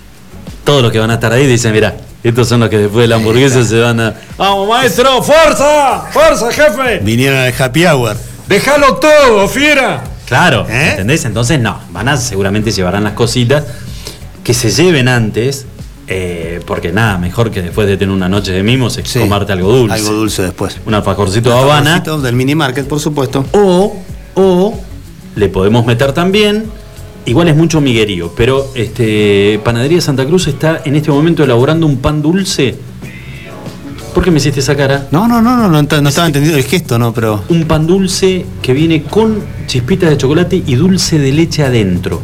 [0.64, 3.08] Todos los que van a estar ahí dicen, mira, estos son los que después de
[3.08, 4.14] la hamburguesa se van a.
[4.36, 5.22] ¡Vamos, maestro!
[5.22, 6.06] ¡Fuerza!
[6.12, 6.98] ¡Fuerza, jefe!
[7.02, 8.16] Vinieron al happy hour.
[8.46, 10.04] ¡Déjalo todo, fiera!
[10.26, 11.24] Claro, ¿entendés?
[11.24, 13.64] Entonces no, van a seguramente llevarán las cositas
[14.44, 15.66] que se lleven antes,
[16.12, 19.72] eh, porque nada, mejor que después de tener una noche de mimos es comerte algo
[19.72, 19.94] dulce.
[19.94, 20.76] Algo dulce después.
[20.84, 22.00] Un alfajorcito de Habana.
[22.00, 23.44] Del mini market, por supuesto.
[23.52, 23.96] O,
[24.34, 24.80] o
[25.36, 26.64] le podemos meter también,
[27.26, 31.98] igual es mucho miguerío, pero este Panadería Santa Cruz está en este momento elaborando un
[31.98, 32.74] pan dulce.
[34.12, 35.06] ¿Por qué me hiciste esa cara?
[35.12, 37.44] No, no, no, no, no, ent- no estaba entendiendo el gesto, no, pero.
[37.48, 42.20] Un pan dulce que viene con chispitas de chocolate y dulce de leche adentro.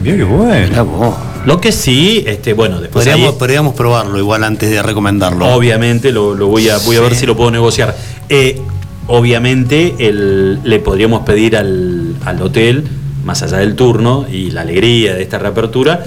[0.00, 1.33] Bien, qué bueno.
[1.46, 5.46] Lo que sí, este, bueno, después Podríamos, ahí- podríamos probarlo igual antes de recomendarlo.
[5.54, 7.94] Obviamente, lo, lo voy a, voy a ver si lo puedo negociar.
[8.28, 8.60] Eh,
[9.08, 12.84] obviamente, el- le podríamos pedir al, al hotel,
[13.24, 16.04] más allá del turno y la alegría de esta reapertura,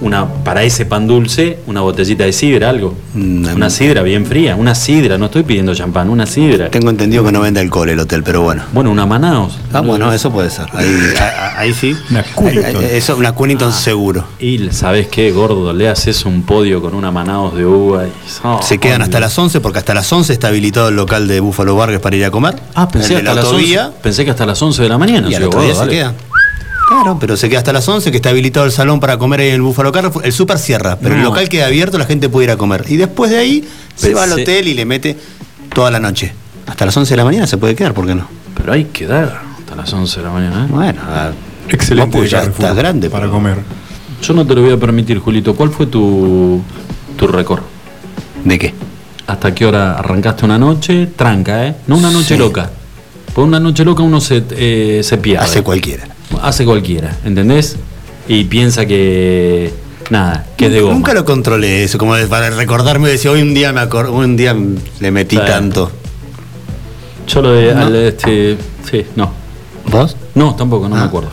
[0.00, 2.94] una para ese pan dulce, una botellita de sidra, algo.
[3.14, 6.70] una sidra bien fría, una sidra, no estoy pidiendo champán, una sidra.
[6.70, 8.62] Tengo entendido que no vende alcohol el hotel, pero bueno.
[8.72, 9.58] Bueno, una Manaos.
[9.72, 10.66] Ah, bueno, eso puede ser.
[10.72, 11.96] Ahí, a- ahí sí.
[12.08, 12.24] Una
[12.66, 14.24] Ahí- Eso, una Cunnington seguro.
[14.38, 18.10] Y sabes qué, gordo, le haces un podio con una Manaos de uva y
[18.44, 21.40] oh, Se quedan hasta las 11 porque hasta las 11 está habilitado el local de
[21.40, 22.56] Búfalo Vargas para ir a comer.
[22.74, 23.86] Ah, pensé, hasta la las autovía.
[23.88, 25.28] 11, pensé que hasta las 11 de la mañana.
[25.30, 25.92] Y al otro día se dale.
[25.92, 26.14] queda.
[26.88, 29.48] Claro, pero se queda hasta las 11, que está habilitado el salón para comer ahí
[29.48, 30.24] en el Búfalo Carrefour.
[30.24, 31.28] El super cierra, pero el No.
[31.28, 32.84] local queda abierto, la gente puede ir a comer.
[32.88, 35.16] Y después de ahí se va al hotel y le mete
[35.74, 36.32] toda la noche.
[36.66, 38.26] Hasta las 11 de la mañana se puede quedar, ¿por qué no?
[38.56, 40.64] Pero hay que dar hasta las 11 de la mañana.
[40.64, 40.68] ¿eh?
[40.70, 41.00] Bueno,
[41.68, 42.10] Excelente.
[42.16, 43.10] vos, pues, ya estás grande.
[43.10, 43.58] Para pero- comer.
[44.22, 45.54] Yo no te lo voy a permitir, Julito.
[45.54, 46.60] ¿Cuál fue tu,
[47.16, 47.60] tu récord?
[48.44, 48.74] ¿De qué?
[49.26, 51.08] ¿Hasta qué hora arrancaste una noche?
[51.14, 51.74] Tranca, ¿eh?
[51.86, 52.36] No una noche Sí.
[52.38, 52.70] loca.
[53.38, 55.44] Por una noche loca uno se, eh, se pierde.
[55.44, 56.08] Hace cualquiera.
[56.42, 57.76] Hace cualquiera, ¿entendés?
[58.26, 59.72] Y piensa que.
[60.10, 60.94] Nada, que es de goma.
[60.94, 64.56] Nunca lo controlé eso, como de- para recordarme, decir, hoy un día me un día
[64.98, 65.52] le metí Claro.
[65.52, 65.92] tanto.
[67.28, 67.74] Yo lo de.
[67.76, 67.82] ¿No?
[67.82, 68.58] al- este,
[68.90, 69.30] sí, no.
[69.88, 70.16] ¿Vos?
[70.34, 71.28] No, tampoco, no me acuerdo.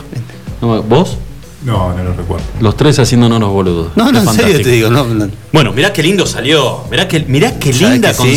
[0.62, 1.16] No me- ¿Vos?
[1.64, 2.46] No, no lo recuerdo.
[2.60, 3.96] Los tres haciéndonos los boludos.
[3.96, 5.28] No, no, en serio te digo, no, no.
[5.52, 6.82] Bueno, mirá qué lindo salió.
[6.88, 8.22] Mirá qué, mirá qué ¿Sabes linda que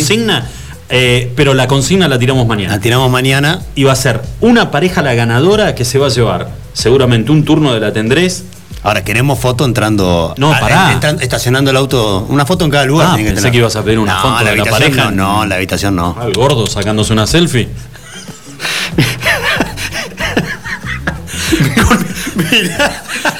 [0.90, 2.74] Eh, pero la consigna la tiramos mañana.
[2.74, 3.60] La tiramos mañana.
[3.76, 7.44] Y va a ser una pareja la ganadora que se va a llevar seguramente un
[7.44, 8.44] turno de la tendrés.
[8.82, 10.34] Ahora queremos foto entrando.
[10.36, 10.98] No, pará.
[11.20, 12.26] estacionando el auto.
[12.28, 13.10] Una foto en cada lugar.
[13.12, 13.52] Ah, que pensé tener.
[13.52, 15.10] que ibas a pedir una no, foto la de la pareja.
[15.10, 16.16] No, no, la habitación no.
[16.18, 17.68] Al gordo sacándose una selfie.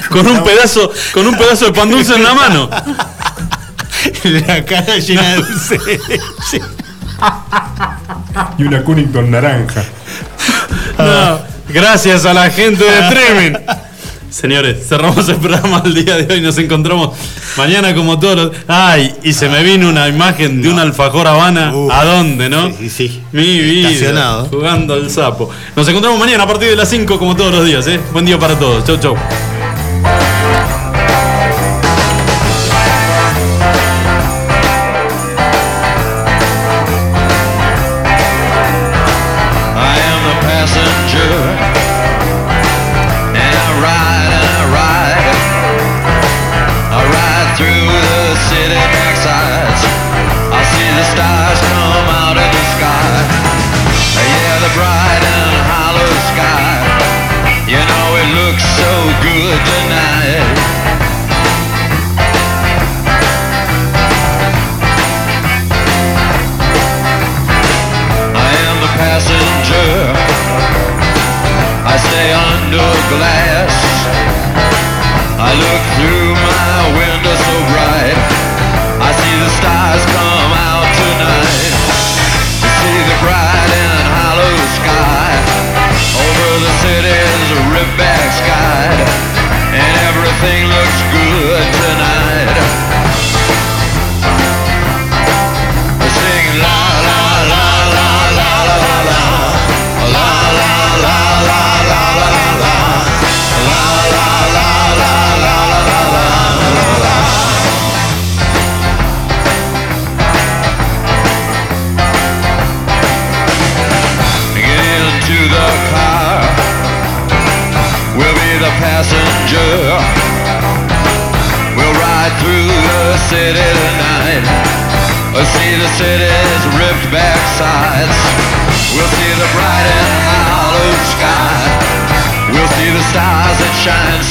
[0.09, 2.69] con un pedazo, con un pedazo de pan dulce en la mano.
[4.23, 5.79] la cara llena de dulce.
[8.57, 9.83] Y una Cunnington naranja.
[10.97, 11.39] No,
[11.69, 13.53] gracias a la gente de streaming.
[14.29, 16.41] Señores, cerramos el programa el día de hoy.
[16.41, 17.17] Nos encontramos
[17.57, 18.51] mañana como todos los.
[18.67, 21.73] Ay, y se me vino una imagen de un alfajor Habana.
[21.91, 22.71] ¿A dónde, no?
[22.71, 23.21] Sí, sí.
[23.33, 23.89] Mi vida.
[23.89, 24.45] Estacionado.
[24.45, 25.49] Jugando al sapo.
[25.75, 27.99] Nos encontramos mañana a partir de las 5 como todos los días, ¿eh?
[28.13, 28.85] Buen día para todos.
[28.85, 29.17] Chau, chau.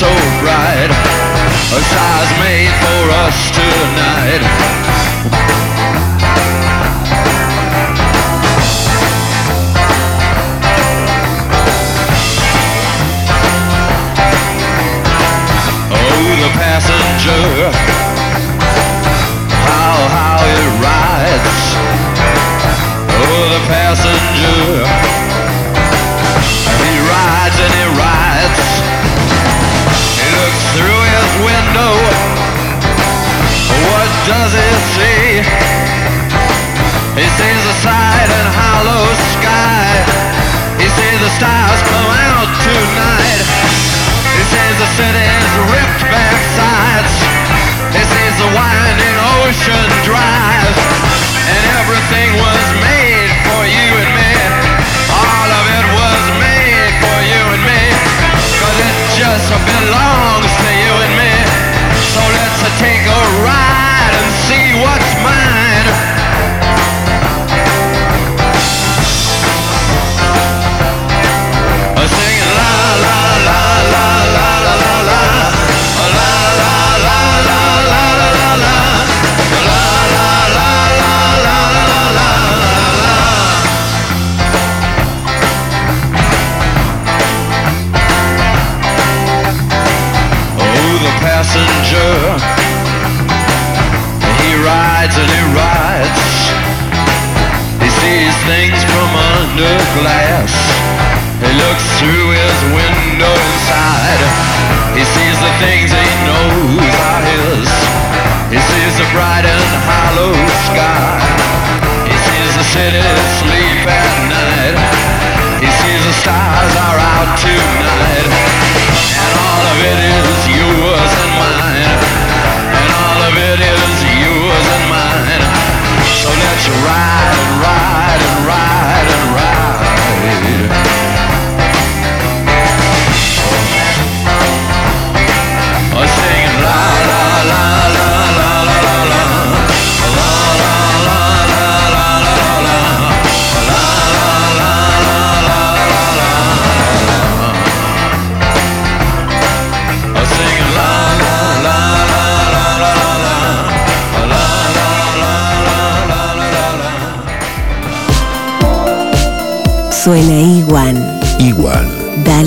[0.00, 0.08] so
[0.40, 0.90] bright
[1.76, 4.89] A size made for us tonight.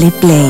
[0.03, 0.43] Dale Play.